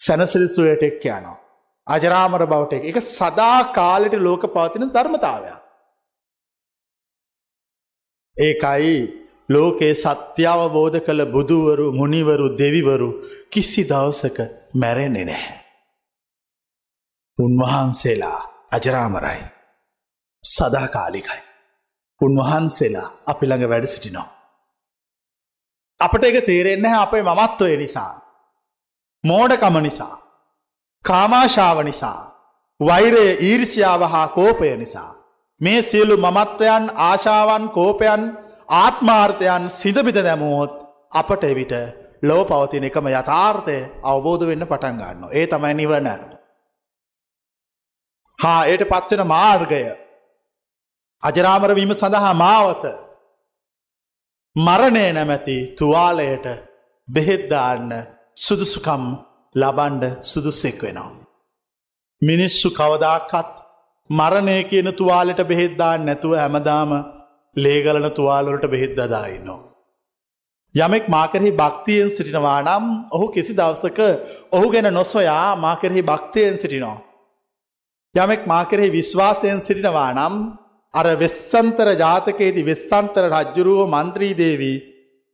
යනවා. 0.00 0.26
සැනසිල්සුවයට 0.26 0.82
එක් 0.82 1.04
යනවා. 1.04 1.40
අජරාමර 1.86 2.46
බවට 2.46 2.72
එක 2.72 3.00
සදා 3.00 3.72
කාලෙට 3.72 4.12
ලෝක 4.12 4.42
පවතින 4.42 4.92
ධර්මතාවයක්. 4.92 5.60
ඒකයි 8.40 9.20
ලෝකයේ 9.48 9.94
සත්‍යාවබෝධ 9.94 11.00
කළ 11.00 11.24
බුදුවරු 11.26 11.92
මුනිවරු 11.92 12.58
දෙවිවරු 12.58 13.22
කිසි 13.50 13.84
දවසක 13.84 14.38
මැරෙන්නේ 14.74 15.24
නැහැ. 15.24 15.60
උන්වහන්සේලා 17.38 18.68
අජරාමරයි. 18.72 19.44
සදාකාලිකයි. 20.44 21.40
උන්වහන්සේලා 22.22 23.22
අපි 23.26 23.46
ළඟ 23.46 23.68
වැඩ 23.68 23.84
සිටිනෝ. 23.84 24.24
අපට 26.00 26.24
එක 26.24 26.44
තේරෙන්නේ 26.44 26.94
අපේ 26.94 27.22
මමත්වය 27.22 27.76
නිසා. 27.76 28.19
මෝඩකම 29.24 29.76
නිසා. 29.82 30.16
කාමාශාව 31.04 31.78
නිසා. 31.84 32.20
වෛරය 32.80 33.24
ඊර්ෂ්‍යාව 33.40 34.02
හා 34.08 34.28
කෝපය 34.28 34.76
නිසා. 34.76 35.12
මේ 35.60 35.82
සියලු 35.82 36.16
මමත්වයන් 36.16 36.84
ආශාවන් 37.08 37.68
කෝපයන් 37.70 38.22
ආත්මාර්ථයන් 38.82 39.70
සිදබිත 39.70 40.18
දැමුවොත් 40.24 40.74
අපට 41.12 41.44
එවිට 41.44 41.74
ලෝ 42.22 42.42
පවතින 42.44 42.84
එකම 42.84 43.06
යථාර්ථය 43.10 43.76
අවබෝධ 44.02 44.46
වෙන්න 44.46 44.66
පටන් 44.66 45.00
ගන්න. 45.00 45.22
ඒ 45.32 45.46
තමයි 45.46 45.74
නිවන. 45.74 46.08
හා 48.38 48.60
ඒට 48.64 48.84
පත්වෙන 48.88 49.26
මාර්ගය 49.26 49.82
අජරාමරවීම 51.22 51.92
සඳහා 51.94 52.34
මාවත 52.34 52.84
මරණය 54.56 55.04
නැමැති 55.12 55.58
තුවාලයට 55.78 56.46
බෙහෙද්දාන්න 57.08 57.92
සුදුසුකම් 58.40 59.02
ලබන්ඩ 59.54 60.04
සුදුස්සෙක් 60.22 60.82
වෙනවා. 60.82 61.16
මිනිස්සු 62.22 62.68
කවදාකත් 62.70 63.50
මරණය 64.10 64.58
කියන 64.64 64.88
තුවාලට 64.92 65.40
බෙහෙද්දා 65.44 65.94
නැතුව 65.98 66.32
හැමදාම 66.34 66.90
ලේගලන 67.56 68.06
තුවාලොලට 68.10 68.64
බෙහෙත් 68.66 68.92
දදායින්නවා. 68.96 69.60
යමෙක් 70.74 71.04
මාකරෙහි 71.08 71.52
භක්තියෙන් 71.52 72.10
සිටිනවා 72.10 72.60
නම් 72.62 72.84
ඔහු 73.10 73.26
කිසි 73.28 73.52
දවසක 73.52 74.00
ඔහු 74.52 74.66
ගැන 74.70 74.88
නොස්වයා 74.90 75.56
මාකරෙහි 75.56 76.02
භක්තියෙන් 76.02 76.56
සිටිනෝ. 76.58 76.96
යමෙක් 78.14 78.42
මාකරෙහි 78.46 78.90
විශ්වාසයෙන් 78.90 79.60
සිටිනවා 79.60 80.10
නම් 80.12 80.34
අර 80.94 81.06
වෙස්සන්තර 81.16 81.88
ජාතකයේති 81.94 82.62
වෙස්සන්තර 82.62 83.24
රජ්ජුරුව 83.28 83.80
මන්ත්‍රී 83.86 84.34
දේවී 84.34 84.78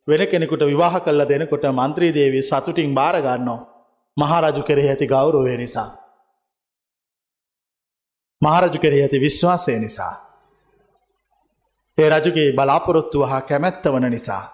වෙන 0.08 0.26
කෙනෙකුට 0.26 0.62
විවාහ 0.62 0.94
කල්ල 0.98 1.22
දෙනකොට 1.24 1.64
මන්ත්‍රී 1.70 2.12
දේවී 2.14 2.42
සතුටින් 2.42 2.94
භාරගන්නෝ 2.94 3.60
මහරජු 4.16 4.62
කෙරෙහි 4.62 4.88
ඇති 4.88 5.06
ගෞරවය 5.06 5.56
නිසා. 5.56 5.90
මහරජු 8.42 8.78
කෙරෙහි 8.78 9.02
ඇති 9.02 9.20
විශ්වාසය 9.20 9.78
නිසා. 9.78 10.14
ඒ 11.98 12.08
රජුගේ 12.10 12.52
බලාපොරොත්තුව 12.52 13.28
හා 13.28 13.40
කැමැත්ත 13.40 13.84
වන 13.86 14.08
නිසා. 14.10 14.44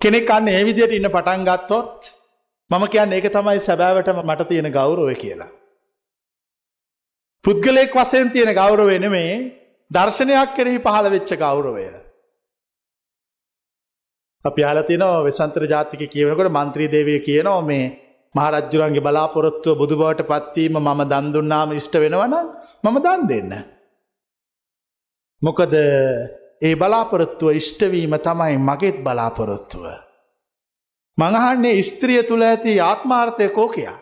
කෙනෙක් 0.00 0.30
අන්න 0.30 0.48
ඒ 0.48 0.62
විදියට 0.64 0.92
ඉන්න 0.92 1.10
පටන් 1.10 1.44
ගත්තොත් 1.44 2.12
මම 2.70 2.84
කියන්න 2.88 3.12
ඒක 3.12 3.26
තමයි 3.30 3.58
සැබෑවට 3.60 4.14
මට 4.20 4.48
තියෙන 4.48 4.72
ගෞරව 4.72 5.08
කියලා. 5.14 5.50
පුද්ගලයෙක් 7.44 7.94
වසයෙන් 7.94 8.30
තියෙන 8.30 8.54
ගෞරවය 8.54 8.98
නෙමේ 8.98 9.32
දර්ශනයක් 9.90 10.56
කෙරෙහි 10.56 10.78
පහළ 10.78 11.10
වෙච්ච 11.10 11.36
ගෞරවය. 11.38 12.01
අපි 14.44 14.60
අහලා 14.62 14.82
තිනවා 14.82 15.24
වෙසන්තර 15.24 15.64
ජාතික 15.66 16.02
කියවනකොට 16.08 16.50
මන්ත්‍රී 16.50 16.90
දේවිය 16.90 17.20
කියනවා 17.20 17.62
මේ 17.62 17.84
මහරජ්ජුරන්ගේ 18.34 19.00
බලාපොරොත්තුව 19.00 19.78
බුදු 19.78 19.94
බවට 19.96 20.28
පත්වීම 20.28 20.78
මම 20.78 21.00
දන් 21.04 21.26
දුන්නාම 21.32 21.72
ඉෂ්ට 21.72 21.94
වෙනවනම් 21.96 22.46
මම 22.84 22.96
දන් 22.98 23.22
දෙන්න. 23.28 23.52
මොකද 25.42 25.74
ඒ 26.62 26.74
බලාපොරොත්තුව 26.76 27.50
ඉෂ්ටවීම 27.52 28.14
තමයි 28.20 28.56
මගෙත් 28.60 28.96
බලාපොරොත්තුව. 29.00 29.84
මඟහන්නේ 31.18 31.82
ස්ත්‍රිය 31.82 32.22
තුළ 32.22 32.42
ඇති 32.42 32.80
ආත්මාර්ථය 32.80 33.48
කෝකයා. 33.50 33.96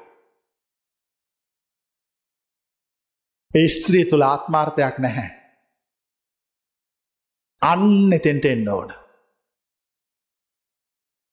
ඒ 3.55 3.68
ස්ත්‍රිය 3.68 4.05
තුළ 4.05 4.24
ආත්මාර්ථයක් 4.24 4.97
නැහැ. 4.99 5.30
අන්න 7.62 8.12
එතෙන්ට 8.12 8.45
එන්න 8.45 8.68
ඕන. 8.68 8.99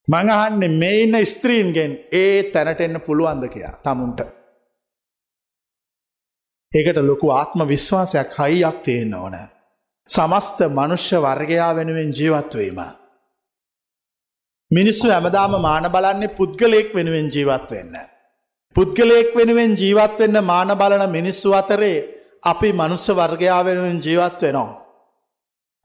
මඟහන්නේ 0.08 0.68
මේ 0.68 1.02
ඉන්න 1.02 1.16
ස්ත්‍රීන්ගෙන් 1.26 1.92
ඒ 2.12 2.42
තැනට 2.52 2.80
එන්න 2.80 3.00
පුළුවන්ද 3.06 3.44
කියයා 3.48 3.80
තමුන්ට. 3.84 4.20
ඒකට 6.72 7.00
ලොකු 7.08 7.30
ආත්ම 7.30 7.60
විශ්වාසයක් 7.68 8.32
හයියක් 8.38 8.78
තියෙන්න 8.82 9.14
ඕන. 9.14 9.36
සමස්ත 10.08 10.58
මනුෂ්‍ය 10.68 11.16
වර්ගයා 11.16 11.76
වෙනුවෙන් 11.76 12.12
ජීවත්වීම. 12.18 12.78
මිනිස්සු 14.70 15.10
ඇමදාම 15.10 15.60
මාන 15.60 15.90
බලන්නේ 15.94 16.36
පුද්ගලයෙක් 16.38 16.94
වෙනුවෙන් 16.94 17.28
ජීවත් 17.34 17.70
වෙන්න. 17.70 17.94
පුද්ගලයෙක් 18.76 19.36
වෙනුවෙන් 19.36 19.76
ජීවත් 19.76 20.18
වෙන්න 20.18 20.44
මාන 20.44 20.70
බලන 20.80 21.10
මිනිස්සු 21.10 21.52
අතරේ 21.52 21.96
අපි 22.42 22.72
මනුස්ස 22.72 23.08
වර්ගයා 23.10 23.64
වෙනුවෙන් 23.64 24.00
ජීවත් 24.06 24.42
වෙනවා. 24.42 24.78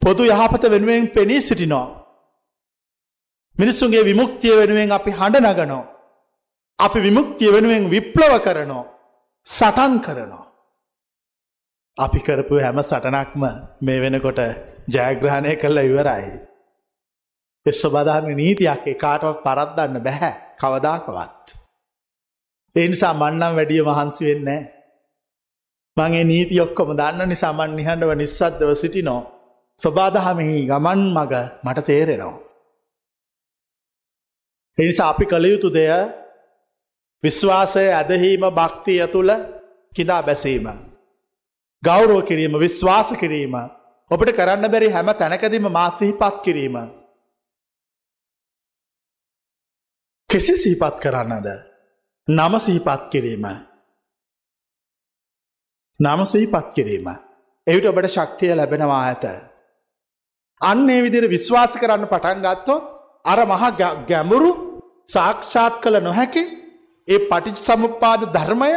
පොදු 0.02 0.22
යහපත 0.24 0.64
වෙනුවෙන් 0.70 1.08
පෙනී 1.08 1.40
සිටිනෝ. 1.40 2.03
මිනිස්සුන්ගේ 3.58 4.04
විමුක්තිය 4.04 4.54
වෙනුවෙන් 4.56 4.92
අපි 4.92 5.10
හඬ 5.10 5.46
නගනෝ. 5.52 5.84
අපි 6.78 6.98
විමුක්තිය 7.00 7.52
වෙනුවෙන් 7.52 7.84
විප්ලව 7.90 8.34
කරනෝ. 8.38 8.84
සටන් 9.46 9.94
කරනවා. 10.00 10.44
අපි 11.98 12.20
කරපු 12.20 12.54
හැම 12.58 12.78
සටනක්ම 12.82 13.42
මේ 13.80 14.00
වෙනකොට 14.00 14.40
ජයග්‍රහණය 14.88 15.52
කල්ල 15.56 15.78
ඉවරයි. 15.80 16.30
එස්ස 17.66 17.82
බදාම 17.86 18.26
නීතියක් 18.32 18.86
එකාටවත් 18.86 19.44
පරද්දන්න 19.44 20.04
බැහැ 20.06 20.32
කවදාකවත්. 20.60 21.46
එනිසා 22.74 23.14
මන්නම් 23.14 23.54
වැඩිය 23.56 23.82
මහන්සි 23.82 24.22
වෙන්නේ. 24.24 24.62
මගේ 25.96 26.24
නීති 26.24 26.60
ඔක්කොම 26.60 26.90
දන්න 26.92 27.28
නිසාමන් 27.28 27.76
නිහඬව 27.78 28.10
නිස්සද්දව 28.14 28.70
සිටිනෝ. 28.74 29.20
ස්වබාදහමෙහි 29.80 30.66
ගමන් 30.66 31.00
මග 31.16 31.32
මට 31.64 31.86
තේරෙනවා. 31.86 32.43
එනිසා 34.78 35.08
අපි 35.08 35.26
කළ 35.26 35.46
යුතු 35.46 35.68
දෙය 35.70 35.90
විශ්වාසය 37.22 37.84
ඇදහීම 37.90 38.44
භක්තිය 38.50 39.06
තුළ 39.08 39.30
කිදා 39.92 40.22
බැසීම. 40.22 40.66
ගෞරෝ 41.82 42.22
කිරීම 42.22 42.54
විශ්වාස 42.58 43.08
කිරීම 43.12 43.54
ඔබට 44.10 44.30
කරන්න 44.32 44.66
බැරි 44.68 44.88
හැම 44.88 45.08
තැනකදීම 45.12 45.66
මා 45.68 45.90
සිහිපත් 45.90 46.36
කිරීම. 46.44 46.76
කෙසි 50.30 50.54
සිහිපත් 50.56 50.96
කරන්නද. 51.00 51.48
නම 52.28 52.52
සිහිපත් 52.58 53.02
කිරීම. 53.10 53.44
නම 56.00 56.20
සිහිපත් 56.26 56.66
කිරීම. 56.74 57.06
එවිට 57.66 57.86
ඔබට 57.86 58.08
ශක්තිය 58.08 58.52
ලැබෙනවා 58.52 59.02
ඇත. 59.04 59.24
අන්නේ 60.60 61.02
විදිර 61.02 61.24
විශ්වාස 61.28 61.72
කරන්න 61.74 62.06
පටන් 62.06 62.42
ගත්තොත් 62.42 62.82
අර 63.24 63.38
මහා 63.46 63.70
ගැඹුරු 64.04 64.50
සාක්ෂාත් 65.08 65.74
කළ 65.82 65.96
නොහැකි 66.00 66.42
ඒ 67.08 67.18
පටිච 67.20 67.56
සමුපාද 67.58 68.22
ධර්මය 68.32 68.70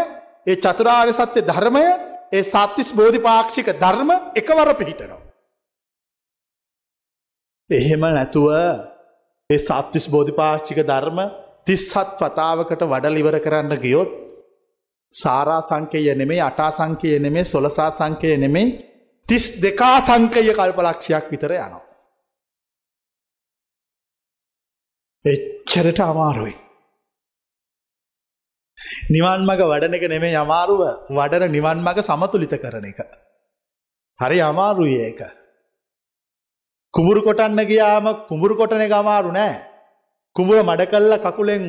ඒ 0.47 0.55
චතුරාර්ය 0.57 1.13
සත්‍ය 1.13 1.41
ධර්මය 1.43 1.85
ඒ 2.31 2.43
සත්තිස් 2.43 2.89
බෝධිපාක්ෂික 2.93 3.67
ධර්ම 3.75 4.09
එකවර 4.35 4.69
පිහිටනවා. 4.73 5.21
එහෙම 7.69 8.03
නැතුව 8.09 8.47
ඒ 9.49 9.59
සත්තිස් 9.59 10.05
බෝධිපාක්ෂික 10.09 10.79
ධර්ම 10.83 11.19
තිස්සත් 11.65 11.95
වතාවකට 12.21 12.81
වඩ 12.83 13.05
ලිවර 13.09 13.37
කරන්න 13.39 13.73
ගියොත් 13.77 14.11
සාරා 15.13 15.61
සංකය 15.61 16.03
නෙමේ 16.13 16.41
අටා 16.41 16.71
සංකය 16.71 17.19
නෙමේ 17.19 17.45
සොලසා 17.45 17.89
සංකය 17.91 18.37
නෙමේ 18.37 18.67
තිස් 19.29 19.45
දෙකා 19.61 19.97
සංකය 20.01 20.41
කල්පලක්ෂයක් 20.49 21.25
විතර 21.31 21.51
යනවා. 21.57 21.86
එච්චරට 25.27 25.99
අමාරුයි. 26.03 26.55
නිවන් 29.13 29.41
මග 29.47 29.61
වඩන 29.71 29.97
එක 29.97 30.05
නෙමේ 30.13 30.37
අමාරුව 30.43 30.81
වඩන 31.09 31.51
නිවන් 31.51 31.83
මග 31.83 31.97
සමතුලිත 32.01 32.53
කරන 32.63 32.87
එක. 32.91 32.99
හරි 34.19 34.39
අමාරුයි 34.41 34.97
ඒක. 35.07 35.21
කුඹුරු 36.93 37.25
කොටන්න 37.27 37.59
ගියාම 37.71 38.07
කුඹුරු 38.29 38.59
කොටන 38.61 38.85
එක 38.87 38.95
අමාරු 39.01 39.31
නෑ. 39.31 39.57
කුඹුර 40.35 40.63
මඩ 40.63 40.89
කල්ල 40.93 41.13
කකුලෙන් 41.25 41.67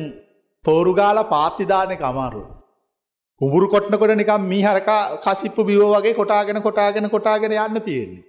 පෝරුගාල 0.65 1.19
පාත්තිදානක 1.33 2.01
අමාරු. 2.03 2.43
කුඹුරු 3.41 3.71
කොට්නකොට 3.73 4.15
නිකම් 4.15 4.49
මී 4.51 4.63
හරකා 4.63 5.01
කසිප්පු 5.25 5.67
බිවෝ 5.69 5.93
වගේ 5.93 6.17
කොටාගෙන 6.21 6.61
කොටාගෙන 6.61 7.09
කොටාගෙන 7.09 7.57
යන්න 7.57 7.81
තියෙන්නේ. 7.81 8.28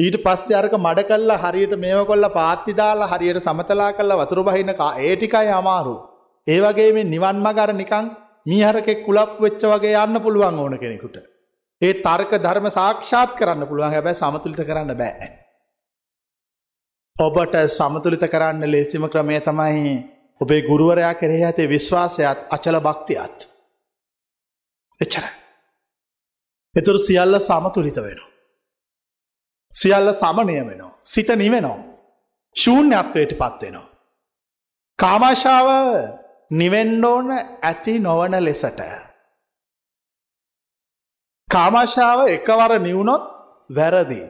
ඊට 0.00 0.16
පස්සේ 0.24 0.56
අරක 0.56 0.74
මඩ 0.76 1.06
කල්ලා 1.08 1.40
හරියට 1.44 1.74
මේව 1.78 2.00
කොල්ල 2.06 2.26
පාත්තිදාලා 2.36 3.10
හරියට 3.12 3.40
සමතලා 3.40 3.90
කල්ලා 3.92 4.20
වතුර 4.20 4.40
බහිනකා 4.44 4.90
ඒටිකයි 4.98 5.50
අමාරු. 5.60 5.94
ඒ 6.46 6.60
වගේ 6.60 6.92
මේ 6.92 7.10
නිවන් 7.14 7.42
මගර 7.46 7.72
නිකං 7.74 8.06
මීහරකෙක් 8.46 9.04
කුලප් 9.06 9.34
වෙච්ච 9.40 9.62
වගේ 9.64 9.98
යන්න 10.04 10.22
පුළුවන් 10.24 10.58
ඕන 10.58 10.78
කෙනෙකුට. 10.78 11.16
ඒ 11.82 11.92
තර්ක 11.96 12.32
ධර්ම 12.38 12.70
සාක්ෂාත් 12.70 13.36
කරන්න 13.38 13.68
පුළුවන් 13.68 13.92
හැබැ 13.94 14.14
සමතුලිත 14.14 14.62
කරන්න 14.62 14.94
බෑ. 14.96 15.28
ඔබට 17.16 17.54
සමතුලිත 17.70 18.24
කරන්න 18.26 18.70
ලේසිම 18.70 19.04
ක්‍රමය 19.08 19.40
තමයි 19.40 19.92
ඔබේ 20.40 20.62
ගුරුවරයා 20.62 21.14
කෙරෙහි 21.14 21.44
ඇතේ 21.44 21.68
විශ්වාසයත් 21.68 22.48
අචල 22.50 22.80
භක්තියත්. 22.80 23.36
එච්චර. 25.00 25.24
එතුර 26.74 26.98
සියල්ල 26.98 27.40
සමතුලිත 27.42 27.98
වෙන. 27.98 28.29
සියල්ල 29.74 30.12
සමනය 30.12 30.54
වෙනවා. 30.60 30.98
සිත 31.04 31.28
නිවෙනවා. 31.36 31.78
ශූන්‍යත්වයට 32.56 33.32
පත්වෙනවා. 33.32 33.88
කාමාශාව 34.98 35.68
නිවෙන්න 36.52 37.04
ඕන 37.04 37.30
ඇති 37.62 37.98
නොවන 37.98 38.34
ලෙසට. 38.44 38.80
කාමාශාව 41.48 42.20
එකවර 42.28 42.72
නිවුණොත් 42.78 43.24
වැරදි. 43.70 44.22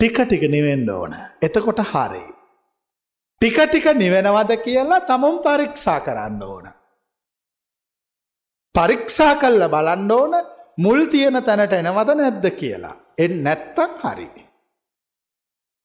ටික 0.00 0.16
ටික 0.20 0.44
නිවෙන්න 0.50 0.88
ඕන. 0.90 1.12
එතකොට 1.42 1.80
හරි. 1.82 2.24
ටික 3.40 3.58
ටික 3.62 3.86
නිවෙනවද 3.94 4.50
කියලා 4.56 5.00
තමුන් 5.00 5.36
පරීක්ෂා 5.38 6.00
කරන්න 6.00 6.42
ඕන. 6.42 6.66
පරීක්ෂා 8.74 9.34
කල්ල 9.34 9.68
බලන්න 9.68 10.12
ඕන 10.12 10.32
මුල් 10.78 11.06
තියෙන 11.06 11.38
තැනට 11.42 11.72
එනවද 11.72 12.10
නැද්ද 12.14 12.46
කියලා. 12.52 12.96
එ 13.18 13.28
නැත්තම් 13.28 13.92
හරි. 14.02 14.28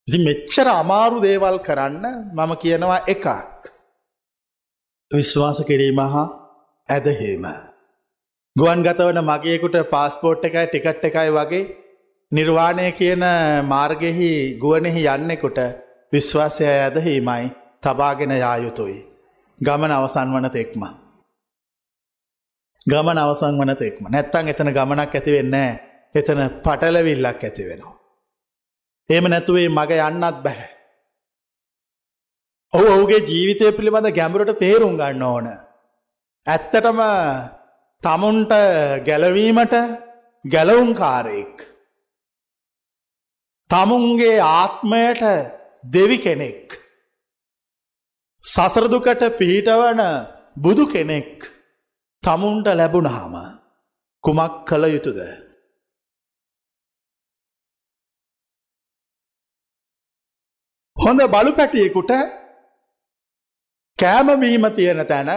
ඉති 0.07 0.19
මෙච්චර 0.19 0.67
අමාරු 0.73 1.17
දේවල් 1.21 1.57
කරන්න 1.59 2.05
මම 2.33 2.51
කියනවා 2.57 2.99
එකක්. 3.07 3.27
විශ්වාස 5.11 5.59
කිරීම 5.63 5.99
හා 6.07 6.27
ඇදහීම. 6.89 7.45
ගුවන් 8.55 8.81
ගතවන 8.83 9.19
මගේකුට 9.23 9.77
පාස්පෝට් 9.89 10.45
එකයි 10.45 10.65
ටිකට් 10.67 11.05
එකයි 11.05 11.29
වගේ 11.31 11.67
නිර්වාණය 12.31 12.87
කියන 12.91 13.23
මාර්ගෙහි 13.65 14.31
ගුවනෙහි 14.57 15.03
යන්නෙකුට 15.07 15.59
විශ්වාසය 16.13 16.65
ඇදහීමයි 16.67 17.45
තබාගෙන 17.81 18.33
යායුතුයි. 18.35 18.97
ගමන 19.59 19.91
අවසන් 19.91 20.33
වන 20.33 20.49
තෙක්ම. 20.51 20.83
ගමන 22.89 23.19
අවසන් 23.19 23.59
වන 23.59 23.75
තෙක්ම 23.75 24.03
නැත්තං 24.07 24.51
එතන 24.51 24.71
ගමනක් 24.71 25.13
ඇතිවෙන්න 25.13 25.55
එතන 26.15 26.41
පටලවිල්ලක් 26.59 27.43
ඇති 27.43 27.63
වෙනවා. 27.65 27.95
ඒම 29.09 29.25
නැතුවේ 29.27 29.69
මග 29.69 29.91
යන්නත් 30.01 30.43
බැහැ. 30.43 30.69
ඔහු 32.73 32.87
ඔහුගේ 32.87 33.21
ජීවිතය 33.21 33.71
පිළිබඳ 33.71 34.09
ගැඹුරට 34.11 34.53
තේරුම් 34.57 34.97
ගන්න 34.97 35.23
ඕන. 35.23 35.47
ඇත්තටම 36.47 37.01
තමුන්ට 38.03 38.53
ගැලවීමට 39.05 39.75
ගැලවුම්කාරයෙක්. 40.45 41.55
තමුන්ගේ 43.69 44.35
ආත්මයට 44.41 45.23
දෙවි 45.85 46.17
කෙනෙක්. 46.19 46.79
සසරදුකට 48.43 49.23
පිහිටවන 49.37 50.01
බුදු 50.57 50.85
කෙනෙක් 50.87 51.59
තමුන්ට 52.24 52.67
ලැබුණාම 52.70 53.36
කුමක් 54.24 54.55
කළ 54.67 54.86
යුතුද. 54.86 55.20
හොඳ 60.97 61.22
බලු 61.28 61.51
පැටියෙකුට 61.55 62.11
කෑමබීම 63.99 64.65
තියෙන 64.76 65.01
තැන 65.07 65.30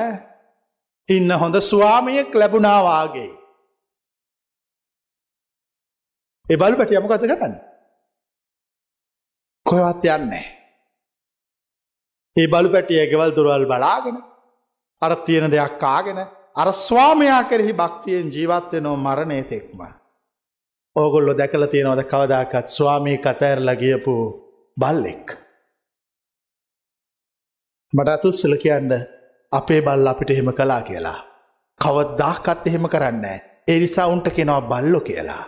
ඉන්න 1.09 1.30
හොඳ 1.33 1.57
ස්වාමියෙක් 1.62 2.35
ලැබුණාවාගේ. 2.35 3.30
ඒ 6.47 6.57
බලු 6.57 6.76
පැටිය 6.76 7.01
මොකද 7.01 7.22
කරන්න. 7.22 7.55
කොයවත් 9.66 10.05
යන්නේ. 10.07 10.47
ඒ 12.37 12.47
බලු 12.49 12.68
පැටිය 12.74 13.03
ගෙවල් 13.11 13.30
දුරවල් 13.37 13.66
බලාගෙන 13.66 14.16
අර 15.03 15.12
තියෙන 15.24 15.51
දෙයක් 15.51 15.74
කාගෙන 15.78 16.20
අර 16.57 16.72
ස්වාමයා 16.72 17.44
කෙරෙහි 17.44 17.72
භක්තියෙන් 17.72 18.32
ජීවත්වනෝ 18.34 18.96
මරණය 18.96 19.42
තෙක්ම. 19.44 19.80
ඕගොල්ලො 20.96 21.34
දැකල 21.38 21.66
තියෙනවද 21.66 22.03
කවදාකත් 22.05 22.68
ස්වාමී 22.68 23.18
කතෑරලා 23.18 23.76
ගියපු 23.76 24.14
බල්ලෙක්. 24.80 25.26
මට 27.92 28.09
අතුස්සල 28.09 28.57
කියන්න 28.64 28.92
අපේ 29.53 29.80
බල්ල 29.82 30.07
අපිට 30.07 30.30
එහෙම 30.30 30.53
කලා 30.53 30.82
කියලා. 30.82 31.20
කවදදාහකත් 31.80 32.66
එහෙම 32.66 32.88
කරන්න 32.88 33.24
එනිසා 33.68 34.07
උන්ට 34.07 34.28
කෙනවා 34.36 34.61
බල්ලො 34.61 35.00
කියලා. 35.00 35.44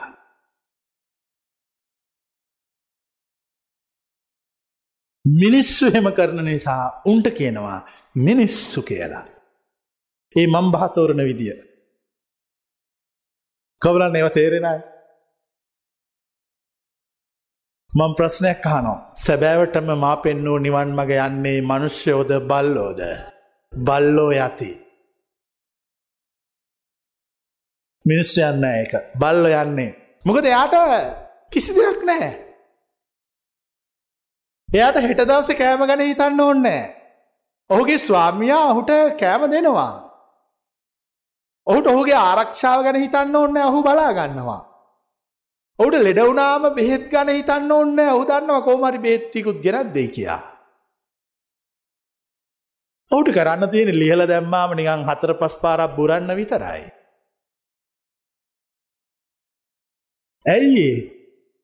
මිනිස්සු 5.24 5.92
හෙම 5.92 6.12
කරන 6.12 6.44
නිසා 6.44 7.02
උන්ට 7.06 7.26
කියනවා 7.38 7.78
මිනිස්සු 8.16 8.82
කියලා. 8.82 9.33
ඒ 10.34 10.46
මම් 10.46 10.66
බහතෝරණ 10.72 11.22
විදිය. 11.28 11.54
කවලන් 13.82 14.16
ඒව 14.16 14.28
තේරෙනයි. 14.32 14.78
මං 17.92 18.14
ප්‍රශ්නයක් 18.18 18.58
කානෝ 18.62 18.98
සැබෑවටම 19.24 19.90
මා 20.04 20.16
පෙන්නූ 20.16 20.58
නිවන් 20.58 20.90
මග 20.98 21.10
යන්නේ 21.26 21.58
මනුෂ්‍යයෝද 21.60 22.32
බල්ලෝද 22.50 23.00
බල්ලෝ 23.72 24.30
යති. 24.38 24.72
මිනිස්ස 28.04 28.34
යන්න 28.38 28.64
එක 28.70 28.92
බල්ල 29.20 29.46
යන්නේ. 29.52 29.90
මොකද 30.24 30.46
එයාට 30.46 30.74
කිසි 31.52 31.76
දෙයක් 31.76 32.02
නෑ. 32.04 32.30
එයාට 34.68 34.98
හෙට 35.02 35.22
දවස 35.22 35.50
කෑම 35.54 35.86
ගැන 35.86 36.02
හිතන්න 36.02 36.40
ඕන්නෑ. 36.40 36.82
ඔහුගේ 37.70 37.98
ස්වාමියා 37.98 38.64
ඔහුට 38.72 38.92
කෑම 39.20 39.46
දෙනවා. 39.50 40.03
ඔහුට 41.66 41.86
ඔහුගේ 41.86 42.16
ආරක්ෂාව 42.20 42.84
ගැන 42.84 42.96
හිතන්න 42.96 43.36
ඕන්න 43.36 43.56
ඔහු 43.68 43.82
බලා 43.82 44.12
ගන්නවා. 44.12 44.62
ඔහුට 45.78 46.02
ලෙඩවුනාම 46.06 46.66
බෙහෙත් 46.74 47.06
ගන 47.12 47.28
හිතන්න 47.28 47.72
ඕන්න 47.72 48.00
ඔහු 48.08 48.26
දන්නවා 48.30 48.66
කෝමරි 48.68 48.98
බේත්තිකුත් 48.98 49.62
ගෙනත් 49.62 49.94
දෙයි 49.94 50.08
කියා. 50.08 50.42
ඔහුට 53.10 53.32
කරන්න 53.36 53.70
තියෙන 53.70 53.98
ලිහල 54.00 54.26
දැම්මාම 54.26 54.76
නිකං 54.76 55.08
හතර 55.08 55.34
පස් 55.40 55.56
පාරක් 55.62 55.96
බුරන්න 55.96 56.36
විතරයි. 56.36 56.84
ඇයි 60.46 60.86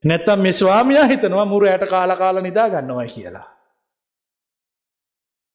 නැත්තම් 0.05 0.41
මේ 0.41 0.53
ස්වාමියයා 0.53 1.09
හිතනවා 1.13 1.45
මුර 1.45 1.65
ඇයට 1.67 1.89
කාලකාල 1.89 2.43
නිදා 2.43 2.69
ගන්නවා 2.69 3.09
කියලා. 3.15 3.49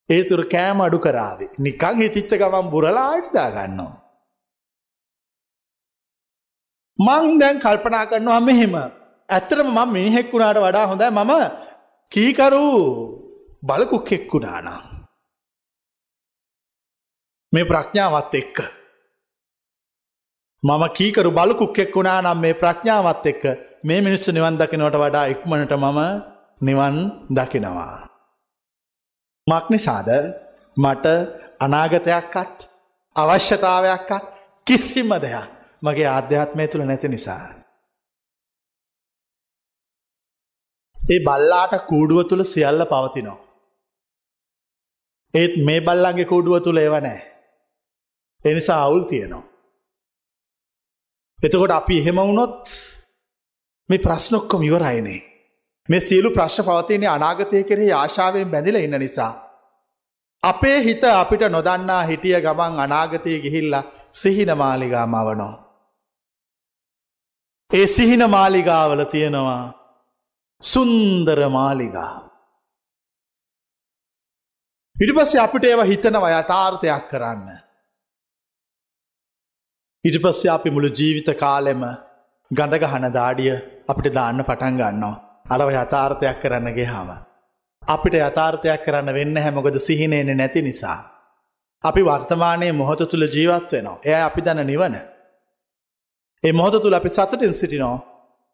ඒතුර 0.10 0.41
කෑම 0.56 0.82
අඩු 0.82 1.00
කරාවේ 1.00 1.54
නිකං 1.60 2.02
හිතිච්ච 2.02 2.41
ගමන් 2.41 2.74
බුරලා 2.74 3.12
නිදා 3.18 3.52
ගන්නවා. 3.52 4.05
මං 7.00 7.39
දැන් 7.39 7.60
කල්පනා 7.60 8.06
කරනවා 8.06 8.39
මෙහෙම 8.39 8.76
ඇත්තරම 9.30 9.68
මම 9.68 9.89
මිනිහෙක්වුණාට 9.91 10.58
වඩා 10.58 10.88
හොඳයි 10.88 11.10
මම 11.12 11.32
කීකරු 12.12 12.66
බලකුක්කෙක්කුණානම්. 13.64 14.86
මේ 17.54 17.66
ප්‍රඥාවත් 17.66 18.34
එක්ක. 18.34 18.58
මම 20.64 20.84
කීකරු 20.89 21.32
බලකුක්කෙක් 21.32 21.96
වුණා 21.96 22.22
නම් 22.22 22.38
මේ 22.38 22.54
ප්‍රඥාවත් 22.54 23.26
එක්ක 23.26 23.43
මේ 23.84 24.00
මිනිස්සු 24.02 24.30
නිවන් 24.32 24.60
දකිනවට 24.60 24.96
වඩා 24.96 25.26
ඉක්මනට 25.26 25.74
මම 25.76 26.00
නිවන් 26.62 26.96
දකිනවා. 27.30 28.08
මක්නිසාද 29.48 30.10
මට 30.78 31.06
අනාගතයක්කත් 31.60 32.58
අවශ්‍යතාවයක්කත් 33.16 34.32
කිසිම 34.68 35.12
දෙයක් 35.18 35.55
මගේ 35.82 36.07
ආධ්‍යාත්මය 36.07 36.67
තුළ 36.67 36.86
නැති 36.86 37.07
නිසා. 37.07 37.43
ඒ 40.95 41.19
බල්ලාට 41.19 41.73
කූඩුව 41.88 42.23
තුළ 42.23 42.43
සියල්ල 42.43 42.86
පවතිනෝ. 42.86 43.38
ඒත් 45.34 45.53
මේ 45.65 45.82
බල්ලන්ගේ 45.82 46.26
කූඩුව 46.26 46.63
තුළ 46.63 46.78
ඒව 46.78 46.95
නෑ. 46.99 47.21
එනිසා 48.45 48.84
අවුල් 48.84 49.03
තියෙනවා. 49.03 49.43
එතකොට 51.39 51.71
අපි 51.71 51.99
එහෙම 51.99 52.15
වුණොත් 52.15 52.76
මේ 53.89 53.99
ප්‍රශ්නොක්කොම 53.99 54.63
ඉවරයිනේ. 54.63 55.21
මේ 55.89 55.99
සියලු 55.99 56.30
ප්‍රශ්න 56.32 56.63
පවතින්නේ 56.63 57.09
අනාගතය 57.09 57.63
කෙරෙහි 57.63 57.91
ආශාවෙන් 57.91 58.51
බැඳිල 58.51 58.76
ඉන්න 58.76 58.99
නිසා. 58.99 59.34
අපේ 60.43 60.80
හිත 60.84 61.03
අපිට 61.03 61.43
නොදන්නා 61.49 62.03
හිටිය 62.03 62.41
ගමන් 62.41 62.80
අනාගතය 62.80 63.39
ගිහිල්ලා 63.41 63.84
සිහින 64.13 64.57
මාලිගා 64.57 65.07
මවනෝ. 65.07 65.64
ඒ 67.76 67.88
සිහින 67.88 68.23
මාලිගාවල 68.30 69.01
තියෙනවා 69.13 69.63
සුන්දර 70.63 71.39
මාලිගා. 71.49 72.13
ඉටි 74.95 75.13
පස්සේ 75.17 75.41
අපිට 75.45 75.65
ඒව 75.69 75.82
හිතනව 75.91 76.26
යථාර්ථයක් 76.32 77.05
කරන්න. 77.11 77.47
ඉට 80.03 80.17
පස්සේ 80.23 80.51
අපි 80.57 80.69
මුළු 80.76 80.89
ජීවිත 80.99 81.30
කාලෙම 81.39 81.84
ගඳගහන 82.51 83.07
දාඩිය 83.17 83.53
අපිට 83.91 84.13
දාන්න 84.17 84.45
පටන් 84.49 84.78
ගන්නවා. 84.82 85.15
අරව 85.49 85.69
යථාර්ථයක් 85.73 86.38
කරන්නගේ 86.43 86.88
හාම. 86.93 87.09
අපිට 87.84 88.15
යථාර්ථයක් 88.19 88.86
කරන්න 88.86 89.15
වෙන්න 89.17 89.38
හැමොකද 89.38 89.80
සිහිනේන 89.80 90.32
නැති 90.38 90.61
නිසා. 90.61 90.99
අපි 91.84 92.01
වර්තමානයේ 92.01 92.71
මොහොත 92.71 93.01
තුළ 93.11 93.28
ජීවත් 93.36 93.71
වෙනවා. 93.71 93.99
එය 94.03 94.21
අපි 94.21 94.41
දන 94.41 94.65
නිවන. 94.71 94.95
ඒ 96.46 96.52
මොහොත 96.52 96.82
තුළ 96.82 96.93
අපි 96.93 97.10
සතුටින් 97.10 97.54
සිටිනෝ. 97.54 97.98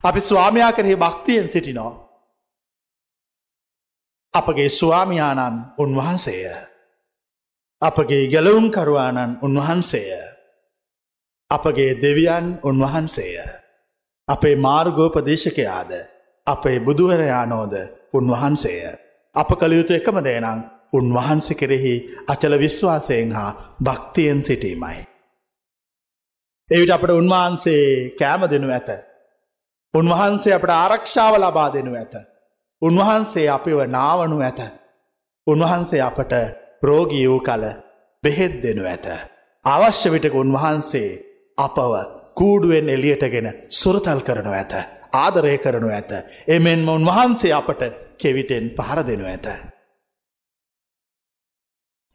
අපි 0.04 0.22
ස්වාමයා 0.22 0.72
කරෙහි 0.72 0.96
භක්තියෙන් 0.96 1.50
සිටිනෝ. 1.50 1.92
අපගේ 4.34 4.70
ස්වාමියාණන් 4.72 5.58
උන්වහන්සේය. 5.78 6.56
අපගේ 7.82 8.24
ගැලවුම් 8.28 8.68
කරුවාණන් 8.72 9.38
උන්වහන්සේය. 9.42 10.22
අපගේ 11.52 11.92
දෙවියන් 12.02 12.48
උන්වහන්සේය. 12.64 13.36
අපේ 14.28 14.56
මාර්ගෝපදේශකයාද 14.58 15.92
අපේ 16.48 16.78
බුදුවරයානෝද 16.80 17.74
උන්වහන්සේය. 18.14 18.96
අප 19.36 19.50
කළයුතු 19.52 19.94
එකම 19.94 20.18
දේනම් 20.24 20.60
උන්වහන්ස 20.94 21.48
කෙරෙහි 21.54 21.96
අචල 22.28 22.54
විශ්වාසයෙන් 22.60 23.32
හා 23.32 23.52
භක්තියෙන් 23.84 24.42
සිටීමයි. 24.42 25.11
එවිට 26.72 26.92
අපට 26.92 27.12
උන්වහන්සේ 27.12 28.10
කෑම 28.20 28.46
දෙනු 28.46 28.72
ඇත. 28.72 28.90
උන්වහන්සේ 29.94 30.54
අපට 30.54 30.70
ආරක්ෂාව 30.70 31.36
ලබා 31.38 31.70
දෙනු 31.70 31.96
ඇත. 31.96 32.14
උන්වහන්සේ 32.82 33.48
අපිව 33.48 33.84
නාවනු 33.84 34.40
ඇත. 34.40 34.62
උන්වහන්සේ 35.48 36.02
අපට 36.02 36.34
රෝගී 36.84 37.28
වූ 37.28 37.40
කල 37.40 37.64
බෙහෙත් 38.24 38.64
දෙනු 38.64 38.84
ඇත. 38.86 39.08
අවශ්‍ය 39.66 40.10
විටක 40.10 40.34
උන්වහන්සේ 40.34 41.20
අපව 41.58 41.94
කූඩුවෙන් 42.36 42.90
එලියටගෙන 42.90 43.48
සුරතල් 43.70 44.20
කරනු 44.20 44.52
ඇත. 44.52 44.74
ආදරය 45.14 45.58
කරනු 45.58 45.90
ඇත. 45.90 46.12
එමෙන්ම 46.48 46.90
උන්වහන්සේ 46.90 47.54
අපට 47.54 47.82
කෙවිටෙන් 48.20 48.66
පහර 48.78 49.02
දෙනු 49.02 49.26
ඇත. 49.26 49.48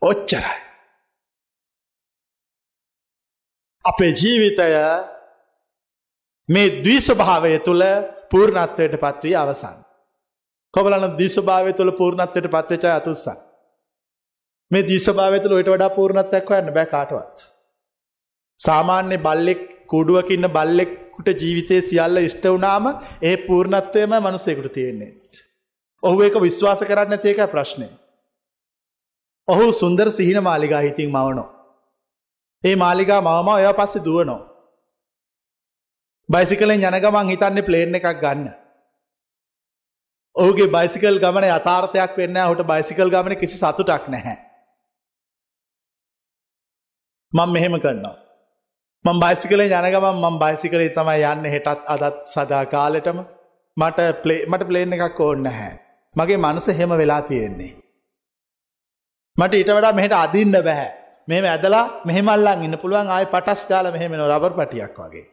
ඔච්චරයි. 0.02 0.65
අපේ 3.86 4.12
ජීවිතය 4.12 4.68
මේ 6.48 6.68
දවිස්වභාවය 6.84 7.58
තුළ 7.60 7.84
පූර්ණත්වයට 8.30 8.94
පත්වී 9.00 9.34
අවසන්. 9.36 9.76
කොබලන 10.74 11.04
දිස්වභාවය 11.18 11.72
තුළ 11.72 11.92
පූර්ණත්වයට 11.92 12.48
පත්වචා 12.50 12.94
අතුත්සන්. 12.94 13.38
මේ 14.70 14.82
දිස්වභාවය 14.84 15.40
තුළ 15.40 15.58
ඔට 15.58 15.70
වඩා 15.74 15.90
පූර්ණත්වයක් 15.90 16.50
වන්න 16.50 16.74
බෑ 16.74 16.86
කාටවත්. 16.86 17.48
සාමාන්‍ය 18.60 19.18
බල්ලෙක් 19.18 19.62
කුඩුවකින්න 19.86 20.48
බල්ලෙක්කුට 20.50 21.28
ජීවිතය 21.42 21.82
සියල්ල 21.82 22.16
ඉෂ්ට 22.18 22.48
වනාම 22.48 22.86
ඒ 23.22 23.36
පූර්ණත්වයම 23.46 24.16
මනුස්සෙකුට 24.18 24.72
තියෙන්නේ. 24.72 25.12
ඔහු 26.02 26.22
ඒක 26.22 26.40
විශ්වාස 26.40 26.80
කරන්න 26.82 27.18
තියක 27.18 27.42
ප්‍රශ්නය. 27.50 27.88
ඔහු 29.48 29.66
සුන්දර 29.72 30.12
සිහින 30.12 30.42
මාලිගා 30.42 30.80
හිතින් 30.80 31.10
මවනෝ. 31.10 31.55
ඒ 32.66 32.76
මාලිගා 32.82 33.20
මවම 33.26 33.48
ඔය 33.54 33.66
පස්සෙ 33.80 34.04
දුවනෝ. 34.06 34.40
බයිසිකලෙන් 36.28 36.86
යනගමන් 36.88 37.32
හිතන්නේ 37.32 37.66
ප්ලේන් 37.68 37.98
එකක් 37.98 38.08
ගන්න. 38.22 38.48
ඔහුගේ 40.36 40.72
බයිසිකල් 40.76 41.18
ගමන 41.24 41.46
අතාර්ථයක් 41.58 42.16
වෙන්න 42.20 42.38
හුට 42.48 42.62
බයිසිකල් 42.72 43.12
ගමන 43.14 43.36
කිසි 43.42 43.56
සතුටක් 43.62 44.08
නැහැ. 44.14 44.36
මං 47.32 47.52
මෙහෙම 47.54 47.78
කරන්නවා. 47.84 48.16
මං 49.04 49.22
බයිසිකලේ 49.24 49.70
යනගමන් 49.70 50.20
මං 50.24 50.42
බයිසිකලේ 50.44 50.90
තමයි 50.98 51.24
යන්න 51.32 51.48
හෙටත් 51.54 51.88
අදත් 51.94 52.20
සදා 52.34 52.64
කාලෙටම 52.74 53.18
මට 53.76 54.12
පලේ 54.22 54.42
මට 54.50 54.68
ප්ලේන් 54.68 54.92
එකක් 54.98 55.20
ඕන්න 55.20 55.50
හැ. 55.58 55.72
මගේ 56.16 56.44
මනස 56.44 56.66
හෙම 56.78 56.92
වෙලා 57.00 57.22
තියෙන්නේ. 57.30 57.72
මට 59.36 59.52
ඊට 59.60 59.74
වඩා 59.76 59.98
මෙහට 59.98 60.22
අදින්න 60.24 60.56
බැහැ. 60.68 60.92
මෙම 61.28 61.44
ඇදලා 61.44 61.84
මෙහෙමල්ලන් 62.04 62.64
ඉන්න 62.64 62.78
පුළුවන් 62.78 63.08
ආය 63.08 63.26
පටස් 63.26 63.62
කාල 63.66 63.86
මෙහෙමෙන 63.92 64.22
රබර් 64.22 64.52
පටියක් 64.52 64.98
වගේ. 64.98 65.26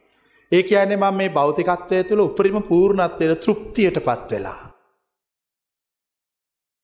ඒ 0.52 0.62
කියන්නේ 0.62 0.96
මම 0.96 1.14
මේ 1.14 1.28
භෞතිකත්වය 1.30 2.04
තුළ 2.04 2.20
උපරිම 2.20 2.62
පූර්ණත්වයට 2.62 3.40
තෘප්තියට 3.40 3.98
පත් 4.06 4.30
වෙලා. 4.30 4.60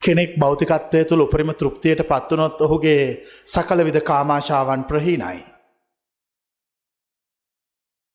කෙනෙක් 0.03 0.33
භෞතිකත්වය 0.39 1.05
තුළ 1.05 1.21
උපරිම 1.21 1.51
තෘප්තියට 1.55 2.03
පත්වනොත් 2.03 2.61
ඔහුගේ 2.61 3.05
සකල 3.47 3.85
විද 3.85 3.99
කාමාශාවන් 4.01 4.85
ප්‍රහීනයි. 4.85 5.39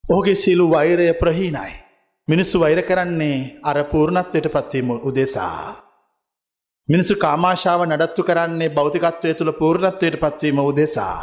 ඕගේ 0.04 0.34
සිලු 0.34 0.70
වෛරය 0.70 1.08
ප්‍රහීනයි. 1.14 1.72
මිනිස්සු 2.28 2.60
වෛර 2.60 2.80
කරන්නේ 2.82 3.38
අර 3.62 3.78
පූර්ණත්වයට 3.84 4.48
පත්වීම 4.48 4.90
උදෙසා. 4.90 5.85
මිනිසු 6.88 7.14
කාමාශාව 7.16 7.80
නඩත්තු 7.86 8.22
කරන්නේ 8.22 8.68
භෞතිකත්වය 8.68 9.32
තුළ 9.34 9.52
පූර්ණත්වයට 9.52 10.16
පත්වීම 10.16 10.58
උදෙසා. 10.60 11.18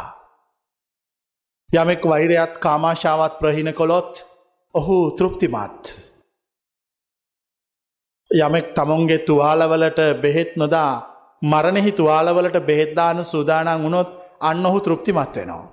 යමෙක් 1.70 2.02
වෛරයත් 2.04 2.58
කාමාශාවත් 2.58 3.38
ප්‍රහිණ 3.38 3.70
කොළොත් 3.72 4.12
ඔහු 4.74 4.96
තෘප්තිමත්. 5.10 5.84
යමෙක් 8.30 8.66
තමුන්ගේ 8.74 9.20
තුවාලවලට 9.20 10.00
බෙහෙත් 10.22 10.52
නොදා 10.56 10.92
මරණෙහි 11.42 11.92
තුවාලවලට 11.92 12.58
බෙහෙද්දාන 12.62 13.24
සූදානන් 13.24 13.82
වුණොත් 13.82 14.10
අන්න 14.40 14.66
ඔහු 14.66 14.80
තෘප්තිමත් 14.80 15.36
වෙනවා. 15.36 15.64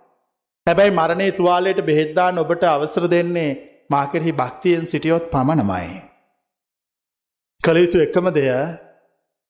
හැබැයි 0.67 0.91
මරණය 0.91 1.27
තුවාලයට 1.31 1.81
බෙහෙද්දාන 1.81 2.39
ඔබට 2.39 2.63
අවසර 2.65 3.05
දෙන්නේ 3.09 3.49
මාකෙරහි 3.89 4.31
භක්තියෙන් 4.33 4.85
සිටියොත් 4.85 5.25
පමණමයි. 5.31 5.91
කළයුතු 7.63 7.97
එකම 7.99 8.27
දෙය 8.29 8.49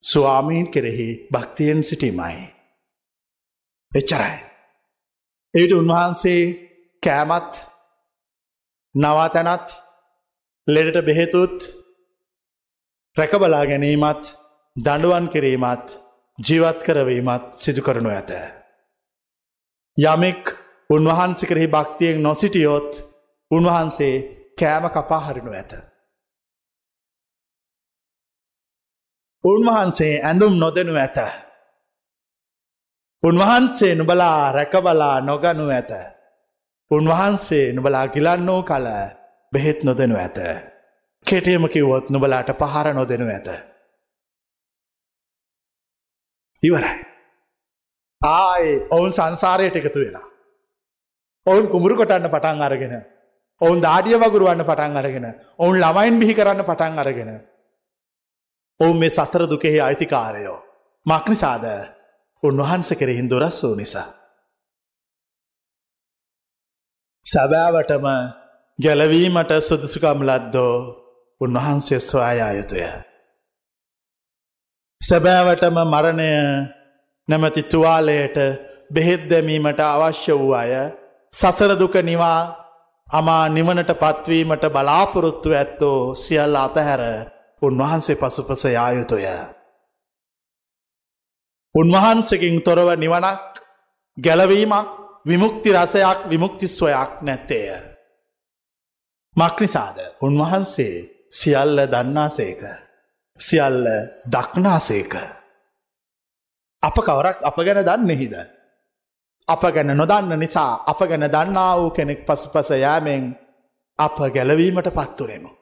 ස්වාමීන් 0.03 0.71
කෙරෙහි 0.71 1.27
භක්තියෙන් 1.33 1.83
සිටීමයි. 1.83 2.37
එච්චරයි. 3.91 4.33
එවිට 5.53 5.73
උන්වහන්සේ 5.73 6.41
කෑමත් 7.03 7.53
නවාතැනත් 8.95 9.67
ලෙඩට 10.67 11.05
බෙහෙතුත් 11.05 11.57
රැකබලා 13.17 13.65
ගැනීමත් 13.65 14.23
දඩුවන් 14.75 15.27
කිරීමත් 15.29 15.87
ජීවත් 16.39 16.79
කරවීමත් 16.83 17.45
සිදු 17.55 17.81
කරනු 17.81 18.09
ඇත. 18.09 18.31
යමෙක් 19.97 20.43
උන්වහන්සේ 20.89 21.49
කරෙහි 21.49 21.67
භක්තියෙන් 21.67 22.23
නොසිටියොත් 22.23 22.91
උන්වහන්සේ 23.51 24.15
කෑම 24.59 24.85
කපා 24.89 25.19
හරිනු 25.19 25.51
ඇත. 25.53 25.90
උන්වහන්සේ 29.43 30.21
ඇඳුම් 30.21 30.53
නොදනු 30.59 30.93
ඇත. 30.95 31.17
උන්වහන්සේ 33.23 33.95
නුබලා 33.95 34.51
රැකබලා 34.51 35.21
නොගනු 35.21 35.69
ඇත. 35.69 35.91
උන්වහන්සේ 36.91 37.73
නුබලා 37.73 38.07
ගිලන්නෝ 38.07 38.61
කල 38.63 38.87
බෙහෙත් 39.53 39.83
නොදනු 39.83 40.15
ඇත. 40.15 40.37
කෙටේම 41.25 41.69
කිව්වොත් 41.69 42.09
නුබලාට 42.09 42.49
පහර 42.59 42.93
නොදෙනු 42.93 43.25
ඇත. 43.27 43.47
ඉවරයි. 46.63 46.95
ආය 48.21 48.65
ඔවුන් 48.91 49.11
සංසාරයට 49.11 49.75
එකතු 49.75 49.99
වෙලා. 49.99 50.27
ඔවුන් 51.47 51.67
කුමරු 51.67 51.95
කොටන්න 51.95 52.29
පටන් 52.29 52.61
අරගෙන. 52.61 52.93
ඔවුන් 53.61 53.81
දාඩිය 53.81 54.17
වගුරුවන්න 54.17 54.65
පටන් 54.65 54.97
අරගෙන 54.97 55.25
ඔවුන් 55.59 55.77
ළමයින් 55.77 56.19
බිහි 56.19 56.33
කරන්න 56.33 56.65
පටන් 56.65 56.99
අරගෙන. 56.99 57.50
ඔවුන් 58.81 58.97
මේ 58.97 59.09
සසර 59.09 59.43
දුකෙහි 59.49 59.79
අයිතිකාරයෝ. 59.79 60.59
මක්නිසාද 61.05 61.65
උන්වහන්ස 62.43 62.89
කෙරෙහින් 62.93 63.29
දොරස් 63.29 63.63
වූ 63.63 63.75
නිසා. 63.75 64.07
සැබෑවටම 67.25 68.05
ගැලවීමට 68.79 69.51
සුදුසුකම් 69.59 70.19
ලද්දෝ 70.23 70.75
උන්වහන්සේ 71.41 71.99
ස්වායා 72.01 72.51
යුතුය. 72.51 72.85
සැබෑවටම 75.01 75.77
මරණය 75.85 76.31
නැමති 77.27 77.63
තුවාලයට 77.65 78.37
බෙහෙත් 78.93 79.23
දැමීමට 79.29 79.79
අවශ්‍ය 79.81 80.33
වූ 80.33 80.53
අය 80.53 80.73
සසරදුක 81.33 81.95
නිවා 82.01 82.39
අමා 83.07 83.43
නිවනට 83.49 83.91
පත්වීමට 83.95 84.65
බලාපොරොත්තු 84.69 85.49
ඇත්තෝ 85.51 85.99
සියල්ල 86.15 86.55
අතහැර 86.57 87.01
උන්වහන්සේ 87.61 88.15
පසුපස 88.15 88.63
යායුතුය. 88.67 89.25
උන්වහන්සකින් 91.75 92.61
තොරව 92.61 92.89
නිවනක් 92.95 93.41
ගැලවීමක් 94.17 94.87
විමුක්ති 95.25 95.69
රසයක් 95.71 96.19
විමුක්තිස්වයක් 96.29 97.11
නැත්තේය. 97.21 97.69
මක්නිසාද 99.35 99.97
උන්වහන්සේ 100.21 100.95
සියල්ල 101.31 101.77
දන්නාසේක. 101.87 102.61
සියල්ල 103.39 103.85
දක්නාසේක. 104.25 105.13
අප 106.83 106.95
කවරක් 106.97 107.37
අප 107.41 107.55
ගැන 107.57 107.79
දන්නෙහිද. 107.81 108.35
අප 109.47 109.61
ගැන 109.65 109.93
නොදන්න 109.93 110.39
නිසා 110.39 110.83
අප 110.85 110.99
ගැන 111.01 111.25
දන්නා 111.27 111.77
වූ 111.77 111.89
කෙනෙක් 111.91 112.25
පසුපස 112.25 112.69
යෑමෙන් 112.73 113.23
අප 113.99 114.17
ගැලවීමට 114.27 114.89
පත්තුනෙමු. 114.89 115.60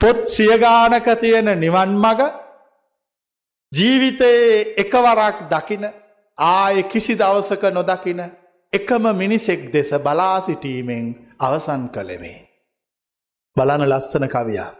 පොත් 0.00 0.28
සියගානක 0.28 1.06
තියෙන 1.20 1.48
නිවන් 1.56 1.90
මග 1.96 2.20
ජීවිතයේ 3.72 4.74
එකවරක් 4.76 5.36
දකින 5.50 5.84
ආය 6.38 6.82
කිසි 6.84 7.14
දවසක 7.14 7.62
නොදකින 7.72 8.20
එකම 8.72 9.04
මිනිසෙක් 9.14 9.72
දෙස 9.72 9.90
බලා 9.98 10.40
සිටීමෙන් 10.40 11.04
අවසන් 11.38 11.88
කළෙමේ. 11.88 12.40
බලන 13.56 13.82
ලස්සන 13.82 14.28
කවියා. 14.28 14.72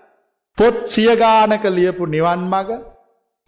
පොත් 0.59 0.77
සියගානක 0.87 1.65
ලියපු 1.67 2.05
නිවන් 2.07 2.43
මග 2.45 2.71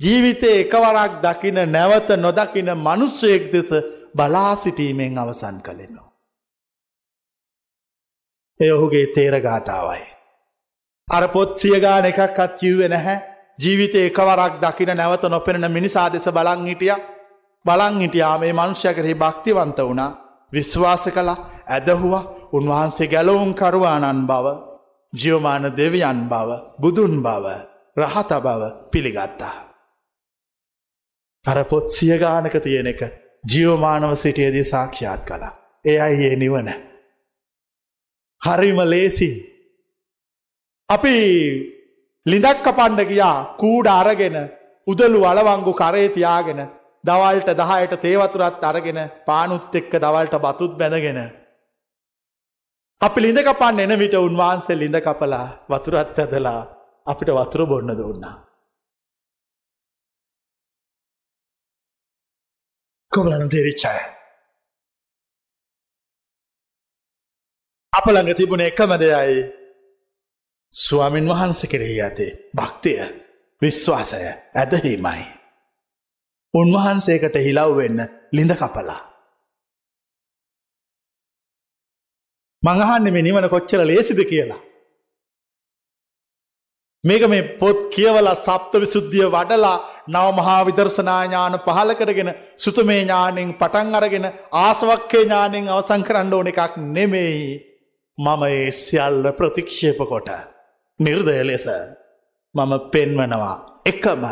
ජීවිතේ 0.00 0.60
එකවරක් 0.60 1.12
දකින 1.22 1.58
නැවත 1.66 2.08
නොදකින 2.16 2.68
මනුස්සයෙක් 2.76 3.52
දෙස 3.52 3.70
බලා 4.14 4.56
සිටීමෙන් 4.56 5.18
අවසන් 5.18 5.56
කළෙනවා. 5.62 6.10
එය 8.60 8.70
ඔහුගේ 8.72 9.06
තේරගාතාවයි. 9.06 10.15
අර 11.08 11.28
පොත් 11.28 11.58
සියගාන 11.58 12.04
එකක්ත් 12.04 12.58
කිව්වෙ 12.58 12.88
නැහැ 12.88 13.18
ජීවිතය 13.58 13.98
එකවරක් 14.00 14.54
දකින 14.60 14.90
නැවත 14.92 15.22
නොපෙනෙන 15.24 15.72
මිනිසා 15.72 16.08
දෙස 16.08 16.28
බලං 16.28 16.66
හිටිය 16.66 16.94
බලං 17.64 18.00
හිටියා 18.00 18.38
මේ 18.38 18.52
මනුෂ්‍ය 18.52 18.94
කරෙහි 18.94 19.14
භක්තිවන්ත 19.14 19.78
වුණා 19.80 20.10
විශ්වාස 20.52 21.04
කළ 21.08 21.30
ඇදහුව 21.68 22.14
උන්වහන්සේ 22.52 23.08
ගැලවුම් 23.08 23.54
කරුවාණන් 23.54 24.26
බව 24.26 24.46
ජියෝමාන 25.12 25.64
දෙවියන් 25.76 26.20
බව 26.28 26.50
බුදුන් 26.80 27.14
බව 27.22 27.46
රහත 27.96 28.30
බව 28.38 28.62
පිළිගත්තා. 28.90 29.56
අර 31.44 31.58
පොත් 31.64 31.86
සියගානක 31.90 32.54
තියෙන 32.60 32.86
එක 32.86 33.00
ජියෝමානව 33.44 34.14
සිටියදී 34.14 34.64
සාක්ෂාත් 34.64 35.22
කලා. 35.24 35.52
ඒ 35.84 35.98
අයි 36.00 36.24
ඒ 36.24 36.36
නිවන. 36.36 36.68
හරිම 38.42 38.78
ලේසි. 38.84 39.55
අපි 40.88 41.14
ලිඳක් 42.26 42.58
කපන්ඩ 42.66 43.08
ගියා 43.10 43.56
කූඩ 43.60 43.88
අරගෙන 44.00 44.36
උදලු 44.86 45.18
වලවංගු 45.24 45.72
කරේ 45.80 46.12
තියාගෙන 46.16 46.60
දවල්ට 47.04 47.50
දහයට 47.60 47.94
තේවතුරත් 48.04 48.64
අරගෙන 48.70 49.00
පානුත් 49.26 49.74
එක්ක 49.80 49.92
දවල්ට 50.04 50.36
බතුත් 50.44 50.78
බැඳගෙන. 50.80 51.20
අපි 53.00 53.18
ලිඳ 53.24 53.40
කපන් 53.48 53.82
එන 53.84 53.98
විට 54.02 54.14
උන්වහන්සේ 54.14 54.80
ලිඳ 54.82 54.98
කපලා 55.06 55.46
වතුරත් 55.70 56.18
ඇදලා 56.18 56.60
අපිට 57.06 57.30
වතුර 57.38 57.66
බොන්න 57.66 57.96
දුන්නා. 58.00 58.36
කොමලන 63.12 63.48
තේරිච්චාය. 63.48 64.00
අප 67.92 68.06
ළඟ 68.06 68.36
තිබුණ 68.38 68.66
එකම 68.70 68.92
දෙයයි 69.02 69.55
ස්වාමින් 70.76 71.28
වහන්ස 71.28 71.60
කෙරෙහි 71.64 72.00
ඇතේ 72.02 72.30
භක්තිය 72.56 73.00
විශ්වාසය 73.62 74.18
ඇදහීමයි. 74.54 75.22
උන්වහන්සේකට 76.54 77.36
හිලව් 77.38 77.76
වෙන්න 77.76 78.00
ලිඳ 78.32 78.52
කපලා. 78.52 79.00
මඟහන්න 82.62 83.12
මේ 83.12 83.22
නිවන 83.22 83.48
කොච්චර 83.48 83.80
ලේසිද 83.82 84.20
කියලා. 84.24 84.60
මේක 87.04 87.24
මේ 87.24 87.42
පොත් 87.54 87.80
කියවල 87.90 88.28
සප්ත 88.36 88.72
විසුද්ධිය 88.74 89.28
වඩලා 89.28 89.76
නව 90.08 90.26
මහා 90.34 90.58
විදර්ශනාඥාන 90.64 91.56
පහල 91.60 91.92
කරගෙන 91.92 92.30
සුතමේ 92.56 92.98
ඥානෙන් 92.98 93.54
පටන් 93.54 93.94
අරගෙන 93.94 94.26
ආසවක්කේ 94.60 95.22
ඥානෙන් 95.22 95.68
අවසං 95.68 96.04
කරන්න 96.04 96.34
ඕන 96.34 96.52
එකක් 96.52 96.76
නෙමෙයි 96.90 97.40
මම 98.18 98.44
ඒ 98.48 98.70
සියල්ල 98.72 99.32
ප්‍රතික්ෂේප 99.32 100.04
කොට. 100.04 100.30
නිර්දය 101.00 101.38
ලෙස 101.42 101.66
මම 102.54 102.72
පෙන්වනවා 102.92 103.56
එකම 103.86 104.24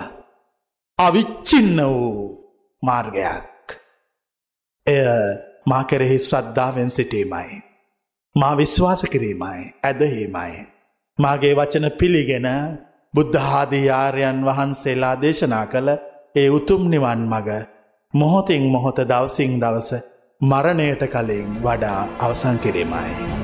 අවිච්චින්න 0.99 1.79
වූ 1.79 2.45
මාර්ගයක්. 2.83 3.67
එය 4.87 5.05
මා 5.67 5.85
කෙරෙහි 5.85 6.19
ශ්‍රද්ධාවෙන් 6.19 6.91
සිටීමයි. 6.91 7.63
මා 8.37 8.55
විශ්වාස 8.57 9.03
කිරීමයි 9.05 9.61
ඇදහීමයි. 9.83 10.53
මාගේ 11.19 11.55
වචන 11.55 11.87
පිළිගෙන 11.91 12.49
බුද්ධහාදී 13.15 13.87
ආර්යන් 13.93 14.39
වහන්සේලා 14.45 15.15
දේශනා 15.23 15.67
කළ 15.67 15.91
ඒ 16.37 16.49
උතුම් 16.51 16.83
නිවන් 16.91 17.23
මග 17.29 17.49
මොහොතින් 18.15 18.65
මොහොත 18.67 18.99
දවසිං 19.05 19.55
දවස 19.61 19.91
මරණයට 20.41 21.03
කලින් 21.07 21.51
වඩා 21.63 22.01
අවසං 22.21 22.57
කිරීමයි. 22.59 23.44